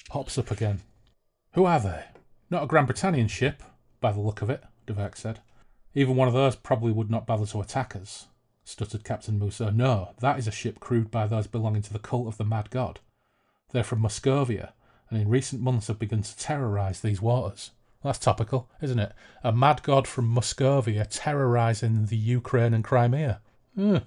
[0.09, 0.81] pops up again.
[1.53, 2.05] Who are they?
[2.49, 3.61] Not a Granbretanian ship,
[4.01, 5.39] by the look of it, D'Averc said.
[5.93, 8.27] Even one of those probably would not bother to attack us,
[8.63, 9.71] stuttered Captain Musa.
[9.71, 12.69] No, that is a ship crewed by those belonging to the cult of the Mad
[12.69, 12.99] God.
[13.71, 14.73] They're from Muscovia,
[15.09, 17.71] and in recent months have begun to terrorise these waters.
[18.03, 19.13] That's topical, isn't it?
[19.43, 23.41] A mad god from Muscovia terrorising the Ukraine and Crimea.
[23.75, 23.97] Hmm.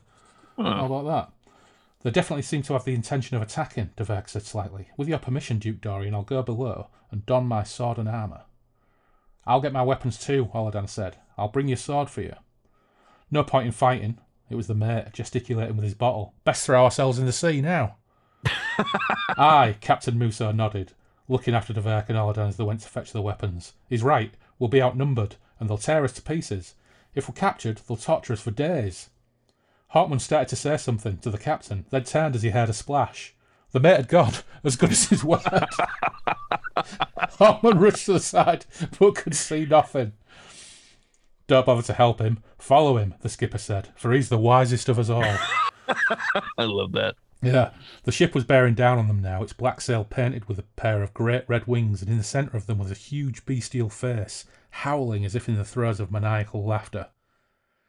[0.57, 1.31] How about that?
[2.03, 4.89] They definitely seem to have the intention of attacking, D'Averc said slightly.
[4.97, 8.43] With your permission, Duke Dorian, I'll go below and don my sword and armour.
[9.47, 11.17] I'll get my weapons too, Oladahn said.
[11.37, 12.35] I'll bring your sword for you.
[13.31, 14.19] No point in fighting.
[14.51, 16.35] It was the mate gesticulating with his bottle.
[16.45, 17.97] Best throw ourselves in the sea now.
[19.39, 20.93] Aye, Captain Musa nodded,
[21.29, 23.73] looking after D'Averc and Oladahn as they went to fetch the weapons.
[23.89, 24.35] He's right.
[24.59, 26.75] We'll be outnumbered, and they'll tear us to pieces.
[27.15, 29.11] If we're captured, they'll torture us for days.
[29.95, 33.35] Hawkmoon started to say something to the captain, then turned as he heard a splash.
[33.71, 34.35] The mate had gone,
[34.65, 35.43] as good as his word.
[36.77, 38.67] Hawkmoon rushed to the side,
[38.99, 40.13] but could see nothing.
[41.47, 42.43] Don't bother to help him.
[42.59, 45.23] Follow him, the skipper said, for he's the wisest of us all.
[46.59, 47.17] I love that.
[47.43, 47.71] Yeah.
[48.05, 51.03] The ship was bearing down on them now, its black sail painted with a pair
[51.03, 54.47] of great red wings, and in the centre of them was a huge bestial face,
[54.71, 57.09] howling as if in the throes of maniacal laughter.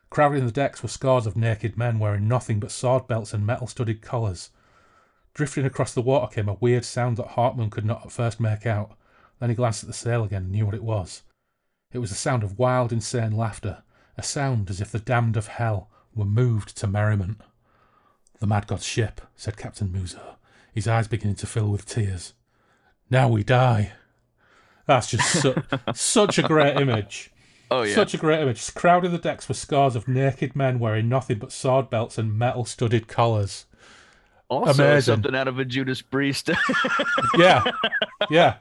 [0.10, 3.68] Crowding the decks were scores of naked men wearing nothing but sword belts and metal
[3.68, 4.50] studded collars.
[5.36, 8.66] Drifting across the water came a weird sound that Hawkmoon could not at first make
[8.66, 8.98] out.
[9.40, 11.24] Then he glanced at the sail again and knew what it was.
[11.92, 13.84] It was the sound of wild, insane laughter,
[14.18, 17.42] a sound as if the damned of hell were moved to merriment.
[18.40, 20.38] The mad god's ship, said Captain Musa,
[20.74, 22.34] his eyes beginning to fill with tears.
[23.10, 23.92] Now we die.
[24.88, 25.56] That's just su-
[25.94, 27.32] such a great image.
[27.70, 27.96] Oh yeah.
[27.96, 28.74] Such a great image.
[28.74, 32.64] Crowding the decks were scores of naked men wearing nothing but sword belts and metal
[32.64, 33.66] studded collars.
[34.50, 35.14] Also amazing.
[35.16, 36.50] something out of a Judas Priest.
[37.38, 37.64] Yeah,
[38.30, 38.56] yeah.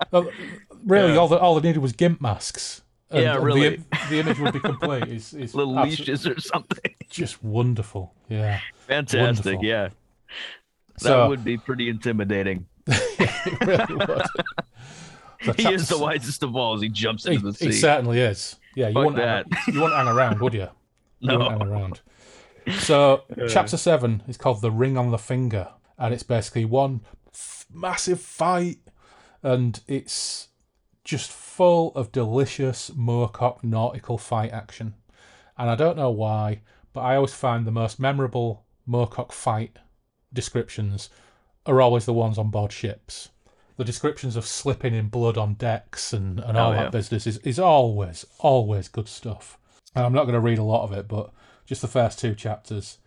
[0.85, 1.19] Really, Yeah.
[1.19, 2.82] all that all they needed was gimp masks.
[3.11, 3.77] And, Yeah, and the- really.
[4.11, 5.05] The, image would be complete.
[5.05, 6.94] It's, Little leashes or something.
[7.11, 8.12] just wonderful.
[8.28, 8.59] Yeah.
[8.89, 9.44] Fantastic.
[9.44, 9.65] Wonderful.
[9.65, 9.89] Yeah.
[9.89, 12.66] That So would be pretty intimidating.
[12.86, 15.56] it really would.
[15.56, 18.56] He is the wisest of all as he jumps He, into the he certainly is.
[18.74, 19.44] Yeah, you Fuck wouldn't hang,
[19.74, 20.69] you wouldn't hang around, would you?
[21.20, 21.39] You No.
[21.39, 22.01] wouldn't hang around.
[22.78, 25.69] So chapter seven is called "The Ring on the Finger,"
[25.99, 27.01] and it's basically one
[27.32, 28.78] f- massive fight,
[29.43, 30.49] and it's
[31.05, 34.95] just full of delicious Moorcock nautical fight action.
[35.59, 36.62] And I don't know why,
[36.93, 39.78] but I always find the most memorable Moorcock fight
[40.32, 41.11] descriptions
[41.66, 43.28] are always the ones on board ships.
[43.77, 47.27] The descriptions of slipping in blood on decks and, and oh, all Oh, that business
[47.27, 49.59] is, is always, always good stuff.
[49.95, 51.32] And I'm not going to read a lot of it, but
[51.66, 52.99] just the first two chapters.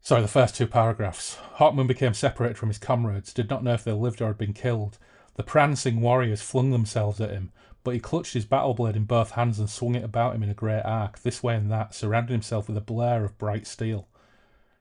[0.00, 1.36] Sorry, the first two paragraphs.
[1.56, 4.52] Hawkmoon became separated from his comrades, did not know if they lived or had been
[4.52, 4.98] killed.
[5.34, 7.52] The prancing warriors flung themselves at him,
[7.84, 10.50] but he clutched his battle blade in both hands and swung it about him in
[10.50, 14.08] a great arc, this way and that, surrounding himself with a blare of bright steel.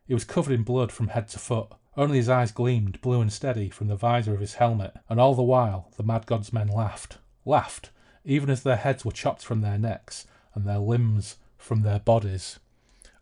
[0.05, 1.71] He was covered in blood from head to foot.
[1.95, 5.35] Only his eyes gleamed, blue and steady, from the visor of his helmet, and all
[5.35, 7.17] the while the mad god's men laughed.
[7.45, 7.91] Laughed,
[8.23, 12.59] even as their heads were chopped from their necks, and their limbs from their bodies.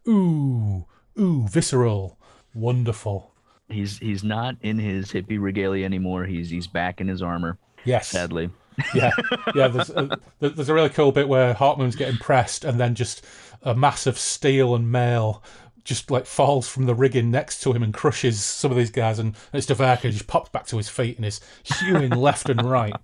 [0.08, 0.86] Ooh,
[1.20, 2.18] ooh, visceral.
[2.54, 3.34] Wonderful.
[3.70, 6.26] He's he's not in his hippie regalia anymore.
[6.26, 7.58] He's he's back in his armor.
[7.84, 8.08] Yes.
[8.08, 8.50] Sadly.
[8.94, 9.12] yeah,
[9.56, 9.68] yeah.
[9.68, 13.26] There's a, there's a really cool bit where Hawkmoon's getting pressed, and then just
[13.64, 15.44] a mass of steel and mail
[15.84, 19.20] just like falls from the rigging next to him and crushes some of these guys,
[19.20, 21.40] and it's Devarka who just pops back to his feet and is
[21.80, 22.96] hewing left and right.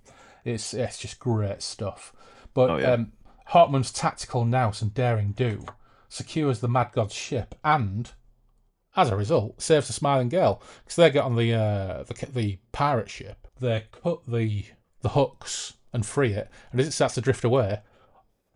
[0.44, 2.12] It's it's just great stuff.
[2.54, 2.92] But Oh, yeah.
[2.92, 3.12] um,
[3.50, 5.64] Hawkmoon's tactical nous and daring do
[6.14, 8.12] secures the Mad God's ship and.
[8.96, 12.58] As a result, saves the Smiling Girl because they get on the, uh, the the
[12.70, 13.48] pirate ship.
[13.60, 14.66] They cut the
[15.02, 17.80] the hooks and free it, and as it starts to drift away,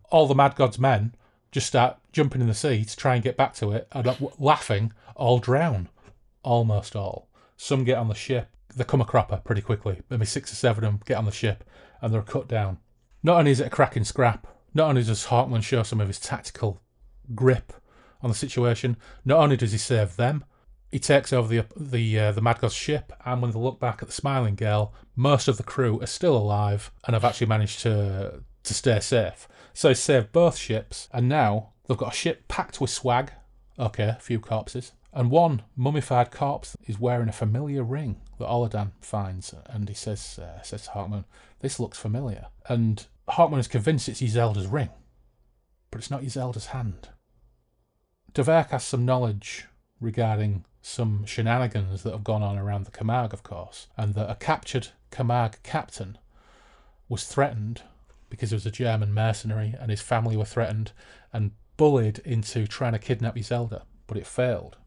[0.09, 1.13] all the Mad God's men
[1.51, 4.93] just start jumping in the sea to try and get back to it, and laughing,
[5.15, 5.89] all drown,
[6.41, 7.27] almost all.
[7.57, 8.47] Some get on the ship.
[8.73, 10.01] They come a cropper pretty quickly.
[10.09, 11.65] Maybe six or seven of them get on the ship,
[12.01, 12.77] and they're cut down.
[13.23, 16.19] Not only is it a cracking scrap, not only does Hawkmoon show some of his
[16.19, 16.81] tactical
[17.35, 17.73] grip
[18.21, 20.43] on the situation, not only does he save them,
[20.91, 24.01] he takes over the the uh, the Mad God's ship, and when they look back
[24.01, 27.81] at the Smiling Girl, most of the crew are still alive and have actually managed
[27.81, 29.47] to to stay safe.
[29.73, 33.31] So he saved both ships, and now they've got a ship packed with swag.
[33.77, 38.91] Okay, a few corpses, and one mummified corpse is wearing a familiar ring that Oladahn
[38.99, 41.25] finds, and he says uh, says to Hawkmoon,
[41.59, 44.89] "This looks familiar." And Hawkmoon is convinced it's Yisselda's ring,
[45.91, 47.09] but it's not Yisselda's hand.
[48.33, 49.65] D'Averc has some knowledge
[49.99, 54.35] regarding some shenanigans that have gone on around the Kamarg, of course, and that a
[54.35, 56.17] captured Kamarg captain
[57.07, 57.81] was threatened
[58.29, 60.91] because he was a German mercenary and his family were threatened
[61.33, 64.77] and bullied into trying to kidnap Yisselda, but it failed.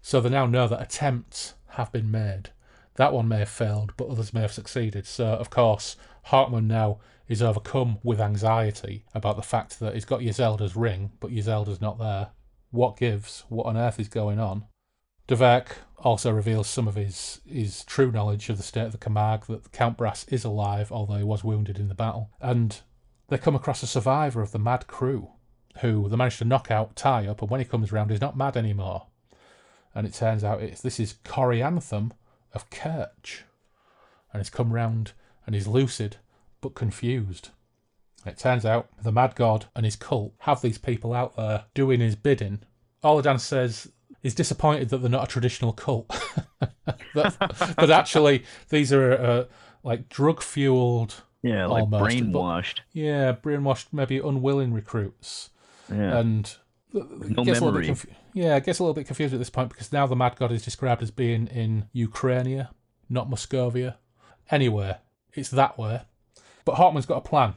[0.00, 2.50] So they now know that attempts have been made.
[2.96, 5.06] That one may have failed, but others may have succeeded.
[5.06, 5.96] So, of course,
[6.26, 11.30] Hawkmoon now is overcome with anxiety about the fact that he's got Yisselda's ring, but
[11.30, 12.30] Yisselda's not there.
[12.70, 13.44] What gives?
[13.48, 14.64] What on earth is going on?
[15.26, 19.46] D'Averc also reveals some of his, his true knowledge of the state of the Kamarg,
[19.46, 22.30] that Count Brass is alive, although he was wounded in the battle.
[22.40, 22.80] And
[23.28, 25.30] they come across a survivor of the mad crew,
[25.80, 28.36] who they manage to knock out, tie up, and when he comes round, he's not
[28.36, 29.06] mad anymore.
[29.94, 32.12] And it turns out it's this is Corianthum
[32.52, 33.42] of Kerch.
[34.32, 35.12] And he's come round
[35.46, 36.16] and he's lucid
[36.60, 37.50] but confused.
[38.24, 42.00] It turns out the Mad God and his cult have these people out there doing
[42.00, 42.60] his bidding.
[43.02, 43.90] Oladahn says
[44.22, 46.08] he's disappointed that they're not a traditional cult.
[47.14, 49.44] that, that actually these are uh,
[49.82, 52.80] like drug fueled, Yeah, like Almost, but- brainwashed.
[52.92, 55.50] yeah, brainwashed, maybe unwilling recruits.
[55.90, 56.18] Yeah.
[56.18, 56.54] And
[56.92, 59.68] no gets a little bit confu- yeah, gets a little bit confused at this point
[59.70, 62.68] because now the Mad God is described as being in Ukraine,
[63.08, 63.96] not Muscovia.
[64.50, 64.98] Anywhere,
[65.34, 66.02] it's that way.
[66.64, 67.54] But Hawkmoon's got a plan.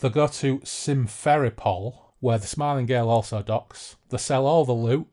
[0.00, 3.96] They go to Simferopol, where the Smiling Gale also docks.
[4.10, 5.08] They sell all the loot.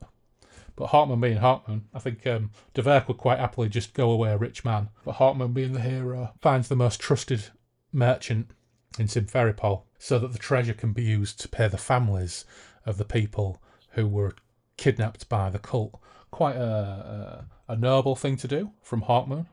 [0.76, 4.38] But Hawkmoon being Hawkmoon, I think um, D'Averc would quite happily just go away a
[4.38, 4.90] rich man.
[5.06, 7.46] But Hawkmoon being the hero finds the most trusted
[7.94, 8.52] merchant
[9.00, 12.46] in Simferopol so that the treasure can be used to pay the families
[12.86, 13.62] of the people
[13.92, 14.36] who were
[14.78, 16.00] kidnapped by the cult.
[16.30, 19.48] Quite a, a, a noble thing to do from Hawkmoon.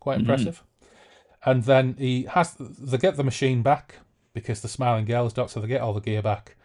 [0.00, 0.62] Quite impressive.
[1.44, 3.96] And then he has they get the machine back
[4.32, 6.56] because the Smiling Gale is so they get all the gear back,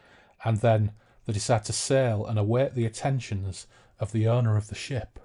[0.43, 0.91] and then
[1.25, 3.67] they decide to sail and await the attentions
[3.99, 5.19] of the owner of the ship,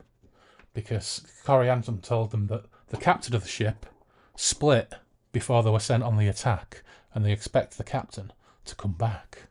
[0.74, 3.86] because Coriantum told them that the captain of the ship
[4.34, 4.94] split
[5.30, 6.82] before they were sent on the attack,
[7.14, 8.32] and they expect the captain
[8.64, 9.42] to come back,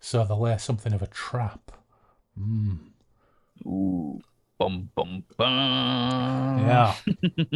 [0.00, 1.72] so they lay something of a trap.
[2.38, 2.78] Mm.
[3.64, 4.20] Ooh.
[4.58, 6.58] Bum bum bum.
[6.58, 6.94] Yeah.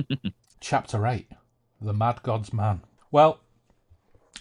[0.61, 1.29] Chapter 8
[1.81, 2.83] The Mad God's Man.
[3.11, 3.41] Well,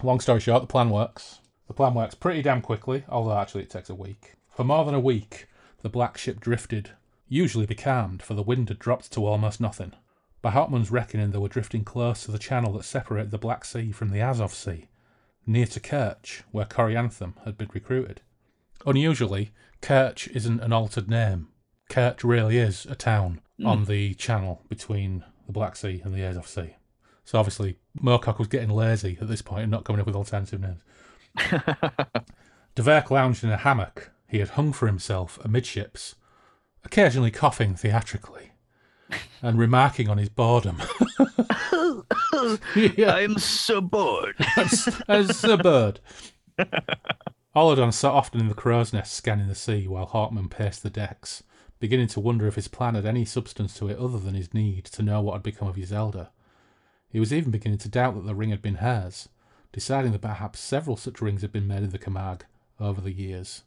[0.04, 1.40] long story short, the plan works.
[1.68, 4.36] The plan works pretty damn quickly, although actually it takes a week.
[4.50, 5.48] For more than a week,
[5.82, 6.92] the black ship drifted,
[7.28, 9.94] usually becalmed, for the wind had dropped to almost nothing.
[10.42, 13.92] By Hawkmoon's reckoning, they were drifting close to the channel that separated the Black Sea
[13.92, 14.88] from the Azov Sea,
[15.46, 18.22] near to Kerch, where Corianthum had been recruited.
[18.86, 19.52] Unusually,
[19.82, 21.50] Kerch isn't an altered name.
[21.90, 23.68] Kerch really is a town hmm.
[23.68, 26.76] on the channel between the Black Sea and the Azov Sea.
[27.30, 30.60] So obviously, Moorcock was getting lazy at this point and not coming up with alternative
[30.60, 30.82] names.
[32.74, 36.16] D'Averc lounged in a hammock he had hung for himself amidships,
[36.84, 38.54] occasionally coughing theatrically
[39.44, 40.82] and remarking on his boredom.
[42.98, 44.34] yeah, I'm so bored.
[45.08, 46.00] as a bird.
[47.56, 51.44] Oladahn sat often in the crow's nest scanning the sea while Hawkmoon paced the decks,
[51.80, 54.86] beginning to wonder if his plan had any substance to it other than his need
[54.86, 56.30] to know what had become of Yisselda.
[57.10, 59.30] He was even beginning to doubt that the ring had been hers,
[59.72, 62.42] deciding that perhaps several such rings had been made in the Kamarg
[62.80, 63.64] over the years.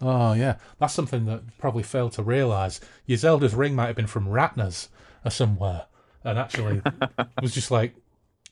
[0.00, 2.80] Oh, yeah, that's something that probably failed to realise.
[3.08, 4.88] Yisselda's ring might have been from Ratner's
[5.24, 5.86] or somewhere,
[6.22, 7.94] and actually it was just like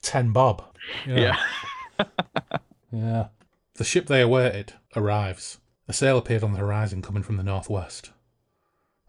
[0.03, 0.65] 10 bob.
[1.07, 1.33] you know.
[1.99, 2.07] Yeah.
[2.93, 3.29] Yeah.
[3.77, 5.59] The ship they awaited arrives.
[5.89, 8.11] A sail appeared on the horizon coming from the northwest.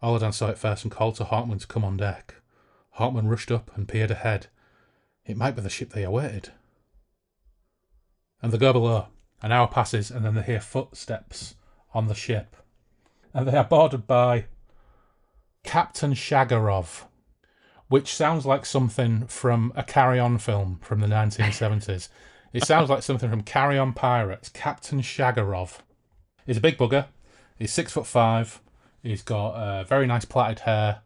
[0.01, 2.35] Oladahn saw it first and called to Hawkmoon to come on deck.
[2.97, 4.47] Hawkmoon rushed up and peered ahead.
[5.25, 6.49] It might be the ship they awaited.
[8.41, 9.07] And they go below.
[9.41, 11.55] An hour passes and then they hear footsteps
[11.93, 12.55] on the ship.
[13.33, 14.45] And they are boarded by
[15.63, 17.03] Captain Shagarov,
[17.87, 22.09] which sounds like something from a Carry On film from the 1970s.
[22.53, 24.47] It sounds like something from Carry On Pirates.
[24.47, 25.79] Captain Shagarov.
[26.45, 27.07] He's a big bugger.
[27.57, 28.61] He's six foot five.
[29.01, 31.01] He's got uh, very nice plaited hair,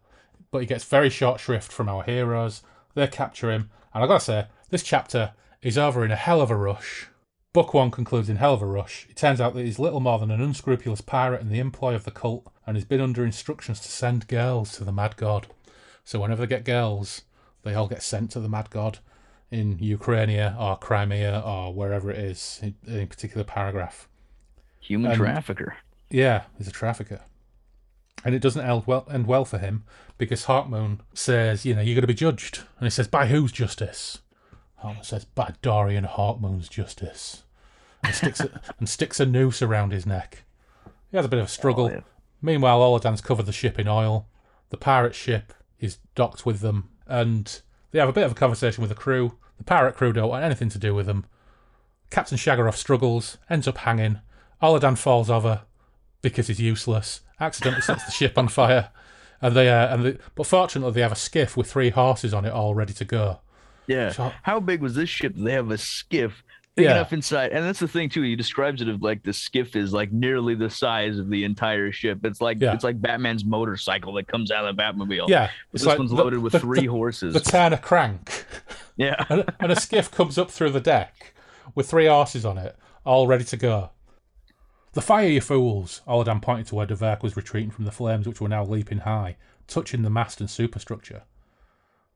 [0.51, 2.63] but he gets very short shrift from our heroes.
[2.95, 6.51] They capture him, and I gotta say, this chapter is over in a hell of
[6.51, 7.07] a rush.
[7.53, 9.07] Book one concludes in hell of a rush.
[9.09, 12.03] It turns out that he's little more than an unscrupulous pirate in the employ of
[12.03, 15.47] the cult, and he's been under instructions to send girls to the Mad God.
[16.03, 17.23] So whenever they get girls,
[17.63, 18.99] they all get sent to the Mad God
[19.49, 24.07] in Ukraine or Crimea or wherever it is in in a particular paragraph.
[24.81, 25.77] Human Um, trafficker.
[26.09, 27.21] Yeah, he's a trafficker.
[28.23, 29.83] And it doesn't end well, end well for him
[30.17, 32.59] because Hawkmoon says, you know, you're going to be judged.
[32.79, 34.19] And he says, by whose justice?
[34.83, 37.43] Hawkmoon says, by Dorian Hawkmoon's justice.
[38.03, 40.43] And sticks, a, and sticks a noose around his neck.
[41.11, 41.85] He has a bit of a struggle.
[41.85, 42.01] Oh, yeah.
[42.41, 44.27] Meanwhile, Oladahn's covered the ship in oil.
[44.69, 46.89] The pirate ship is docked with them.
[47.07, 47.61] And
[47.91, 49.37] they have a bit of a conversation with the crew.
[49.57, 51.25] The pirate crew don't want anything to do with them.
[52.09, 54.19] Captain Shagarov struggles, ends up hanging.
[54.61, 55.61] Oladahn falls over
[56.21, 57.21] because he's useless.
[57.39, 58.89] Accidentally sets the ship on fire,
[59.41, 62.45] and they uh, and they, but fortunately they have a skiff with three horses on
[62.45, 63.39] it all ready to go.
[63.85, 64.11] Yeah.
[64.11, 65.33] So- How big was this ship?
[65.35, 66.43] They have a skiff
[66.75, 66.91] big Yeah.
[66.93, 68.21] enough inside, and that's the thing too.
[68.23, 71.91] He describes it of like the skiff is like nearly the size of the entire
[71.91, 72.25] ship.
[72.25, 72.73] It's like Yeah.
[72.73, 75.29] it's like Batman's motorcycle that comes out of the Batmobile.
[75.29, 77.33] Yeah, this like one's the- loaded with the- three the, horses.
[77.35, 78.45] the Turner crank,
[78.97, 79.23] yeah.
[79.29, 81.33] and, and a skiff comes up through the deck
[81.75, 83.91] with three horses on it, all ready to go.
[84.97, 86.01] The fire, you fools!
[86.07, 89.37] Oladahn pointed to where D'Averc was retreating from the flames, which were now leaping high,
[89.67, 91.21] touching the mast and superstructure.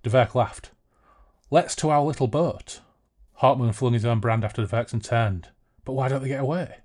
[0.01, 0.71] D'Averc laughed.
[1.51, 2.81] Let's to our little boat.
[3.39, 5.49] Hawkmoon flung his own brand after D'Averc's and turned.
[5.85, 6.77] But why don't they get away?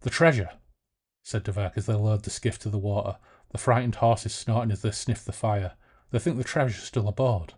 [0.00, 0.52] The treasure,
[1.22, 3.18] said D'Averc as they lowered the skiff to the water,
[3.50, 5.74] the frightened horses snorting as they sniffed the fire.
[6.10, 7.52] They think the treasure's still aboard.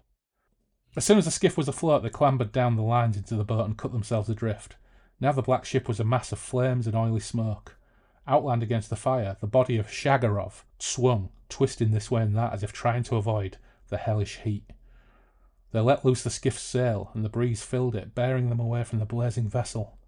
[0.96, 3.66] As soon as the skiff was afloat, they clambered down the lines into the boat
[3.66, 4.74] and cut themselves adrift.
[5.20, 7.76] Now the black ship was a mass of flames and oily smoke.
[8.26, 12.62] Outlined against the fire, the body of Shagarov swung, twisting this way and that as
[12.62, 14.70] if trying to avoid the hellish heat.
[15.72, 18.98] They let loose the skiff's sail, and the breeze filled it, bearing them away from
[18.98, 19.98] the blazing vessel.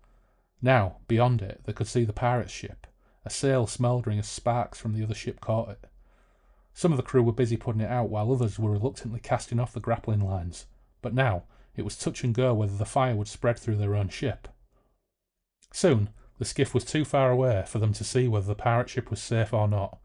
[0.60, 2.86] Now, beyond it, they could see the pirate's ship,
[3.24, 5.84] a sail smouldering as sparks from the other ship caught it.
[6.72, 9.72] Some of the crew were busy putting it out, while others were reluctantly casting off
[9.74, 10.66] the grappling lines.
[11.02, 11.44] But now,
[11.76, 14.48] it was touch and go whether the fire would spread through their own ship.
[15.72, 19.10] Soon, the skiff was too far away for them to see whether the pirate ship
[19.10, 19.98] was safe or not,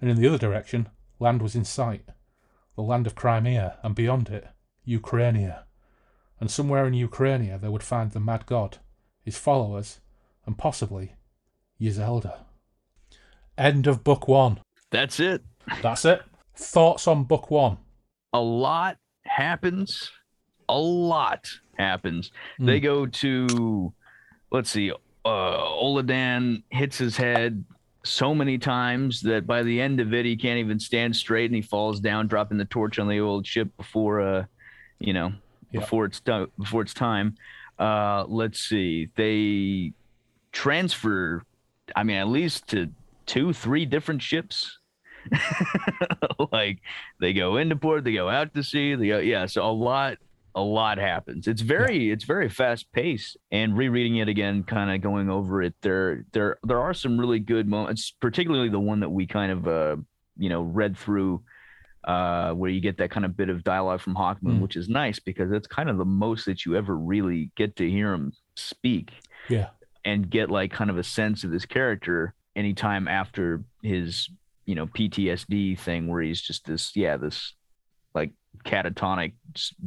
[0.00, 0.88] and in the other direction,
[1.18, 2.04] land was in sight
[2.76, 4.48] the land of Crimea, and beyond it,
[4.86, 5.64] Ukrainia.
[6.40, 8.78] And somewhere in Ukrainia they would find the mad god,
[9.22, 10.00] his followers,
[10.46, 11.14] and possibly
[11.80, 12.40] Yisselda.
[13.56, 14.60] End of book one.
[14.90, 15.42] That's it.
[15.82, 16.22] That's it.
[16.56, 17.78] Thoughts on book one?
[18.32, 20.10] A lot happens.
[20.68, 21.48] A lot
[21.78, 22.32] happens.
[22.60, 22.66] Mm.
[22.66, 23.94] They go to,
[24.54, 27.64] let's see, uh, Oladahn hits his head
[28.04, 31.56] so many times that by the end of it, he can't even stand straight and
[31.56, 34.44] he falls down, dropping the torch on the old ship before, uh,
[35.00, 35.32] you know,
[35.72, 35.80] Yeah.
[35.80, 37.34] before it's done, before it's time.
[37.80, 39.08] Uh, let's see.
[39.16, 39.92] They
[40.52, 41.42] transfer,
[41.96, 42.90] I mean, at least to
[43.26, 44.78] two, three different ships.
[46.52, 46.78] like
[47.18, 49.46] they go into port, they go out to sea, they go, yeah.
[49.46, 50.18] So a lot,
[50.54, 51.48] a lot happens.
[51.48, 53.36] It's very, it's very fast paced.
[53.50, 57.40] And rereading it again, kind of going over it, there, there, there are some really
[57.40, 59.96] good moments, particularly the one that we kind of, uh,
[60.38, 61.42] you know, read through,
[62.04, 64.60] uh, where you get that kind of bit of dialogue from Hawkmoon, Mm.
[64.60, 67.90] which is nice because it's kind of the most that you ever really get to
[67.90, 69.10] hear him speak
[69.48, 69.70] Yeah.
[70.04, 74.28] and get like kind of a sense of his character anytime after his
[74.66, 77.54] you know PTSD thing where he's just this yeah this
[78.14, 78.30] like
[78.64, 79.32] catatonic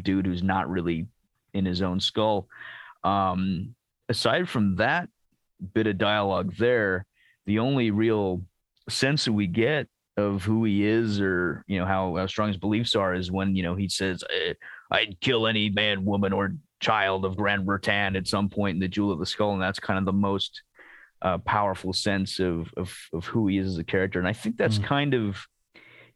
[0.01, 1.07] dude who's not really
[1.53, 2.47] in his own skull
[3.03, 3.73] um
[4.09, 5.09] aside from that
[5.73, 7.05] bit of dialogue there
[7.45, 8.41] the only real
[8.89, 9.87] sense that we get
[10.17, 13.55] of who he is or you know how, how strong his beliefs are is when
[13.55, 14.53] you know he says "Eh,
[14.91, 19.11] i'd kill any man woman or child of Granbretan at some point in the jewel
[19.11, 20.61] of the skull and that's kind of the most
[21.23, 24.57] uh, powerful sense of, of of who he is as a character and i think
[24.57, 24.83] that's Mm.
[24.83, 25.47] kind of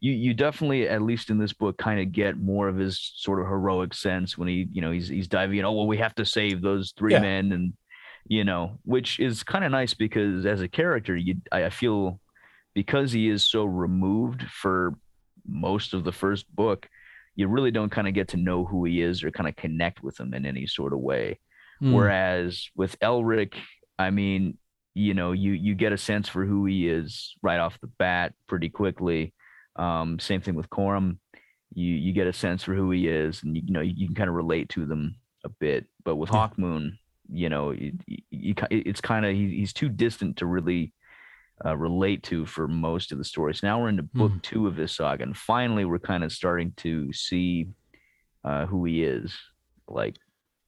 [0.02, 3.40] you you definitely at least in this book kind of get more of his sort
[3.40, 6.14] of heroic sense when he you know he's he's diving in oh well we have
[6.16, 7.20] to save those three Yeah.
[7.20, 7.72] men and
[8.26, 12.20] you know which is kind of nice because as a character you I, I feel
[12.74, 14.94] because he is so removed for
[15.46, 16.88] most of the first book
[17.36, 20.02] you really don't kind of get to know who he is or kind of connect
[20.02, 21.38] with him in any sort of way
[21.82, 21.94] Mm.
[21.94, 23.54] Whereas with Elric,
[23.98, 24.56] I mean,
[24.94, 28.34] you know, you you get a sense for who he is right off the bat
[28.46, 29.34] pretty quickly.
[29.76, 31.18] Um, same thing with Corum.
[31.74, 34.14] You you get a sense for who he is, and you, you know you, can
[34.14, 35.86] kind of relate to them a bit.
[36.04, 36.48] But with Yeah.
[36.48, 36.92] Hawkmoon,
[37.30, 37.92] you know, you,
[38.30, 40.92] you, it's kind of he, he's too distant to really
[41.64, 43.54] uh, relate to for most of the story.
[43.54, 44.42] So now we're into book Mhm.
[44.42, 47.68] two of this saga, and finally we're kind of starting to see
[48.44, 49.34] uh, who he is,
[49.88, 50.16] like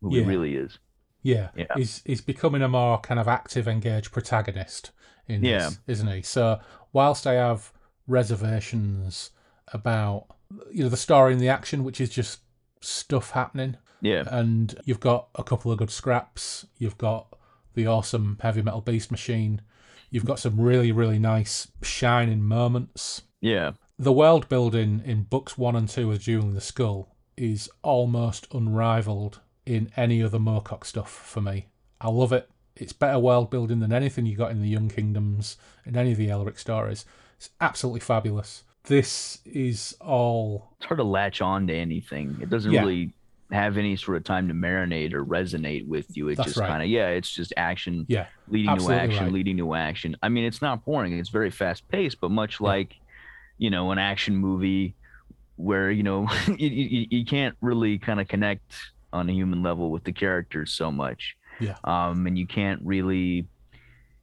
[0.00, 0.22] who Yeah.
[0.22, 0.78] he really is.
[1.22, 1.48] Yeah.
[1.56, 1.66] Yeah.
[1.76, 4.92] He's he's becoming a more kind of active, engaged protagonist
[5.26, 5.58] in Yeah.
[5.68, 6.22] this, isn't he?
[6.22, 6.60] So
[6.92, 7.72] whilst I have
[8.06, 9.30] reservations
[9.72, 10.26] about
[10.70, 12.40] you know the story and the action, which is just
[12.80, 14.24] stuff happening, Yeah.
[14.28, 17.36] and you've got a couple of good scraps, you've got
[17.74, 19.62] the awesome heavy metal beast machine,
[20.10, 23.22] you've got some really really nice shining moments.
[23.40, 23.72] Yeah.
[23.98, 28.46] The world building in books one and two of Jewel in the Skull is almost
[28.52, 31.68] unrivaled in any other Moorcock stuff for me.
[32.00, 32.48] I love it.
[32.76, 35.56] It's better world building than anything you got in the Young Kingdoms,
[35.86, 37.04] in any of the Elric stories.
[37.44, 38.64] It's absolutely fabulous.
[38.84, 42.38] This is all It's hard to latch on to anything.
[42.40, 42.80] It doesn't Yeah.
[42.80, 43.12] really
[43.52, 46.28] have any sort of time to marinate or resonate with you.
[46.28, 46.68] It's That's just right.
[46.68, 49.32] kind of yeah, it's just action yeah, leading to action, right.
[49.32, 50.16] leading to action.
[50.22, 51.18] I mean, it's not boring.
[51.18, 52.96] It's very fast paced, but much like,
[53.58, 54.94] you know, an action movie
[55.56, 58.74] where, you know, you, you, you can't really kind of connect
[59.12, 61.36] on a human level with the characters so much.
[61.60, 61.76] Yeah.
[61.84, 63.46] Um, and you can't really,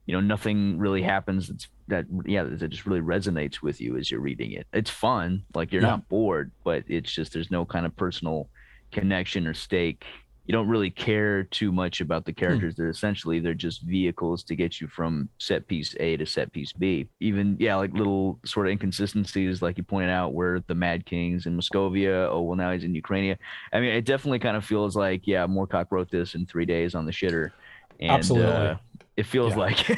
[0.07, 4.09] you know, nothing really happens that's that, yeah, that just really resonates with you as
[4.11, 4.67] you're reading it.
[4.73, 5.43] It's fun.
[5.53, 5.89] Like you're Yeah.
[5.89, 8.49] not bored, but it's just, there's no kind of personal
[8.91, 10.03] connection or stake
[10.47, 12.75] you don't really care too much about the characters.
[12.75, 16.73] They're essentially they're just vehicles to get you from set piece A to set piece
[16.73, 17.07] B.
[17.19, 21.45] Even yeah, like little sort of inconsistencies, like you pointed out, where the Mad King's
[21.45, 22.27] in Muscovia.
[22.29, 23.37] Oh well, now he's in Ukraine.
[23.71, 26.95] I mean, it definitely kind of feels like yeah, Moorcock wrote this in three days
[26.95, 27.51] on the shitter.
[27.99, 28.51] And, Absolutely.
[28.51, 28.75] Uh,
[29.21, 29.57] it feels Yeah.
[29.59, 29.87] like.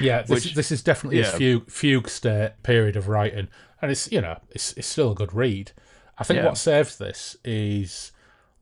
[0.00, 1.26] Yeah, this, Which- this is definitely yeah.
[1.26, 3.48] his fugue, fugue state period of writing,
[3.80, 5.70] and it's you know it's it's still a good read.
[6.18, 6.46] I think Yeah.
[6.46, 8.10] what saves this is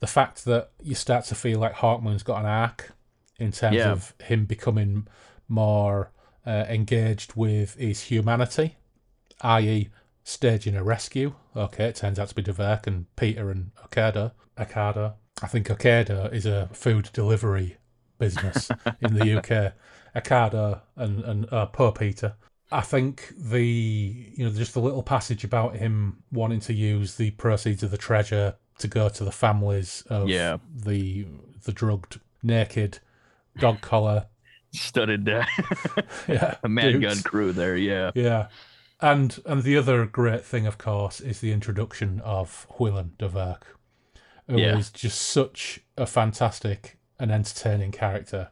[0.00, 2.92] the fact that you start to feel like Hawkmoon's got an arc
[3.38, 3.92] in terms Yeah.
[3.92, 5.06] of him becoming
[5.48, 6.10] more
[6.46, 8.76] uh, engaged with his humanity,
[9.42, 9.88] i.e.,
[10.24, 11.34] staging a rescue.
[11.56, 14.34] Okay, it turns out to be D'Averc and Peter and Okada.
[14.58, 15.14] Okada.
[15.42, 17.76] I think Okada is a food delivery
[18.26, 18.70] business
[19.00, 19.72] in the UK.
[20.14, 22.34] Okada and and uh, poor Peter.
[22.70, 23.64] I think the
[24.36, 27.98] you know just the little passage about him wanting to use the proceeds of the
[27.98, 30.58] treasure to go to the families of Yeah.
[30.74, 31.26] the
[31.64, 32.98] the drugged naked
[33.58, 34.26] dog collar
[34.74, 35.44] Studded uh,
[36.28, 37.76] yeah a man gun crew there.
[37.76, 38.10] Yeah.
[38.14, 38.48] yeah
[39.00, 43.62] and and the other great thing of course is the introduction of Huillam D'Averc
[44.48, 44.80] who is Yeah.
[44.94, 48.50] just such a fantastic and entertaining character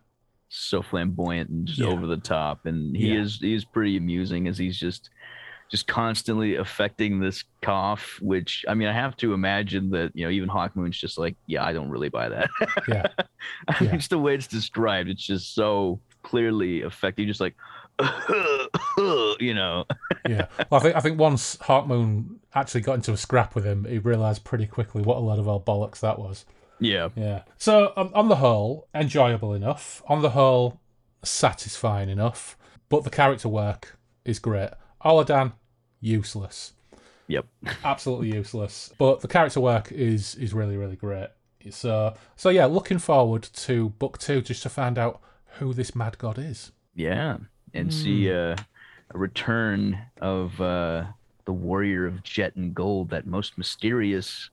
[0.48, 1.88] so flamboyant and just Yeah.
[1.88, 3.20] over the top and he Yeah.
[3.20, 5.10] is he's pretty amusing as he's just
[5.70, 10.30] just constantly affecting this cough which i mean i have to imagine that you know
[10.30, 12.48] even hawkmoon's just like yeah i don't really buy that
[12.88, 13.06] yeah
[13.68, 13.90] I Yeah.
[13.90, 17.55] mean, just the way it's described it's just so clearly affecting just like
[19.40, 19.84] you know
[20.28, 20.47] yeah.
[20.70, 23.98] Well, I think I think once Hawkmoon actually got into a scrap with him, he
[23.98, 26.44] realised pretty quickly what a load of old bollocks that was.
[26.81, 27.43] Yeah Yeah.
[27.59, 30.02] So on, on the whole, enjoyable enough.
[30.09, 30.81] On the whole,
[31.23, 32.57] satisfying enough.
[32.89, 34.70] But the character work is great.
[35.05, 35.52] Oladahn,
[36.01, 36.73] useless.
[37.28, 37.47] yep
[37.85, 38.93] Absolutely useless.
[38.98, 41.28] But the character work is is really really great.
[41.70, 45.20] So so yeah, looking forward to book two just to find out
[45.59, 46.73] who this mad god is.
[46.94, 47.36] yeah
[47.74, 48.57] and see uh,
[49.15, 51.05] a return of uh
[51.44, 54.51] the warrior of jet and gold that most mysterious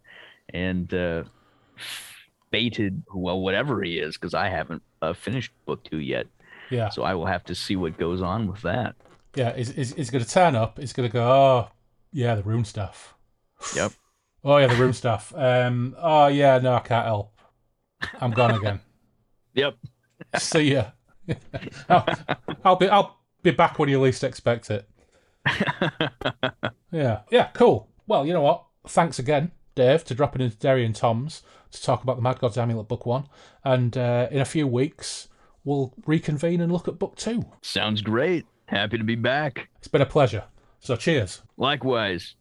[0.54, 1.24] and uh
[2.52, 6.28] fated well whatever he is because i haven't uh, finished book two yet
[6.69, 6.90] Yeah.
[6.90, 8.95] so i will have to see what goes on with that
[9.36, 10.80] Yeah, he's, he's going to turn up.
[10.80, 11.69] He's going to go, oh,
[12.11, 13.14] yeah, the Runestaff.
[13.76, 13.91] Yep.
[14.44, 15.34] Oh, yeah, the Runestaff.
[15.38, 17.38] Um, oh, yeah, no, I can't help.
[18.22, 18.80] I'm gone again.
[19.53, 19.76] yep
[20.38, 20.86] See ya.
[21.90, 22.06] I'll,
[22.64, 24.88] I'll be I'll be back when you least expect it.
[26.91, 27.90] Yeah, yeah, cool.
[28.07, 28.64] Well, you know what?
[28.88, 32.58] Thanks again, Dave, to dropping into Derry and Tom's to talk about the Mad God's
[32.58, 33.28] Amulet Book One.
[33.64, 35.30] And uh, in a few weeks,
[35.64, 37.45] we'll reconvene and look at Book Two.
[37.62, 40.44] sounds great happy to be back It's been a pleasure.
[40.80, 41.41] So, cheers.
[41.58, 42.36] likewise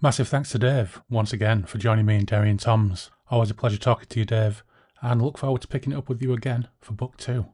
[0.00, 3.10] Massive thanks to Dave once again for joining me in Derry and Tom's.
[3.30, 4.64] Always a pleasure talking to you, Dave,
[5.00, 7.46] and look forward to picking it up with you again for book two.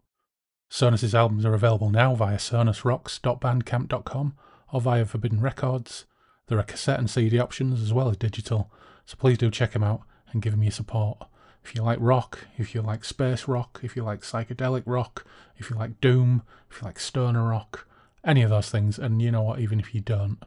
[0.68, 4.36] Sonus's albums are available now via sonusrocks.bandcamp.com
[4.72, 6.06] or via Forbidden Records.
[6.46, 8.72] There are cassette and CD options as well as digital,
[9.04, 10.02] so please do check them out
[10.32, 11.18] and give them your support.
[11.64, 15.26] If you like rock, if you like space rock, if you like psychedelic rock,
[15.56, 17.86] if you like doom, if you like stoner rock,
[18.24, 20.42] any of those things, and you know what, even if you don't,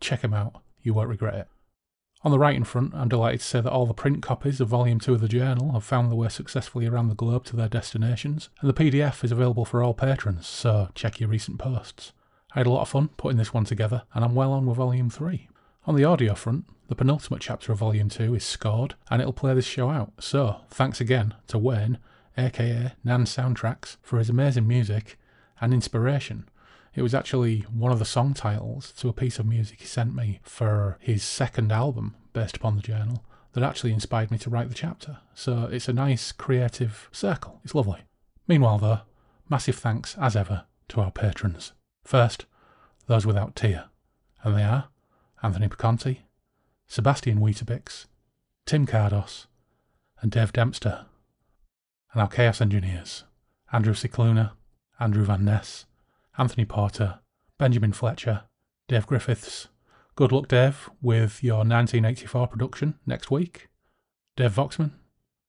[0.00, 0.60] check them out.
[0.82, 1.48] You won't regret it.
[2.28, 5.00] On the writing front, I'm delighted to say that all the print copies of Volume
[5.00, 8.50] 2 of the journal have found their way successfully around the globe to their destinations,
[8.60, 12.12] and the PDF is available for all patrons, so check your recent posts.
[12.54, 14.76] I had a lot of fun putting this one together, and I'm well on with
[14.76, 15.48] Volume 3.
[15.86, 19.54] On the audio front, the penultimate chapter of Volume 2 is scored, and it'll play
[19.54, 21.96] this show out, so thanks again to Wayne,
[22.36, 25.18] aka Nan Soundtracks, for his amazing music
[25.62, 26.46] and inspiration.
[26.98, 30.16] It was actually one of the song titles to a piece of music he sent
[30.16, 34.68] me for his second album, based upon the journal, that actually inspired me to write
[34.68, 35.18] the chapter.
[35.32, 37.60] So it's a nice creative circle.
[37.62, 38.00] It's lovely.
[38.48, 39.00] Meanwhile, though,
[39.48, 41.72] massive thanks, as ever, to our patrons.
[42.02, 42.46] First,
[43.06, 43.84] those without tier,
[44.42, 44.88] and they are
[45.40, 46.22] Anthony Piconti,
[46.88, 48.06] Sebastian Weetabix,
[48.66, 49.46] Tim Cardos,
[50.20, 51.06] and Dave Dempster.
[52.12, 53.22] And our Chaos Engineers,
[53.72, 54.50] Andrew Cicluna,
[54.98, 55.84] Andrew Van Ness,
[56.38, 57.18] Anthony Porter,
[57.58, 58.44] Benjamin Fletcher,
[58.86, 59.68] Dave Griffiths.
[60.14, 63.68] Good luck, Dave, with your 1984 production next week.
[64.36, 64.92] Dave Voxman,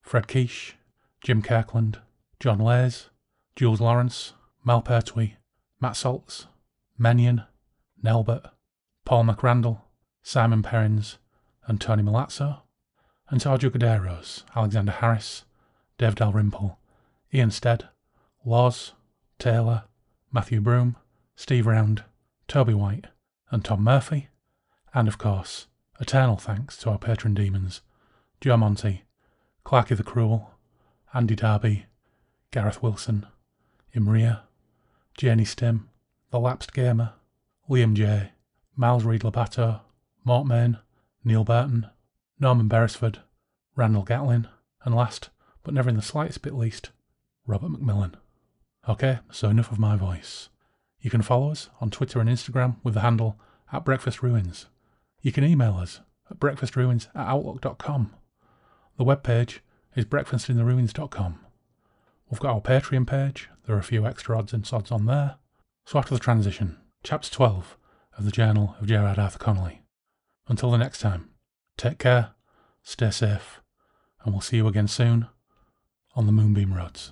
[0.01, 0.75] Fred Quiche,
[1.23, 1.99] Jim Kirkland,
[2.39, 3.09] John Lays,
[3.55, 4.33] Jules Lawrence,
[4.63, 5.35] Mal Pertwee,
[5.79, 6.47] Matt Saltz,
[6.99, 7.45] Menyon,
[8.03, 8.49] Nelbert,
[9.05, 9.81] Paul McRandall,
[10.23, 11.17] Simon Perrins,
[11.67, 12.61] and Tony Milazzo,
[13.29, 15.45] and to our Jugaderos, Alexander Harris,
[15.99, 16.79] Dave Dalrymple,
[17.31, 17.89] Ian Stead,
[18.43, 18.93] Loz,
[19.37, 19.83] Taylor,
[20.31, 20.95] Matthew Broom,
[21.35, 22.03] Steve Round,
[22.47, 23.07] Toby White,
[23.49, 24.29] and Tom Murphy,
[24.93, 25.65] and of course,
[25.99, 27.81] eternal thanks to our patron demons,
[28.39, 29.05] Joe Monty,
[29.65, 30.51] Clarky the Cruel,
[31.15, 31.87] Andy Darby,
[32.51, 33.25] Gareth Wilson,
[33.95, 34.41] Imria,
[35.17, 35.89] Jenny Stim,
[36.29, 37.13] The Lapsed Gamer,
[37.67, 38.31] Liam J,
[38.75, 39.81] Miles Reed Labato,
[40.23, 40.77] Mort Main,
[41.23, 41.87] Neil Burton,
[42.39, 43.19] Norman Beresford,
[43.75, 44.47] Randall Gatlin,
[44.83, 45.29] and last,
[45.63, 46.91] but never in the slightest bit least,
[47.47, 48.13] Robert McMillan.
[48.89, 50.49] Okay, so enough of my voice.
[50.99, 53.39] You can follow us on Twitter and Instagram with the handle
[53.71, 54.65] at Breakfast Ruins.
[55.21, 56.01] You can email us
[56.31, 58.15] at breakfastruins at outlook.com.
[58.97, 59.59] The webpage
[59.95, 61.39] is breakfastintheruins.com.
[62.31, 65.35] We've got our Patreon page, there are a few extra odds and sods on there.
[65.85, 67.77] So after the transition, chapter 12
[68.17, 69.83] of the Journal of Gerard Arthur Connolly.
[70.47, 71.29] Until the next time,
[71.77, 72.31] take care,
[72.81, 73.61] stay safe,
[74.23, 75.27] and we'll see you again soon
[76.15, 77.11] on the Moonbeam Roads.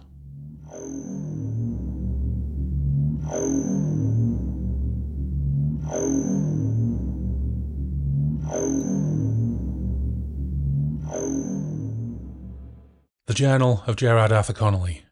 [13.26, 15.04] The Journal of Gerard Arthur Connolly,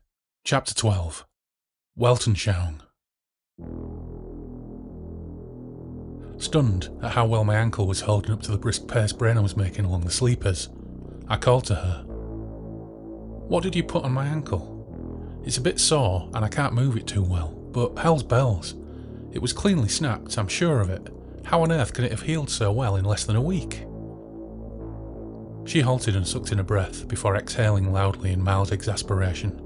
[0.45, 1.25] Chapter 12
[1.99, 2.79] Weltanschauung.
[6.37, 9.57] Stunned at how well my ankle was holding up to the brisk pace Brenna was
[9.57, 10.69] making along the sleepers,
[11.27, 12.05] I called to her.
[12.07, 15.41] What did you put on my ankle?
[15.43, 18.73] It's a bit sore and I can't move it too well, but hell's bells.
[19.33, 21.09] It was cleanly snapped, I'm sure of it.
[21.43, 23.81] How on earth can it have healed so well in less than a week?
[25.65, 29.61] She halted and sucked in a breath before exhaling loudly in mild exasperation.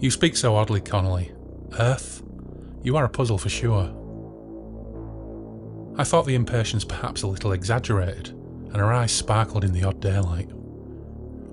[0.00, 1.32] You speak so oddly, Connolly.
[1.78, 2.22] Earth?
[2.82, 3.86] You are a puzzle for sure.
[5.96, 10.00] I thought the impatience perhaps a little exaggerated, and her eyes sparkled in the odd
[10.00, 10.50] daylight.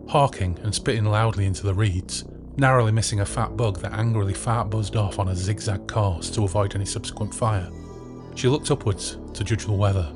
[0.09, 2.25] Hawking and spitting loudly into the reeds,
[2.57, 6.43] narrowly missing a fat bug that angrily fart buzzed off on a zigzag course to
[6.43, 7.69] avoid any subsequent fire.
[8.35, 10.11] She looked upwards to judge the weather,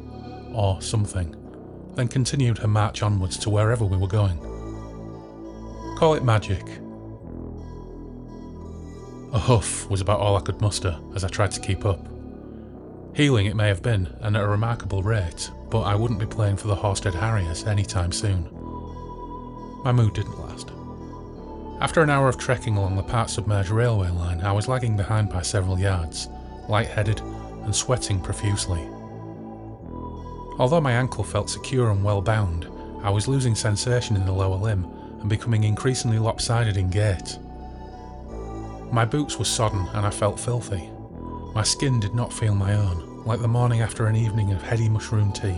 [0.54, 1.36] or something,
[1.96, 4.38] then continued her march onwards to wherever we were going.
[5.98, 6.64] Call it magic.
[9.34, 12.08] A huff was about all I could muster as I tried to keep up.
[13.16, 16.58] Healing it may have been, and at a remarkable rate, but I wouldn't be playing
[16.58, 18.50] for the Horsted Harriers any time soon.
[19.84, 20.51] My mood didn't last.
[21.82, 25.32] After an hour of trekking along the part submerged railway line, I was lagging behind
[25.32, 26.30] by several yards,
[26.70, 28.88] light-headed and sweating profusely.
[30.60, 32.68] Although my ankle felt secure and well bound,
[33.02, 34.86] I was losing sensation in the lower limb
[35.22, 37.40] and becoming increasingly lopsided in gait.
[38.92, 40.88] My boots were sodden and I felt filthy.
[41.56, 44.88] My skin did not feel my own, like the morning after an evening of heady
[44.88, 45.58] mushroom tea.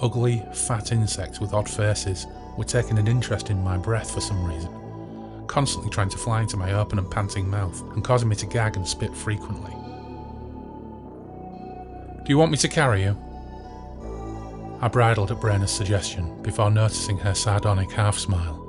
[0.00, 4.44] Ugly, fat insects with odd faces were taking an interest in my breath for some
[4.44, 4.72] reason,
[5.46, 8.76] constantly trying to fly into my open and panting mouth and causing me to gag
[8.76, 9.72] and spit frequently.
[12.24, 13.16] Do you want me to carry you?
[14.80, 18.60] I bridled at Brenna's suggestion before noticing her sardonic half smile.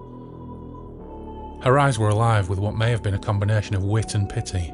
[1.63, 4.73] Her eyes were alive with what may have been a combination of wit and pity.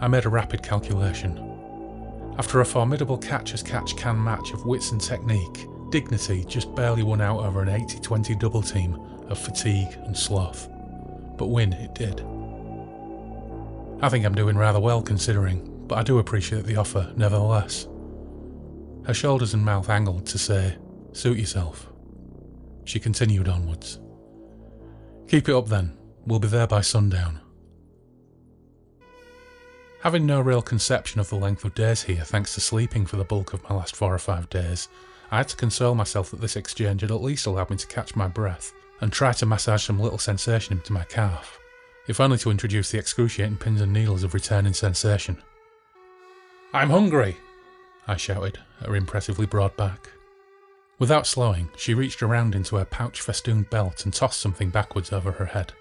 [0.00, 1.52] I made a rapid calculation.
[2.38, 7.02] After a formidable catch as catch can match of wits and technique, dignity just barely
[7.02, 8.94] won out over an 80 20 double team
[9.28, 10.68] of fatigue and sloth.
[11.42, 12.20] But win it did.
[14.00, 17.88] I think I'm doing rather well considering, but I do appreciate the offer nevertheless.
[19.06, 20.76] Her shoulders and mouth angled to say,
[21.10, 21.90] Suit yourself.
[22.84, 23.98] She continued onwards.
[25.26, 27.40] Keep it up then, we'll be there by sundown.
[30.04, 33.24] Having no real conception of the length of days here, thanks to sleeping for the
[33.24, 34.88] bulk of my last four or five days,
[35.32, 38.14] I had to console myself that this exchange had at least allowed me to catch
[38.14, 38.72] my breath
[39.02, 41.58] and try to massage some little sensation into my calf,
[42.06, 45.36] if only to introduce the excruciating pins and needles of returning sensation.
[46.72, 47.36] I'm hungry,
[48.06, 50.08] I shouted her impressively broad back.
[51.00, 55.32] Without slowing, she reached around into her pouch festooned belt and tossed something backwards over
[55.32, 55.72] her head.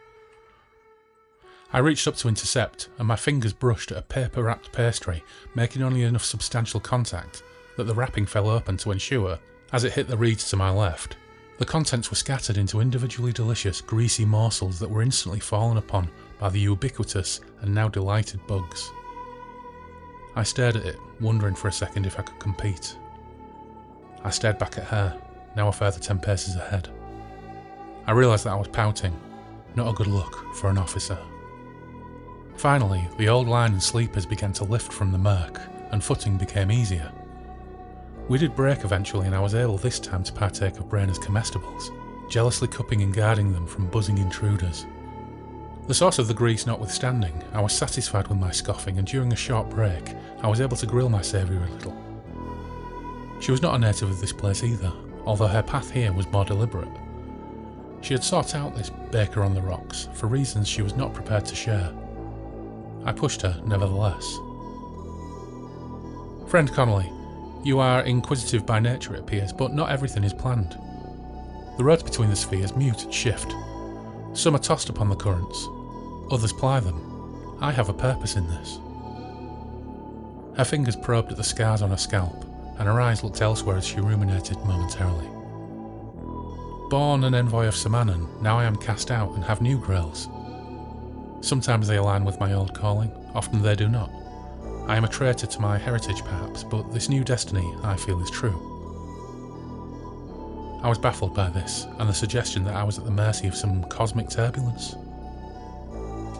[1.71, 5.23] I reached up to intercept, and my fingers brushed at a paper wrapped pastry,
[5.53, 7.43] making only enough substantial contact
[7.77, 9.37] that the wrapping fell open to ensure,
[9.71, 11.17] as it hit the reeds to my left,
[11.61, 16.09] the contents were scattered into individually delicious, greasy morsels that were instantly fallen upon
[16.39, 18.89] by the ubiquitous and now delighted bugs.
[20.35, 22.97] I stared at it, wondering for a second if I could compete.
[24.23, 25.21] I stared back at her,
[25.55, 26.89] now a further ten paces ahead.
[28.07, 29.15] I realised that I was pouting,
[29.75, 31.19] not a good look for an officer.
[32.55, 35.61] Finally, the old line and sleepers began to lift from the murk,
[35.91, 37.11] and footing became easier.
[38.27, 41.91] We did break eventually, and I was able this time to partake of Brainer's comestibles,
[42.29, 44.85] jealously cupping and guarding them from buzzing intruders.
[45.87, 49.35] The source of the grease notwithstanding, I was satisfied with my scoffing, and during a
[49.35, 51.95] short break, I was able to grill my saviour a little.
[53.41, 54.93] She was not a native of this place either,
[55.25, 56.87] although her path here was more deliberate.
[58.01, 61.45] She had sought out this baker on the rocks for reasons she was not prepared
[61.45, 61.91] to share.
[63.03, 64.37] I pushed her, nevertheless.
[66.47, 67.11] Friend Connolly,
[67.63, 70.77] you are inquisitive by nature, it appears, but not everything is planned.
[71.77, 73.53] The roads between the spheres mute and shift.
[74.33, 75.67] Some are tossed upon the currents,
[76.31, 77.57] others ply them.
[77.59, 78.79] I have a purpose in this.
[80.57, 82.45] Her fingers probed at the scars on her scalp,
[82.79, 85.27] and her eyes looked elsewhere as she ruminated momentarily.
[86.89, 90.27] Born an envoy of Samanan, now I am cast out and have new grails.
[91.41, 94.11] Sometimes they align with my old calling, often they do not.
[94.91, 98.29] I am a traitor to my heritage, perhaps, but this new destiny I feel is
[98.29, 98.59] true.
[100.83, 103.55] I was baffled by this and the suggestion that I was at the mercy of
[103.55, 104.97] some cosmic turbulence.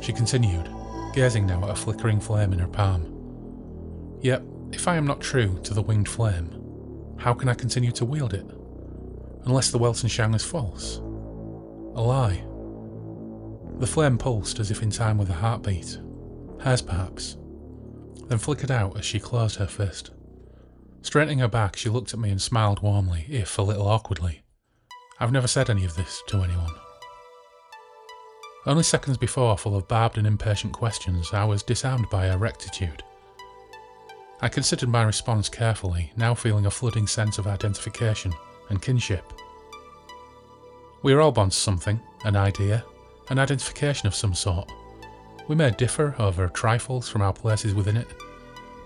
[0.02, 0.70] She continued,
[1.14, 4.20] gazing now at a flickering flame in her palm.
[4.20, 8.04] Yet, if I am not true to the winged flame, how can I continue to
[8.04, 8.52] wield it?
[9.46, 10.98] Unless the Weltanschauung is false.
[10.98, 12.44] A lie.
[13.80, 16.00] The flame pulsed as if in time with a heartbeat.
[16.60, 17.38] Hers, perhaps.
[18.28, 20.12] Then flickered out as she closed her fist.
[21.02, 24.44] Straightening her back, she looked at me and smiled warmly, if a little awkwardly.
[25.20, 26.74] I've never said any of this to anyone.
[28.66, 33.04] Only seconds before, full of barbed and impatient questions, I was disarmed by her rectitude.
[34.42, 38.34] I considered my response carefully, now feeling a flooding sense of identification
[38.70, 39.34] and kinship.
[41.04, 42.84] We are all born to something, an idea,
[43.30, 44.72] an identification of some sort.
[45.48, 48.08] We may differ over trifles from our places within it,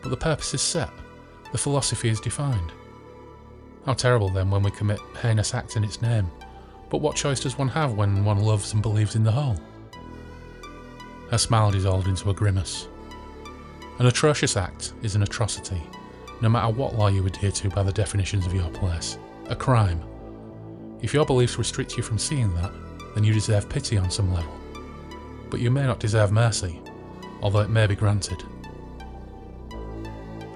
[0.01, 0.89] but the purpose is set
[1.55, 2.73] the philosophy is defined.
[3.85, 6.29] How terrible then when we commit heinous acts in its name,
[6.89, 9.55] but what choice does one have when one loves and believes in the whole?
[11.31, 12.89] Her smile dissolved into a grimace.
[13.99, 15.81] An atrocious act is an atrocity,
[16.41, 19.17] no matter what law you adhere to by the definitions of your place.
[19.47, 20.03] A crime.
[21.01, 22.73] If your beliefs restrict you from seeing that,
[23.13, 24.53] then you deserve pity on some level.
[25.49, 26.81] But you may not deserve mercy,
[27.41, 28.43] although it may be granted.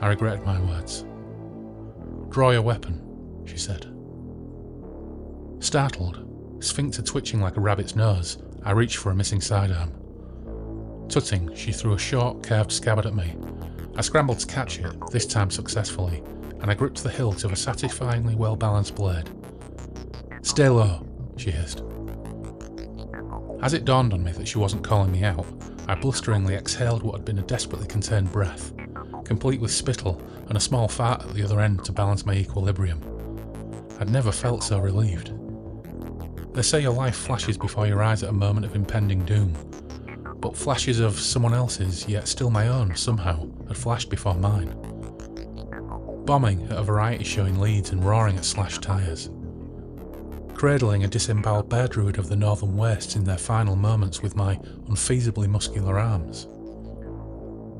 [0.02, 1.06] I regretted my words.
[2.30, 3.86] Draw your weapon, she said.
[5.60, 6.26] Startled,
[6.64, 9.94] sphincter twitching like a rabbit's nose, I reached for a missing sidearm.
[11.10, 13.36] Tutting, she threw a short, curved scabbard at me.
[13.95, 16.24] I scrambled to catch it, this time successfully,
[16.61, 19.30] and I gripped the hilt of a satisfyingly well balanced blade.
[20.41, 21.06] Stay low,
[21.36, 21.84] she hissed.
[23.61, 25.45] As it dawned on me that she wasn't calling me out,
[25.88, 28.73] I blusteringly exhaled what had been a desperately contained breath
[29.30, 32.99] complete with spittle and a small fart at the other end to balance my equilibrium.
[33.99, 35.34] I'd never felt so relieved.
[36.56, 39.53] They say your life flashes before your eyes at a moment of impending doom,
[40.40, 44.76] but flashes of someone else's, yet still my own, somehow, had flashed before mine.
[46.26, 49.30] Bombing at a variety show in Leeds and roaring at slashed tyres.
[50.60, 54.56] Cradling a disemboweled bear druid of the northern wastes in their final moments with my
[54.90, 56.48] unfeasibly muscular arms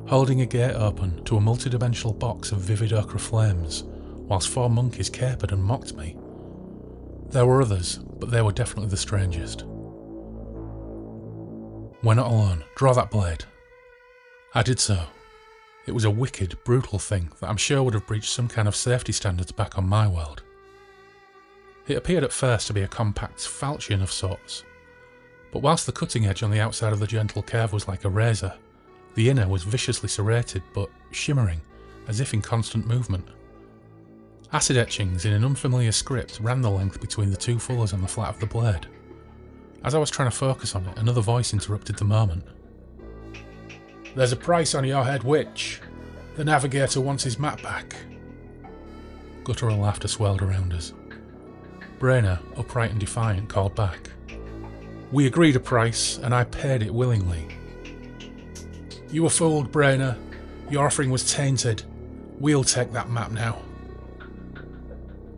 [0.10, 5.08] holding a gate open to a multidimensional box of vivid ochre flames, whilst four monkeys
[5.08, 6.18] capered and mocked me.
[7.30, 9.66] There were others, but they were definitely the strangest.
[12.02, 12.64] We're not alone.
[12.76, 13.46] Draw that blade.
[14.56, 15.04] I did so.
[15.86, 18.76] It was a wicked, brutal thing that I'm sure would have breached some kind of
[18.76, 20.42] safety standards back on my world.
[21.90, 24.64] It appeared at first to be a compact falchion of sorts,
[25.52, 28.10] but whilst the cutting edge on the outside of the gentle curve was like a
[28.10, 28.54] razor,
[29.16, 31.60] the inner was viciously serrated but shimmering,
[32.08, 33.28] as if in constant movement.
[34.54, 38.08] Acid etchings in an unfamiliar script ran the length between the two fullers on the
[38.08, 38.86] flat of the blade.
[39.84, 42.44] As I was trying to focus on it, another voice interrupted the moment.
[44.16, 45.82] There's a price on your head, witch.
[46.36, 47.96] The navigator wants his map back.
[49.44, 50.94] Guttural laughter swelled around us.
[52.00, 54.10] Brainer, upright and defiant, called back.
[55.12, 57.48] We agreed a price, and I paid it willingly.
[59.12, 60.18] You were fooled, Brainer.
[60.70, 61.84] Your offering was tainted.
[62.40, 63.62] We'll take that map now.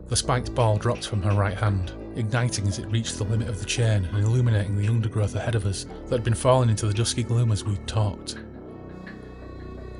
[0.08, 3.58] The spiked ball dropped from her right hand, igniting as it reached the limit of
[3.58, 6.94] the chain and illuminating the undergrowth ahead of us that had been falling into the
[6.94, 8.36] dusky gloom as we talked.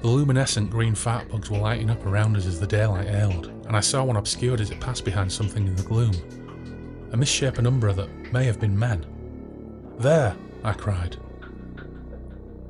[0.02, 3.74] The luminescent green fat bugs were lighting up around us as the daylight ailed, and
[3.76, 6.12] I saw one obscured as it passed behind something in the gloom.
[7.12, 9.06] A misshapen umbra that may have been men.
[9.98, 10.34] There!
[10.64, 11.16] I cried,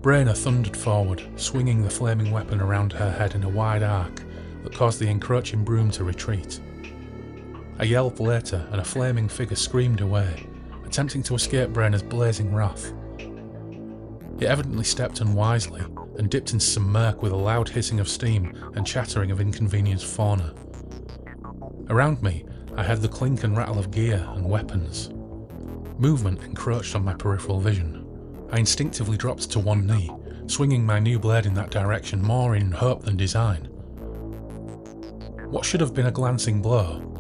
[0.02, 4.20] Brainer thundered forward, swinging the flaming weapon around her head in a wide arc
[4.64, 6.60] that caused the encroaching broom to retreat.
[7.78, 10.48] A yelp later, and a flaming figure screamed away,
[10.84, 12.92] attempting to escape Brainer's blazing wrath.
[14.40, 15.82] It evidently stepped unwisely
[16.18, 20.06] and dipped into some murk with a loud hissing of steam and chattering of inconvenienced
[20.06, 20.52] fauna.
[21.88, 22.44] Around me,
[22.74, 25.10] I heard the clink and rattle of gear and weapons.
[25.98, 28.06] Movement encroached on my peripheral vision.
[28.50, 30.10] I instinctively dropped to one knee,
[30.46, 33.64] swinging my new blade in that direction more in hope than design.
[35.50, 37.12] What should have been a glancing blow,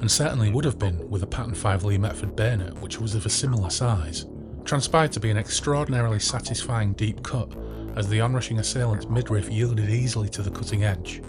[0.00, 3.24] and certainly would have been with a pattern 5 Lee Metford bayonet which was of
[3.24, 4.26] a similar size,
[4.64, 7.52] transpired to be an extraordinarily satisfying deep cut
[7.96, 11.22] as the onrushing assailant's midriff yielded easily to the cutting edge.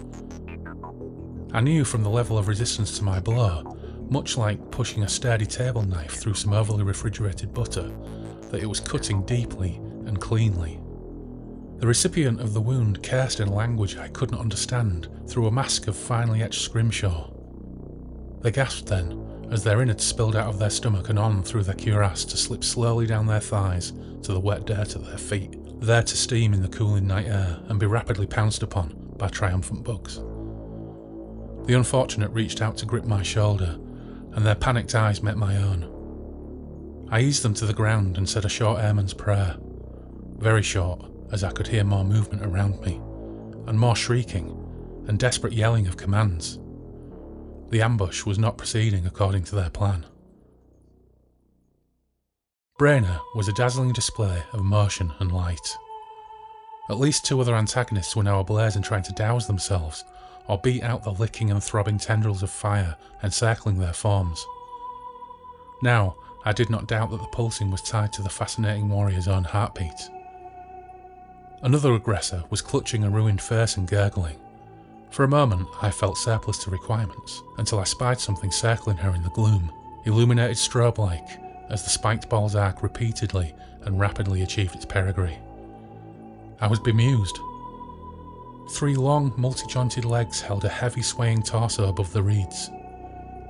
[1.52, 3.76] I knew from the level of resistance to my blow,
[4.08, 7.90] much like pushing a sturdy table knife through some overly refrigerated butter,
[8.50, 10.80] that it was cutting deeply and cleanly.
[11.78, 15.88] The recipient of the wound cursed in language I could not understand through a mask
[15.88, 17.30] of finely etched scrimshaw.
[18.42, 21.74] They gasped then, as their innards spilled out of their stomach and on through their
[21.74, 26.02] cuirass to slip slowly down their thighs to the wet dirt at their feet, there
[26.02, 30.20] to steam in the cooling night air and be rapidly pounced upon by triumphant bugs.
[31.70, 33.78] The unfortunate reached out to grip my shoulder,
[34.32, 37.06] and their panicked eyes met my own.
[37.12, 39.54] I eased them to the ground and said a short airman's prayer.
[40.38, 42.96] Very short, as I could hear more movement around me,
[43.68, 44.48] and more shrieking
[45.06, 46.58] and desperate yelling of commands.
[47.68, 50.06] The ambush was not proceeding according to their plan.
[52.80, 55.76] Brainer was a dazzling display of motion and light.
[56.88, 60.02] At least two other antagonists were now ablaze and trying to douse themselves
[60.50, 64.44] or beat out the licking and throbbing tendrils of fire encircling their forms.
[65.80, 69.44] Now, I did not doubt that the pulsing was tied to the fascinating warrior's own
[69.44, 70.10] heartbeat.
[71.62, 74.40] Another aggressor was clutching a ruined face and gurgling.
[75.10, 79.22] For a moment, I felt surplus to requirements, until I spied something circling her in
[79.22, 79.72] the gloom,
[80.04, 81.28] illuminated strobe like,
[81.68, 83.54] as the spiked ball's arc repeatedly
[83.84, 85.38] and rapidly achieved its perigee.
[86.60, 87.38] I was bemused
[88.68, 92.70] Three long, multi jointed legs held a heavy swaying torso above the reeds.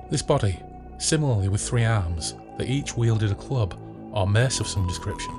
[0.09, 0.59] This body,
[0.97, 3.79] similarly with three arms that each wielded a club
[4.11, 5.33] or mace of some description,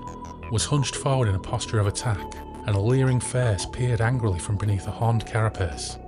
[0.51, 2.37] was hunched forward in a posture of attack,
[2.67, 5.99] and a leering face peered angrily from beneath a horned carapace.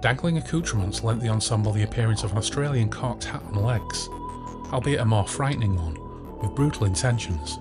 [0.00, 4.08] Dangling accoutrements lent the ensemble the appearance of an Australian cocked hat and legs,
[4.72, 5.96] albeit a more frightening one,
[6.40, 7.58] with brutal intentions.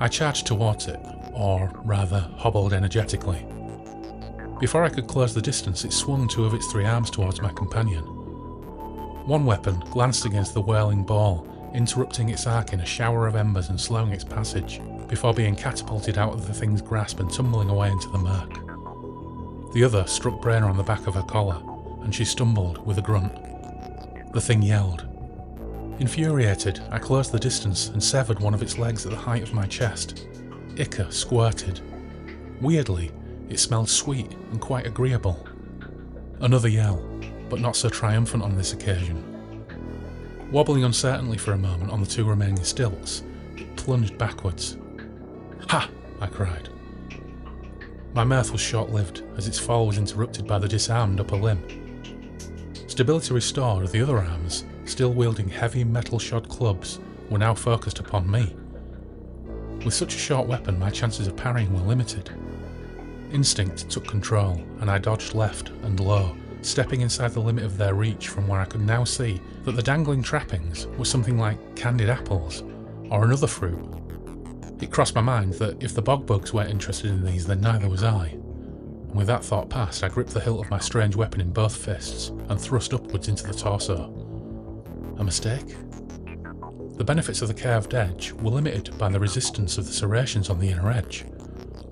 [0.00, 0.98] I charged towards it,
[1.34, 3.46] or rather hobbled energetically.
[4.62, 7.50] Before I could close the distance, it swung two of its three arms towards my
[7.50, 8.04] companion.
[9.26, 13.70] One weapon glanced against the whirling ball, interrupting its arc in a shower of embers
[13.70, 17.90] and slowing its passage, before being catapulted out of the thing's grasp and tumbling away
[17.90, 19.72] into the murk.
[19.74, 21.60] The other struck Brayner on the back of her collar,
[22.04, 23.34] and she stumbled with a grunt.
[24.32, 25.08] The thing yelled.
[25.98, 29.54] Infuriated, I closed the distance and severed one of its legs at the height of
[29.54, 30.28] my chest.
[30.76, 31.80] Ichor squirted.
[32.60, 33.10] Weirdly,
[33.52, 35.46] it smelled sweet and quite agreeable.
[36.40, 37.06] Another yell,
[37.50, 39.22] but not so triumphant on this occasion.
[40.50, 43.22] Wobbling uncertainly for a moment on the two remaining stilts,
[43.56, 44.78] it plunged backwards.
[45.68, 45.88] Ha!
[46.20, 46.70] I cried.
[48.14, 51.62] My mirth was short lived, as its fall was interrupted by the disarmed upper limb.
[52.86, 57.00] Stability restored, the other arms, still wielding heavy metal shod clubs,
[57.30, 58.54] were now focused upon me.
[59.84, 62.30] With such a short weapon, my chances of parrying were limited.
[63.32, 67.94] Instinct took control, and I dodged left and low, stepping inside the limit of their
[67.94, 72.10] reach from where I could now see that the dangling trappings were something like candied
[72.10, 72.62] apples,
[73.10, 73.82] or another fruit.
[74.80, 77.88] It crossed my mind that if the bog bugs weren't interested in these, then neither
[77.88, 78.28] was I.
[78.28, 81.76] And with that thought past, I gripped the hilt of my strange weapon in both
[81.76, 84.12] fists and thrust upwards into the torso.
[85.18, 85.76] A mistake?
[86.96, 90.58] The benefits of the curved edge were limited by the resistance of the serrations on
[90.58, 91.24] the inner edge,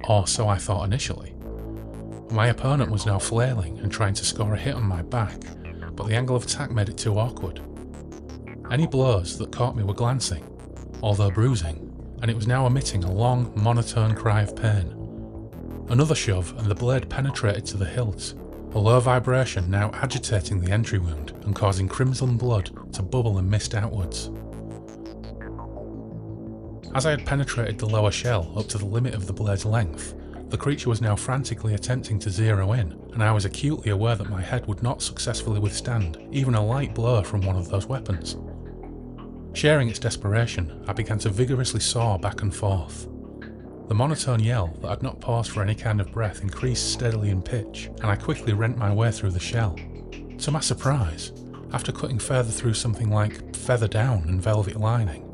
[0.09, 1.35] or so I thought initially.
[2.31, 5.41] My opponent was now flailing and trying to score a hit on my back,
[5.97, 7.61] but the angle of attack made it too awkward.
[8.71, 10.45] Any blows that caught me were glancing,
[11.03, 11.91] although bruising,
[12.23, 14.97] and it was now emitting a long, monotone cry of pain.
[15.89, 18.35] Another shove, and the blade penetrated to the hilt,
[18.73, 23.51] a low vibration now agitating the entry wound and causing crimson blood to bubble and
[23.51, 24.31] mist outwards.
[26.93, 30.15] As I had penetrated the lower shell up to the limit of the blade's length,
[30.49, 34.29] the creature was now frantically attempting to zero in, and I was acutely aware that
[34.29, 38.37] my head would not successfully withstand even a light blow from one of those weapons.
[39.53, 43.07] Sharing its desperation, I began to vigorously saw back and forth.
[43.87, 47.41] The monotone yell that had not paused for any kind of breath increased steadily in
[47.41, 49.77] pitch, and I quickly rent my way through the shell.
[50.39, 51.31] To my surprise,
[51.73, 55.30] after cutting further through something like feather down and velvet lining,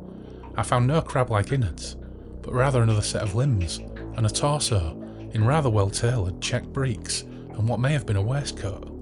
[0.56, 1.96] I found no crab like innards,
[2.42, 3.78] but rather another set of limbs
[4.16, 5.02] and a torso
[5.32, 8.92] in rather well tailored check breeks and what may have been a waistcoat.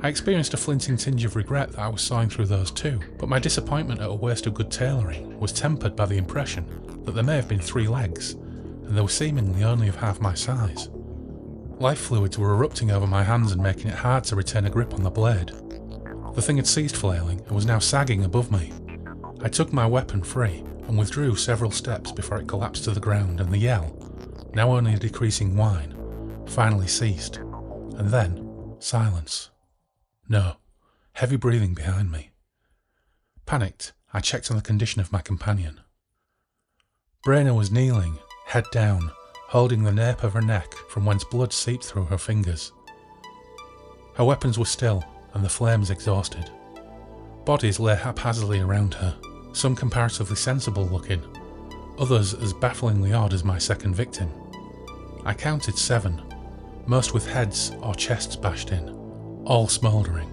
[0.00, 3.28] I experienced a flinting tinge of regret that I was sawing through those too, but
[3.28, 6.66] my disappointment at a waste of good tailoring was tempered by the impression
[7.04, 10.34] that there may have been three legs, and they were seemingly only of half my
[10.34, 10.88] size.
[11.80, 14.94] Life fluids were erupting over my hands and making it hard to retain a grip
[14.94, 15.52] on the blade.
[16.34, 18.72] The thing had ceased flailing and was now sagging above me.
[19.40, 23.40] I took my weapon free and withdrew several steps before it collapsed to the ground
[23.40, 23.96] and the yell,
[24.52, 25.94] now only a decreasing whine,
[26.46, 27.36] finally ceased.
[27.36, 29.50] And then, silence.
[30.28, 30.56] No,
[31.12, 32.30] heavy breathing behind me.
[33.46, 35.80] Panicked, I checked on the condition of my companion.
[37.24, 39.12] Braina was kneeling, head down,
[39.48, 42.72] holding the nape of her neck from whence blood seeped through her fingers.
[44.14, 45.04] Her weapons were still,
[45.34, 46.50] and the flames exhausted.
[47.44, 49.16] Bodies lay haphazardly around her,
[49.58, 51.20] some comparatively sensible looking,
[51.98, 54.30] others as bafflingly odd as my second victim.
[55.24, 56.22] I counted seven,
[56.86, 58.88] most with heads or chests bashed in,
[59.44, 60.30] all smouldering.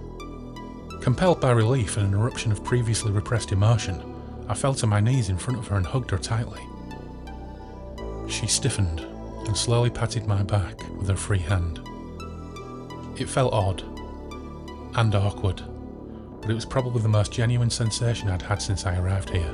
[1.01, 3.99] Compelled by relief and an eruption of previously repressed emotion,
[4.47, 6.61] I fell to my knees in front of her and hugged her tightly.
[8.29, 8.99] She stiffened
[9.47, 11.79] and slowly patted my back with her free hand.
[13.17, 13.81] It felt odd
[14.95, 15.63] and awkward,
[16.45, 19.51] but it was probably the most genuine sensation I'd had since I arrived here.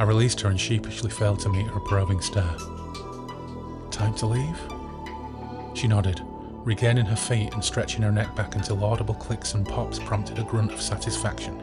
[0.00, 2.56] I released her and sheepishly failed to meet her probing stare.
[3.92, 4.58] Time to leave?
[5.74, 6.20] She nodded,
[6.64, 10.42] regaining her feet and stretching her neck back until audible clicks and pops prompted a
[10.42, 11.62] grunt of satisfaction.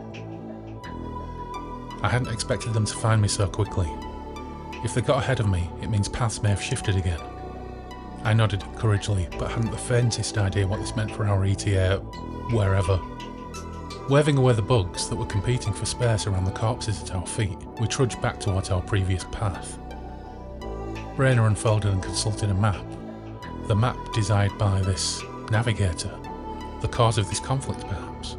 [2.02, 3.92] I hadn't expected them to find me so quickly.
[4.86, 7.20] If they got ahead of me, it means paths may have shifted again.
[8.24, 11.98] I nodded encouragingly, but hadn't the faintest idea what this meant for our ETA
[12.54, 12.98] wherever.
[14.10, 17.58] Waving away the bugs that were competing for space around the corpses at our feet,
[17.80, 19.78] we trudged back towards our previous path.
[21.16, 22.84] Braina unfolded and consulted a map.
[23.68, 26.12] The map desired by this navigator,
[26.82, 28.38] the cause of this conflict perhaps.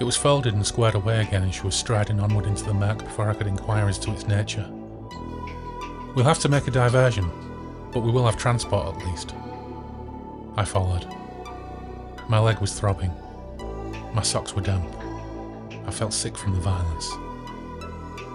[0.00, 2.98] It was folded and squared away again, and she was striding onward into the murk
[2.98, 4.66] before I could inquire as to its nature.
[6.14, 7.30] We'll have to make a diversion,
[7.92, 9.34] but we will have transport at least.
[10.56, 11.06] I followed.
[12.28, 13.12] My leg was throbbing.
[14.12, 14.84] My socks were damp.
[15.86, 17.10] I felt sick from the violence.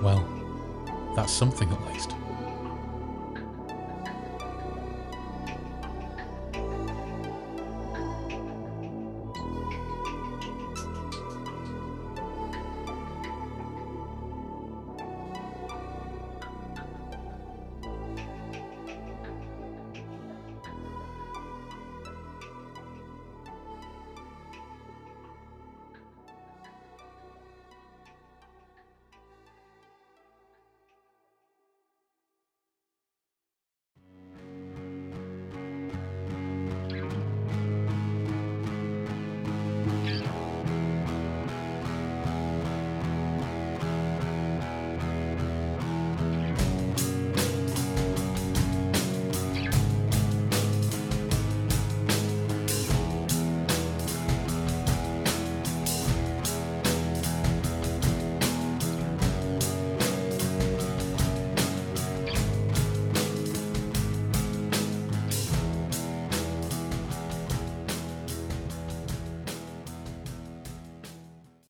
[0.01, 0.25] Well,
[1.15, 2.11] that's something at least.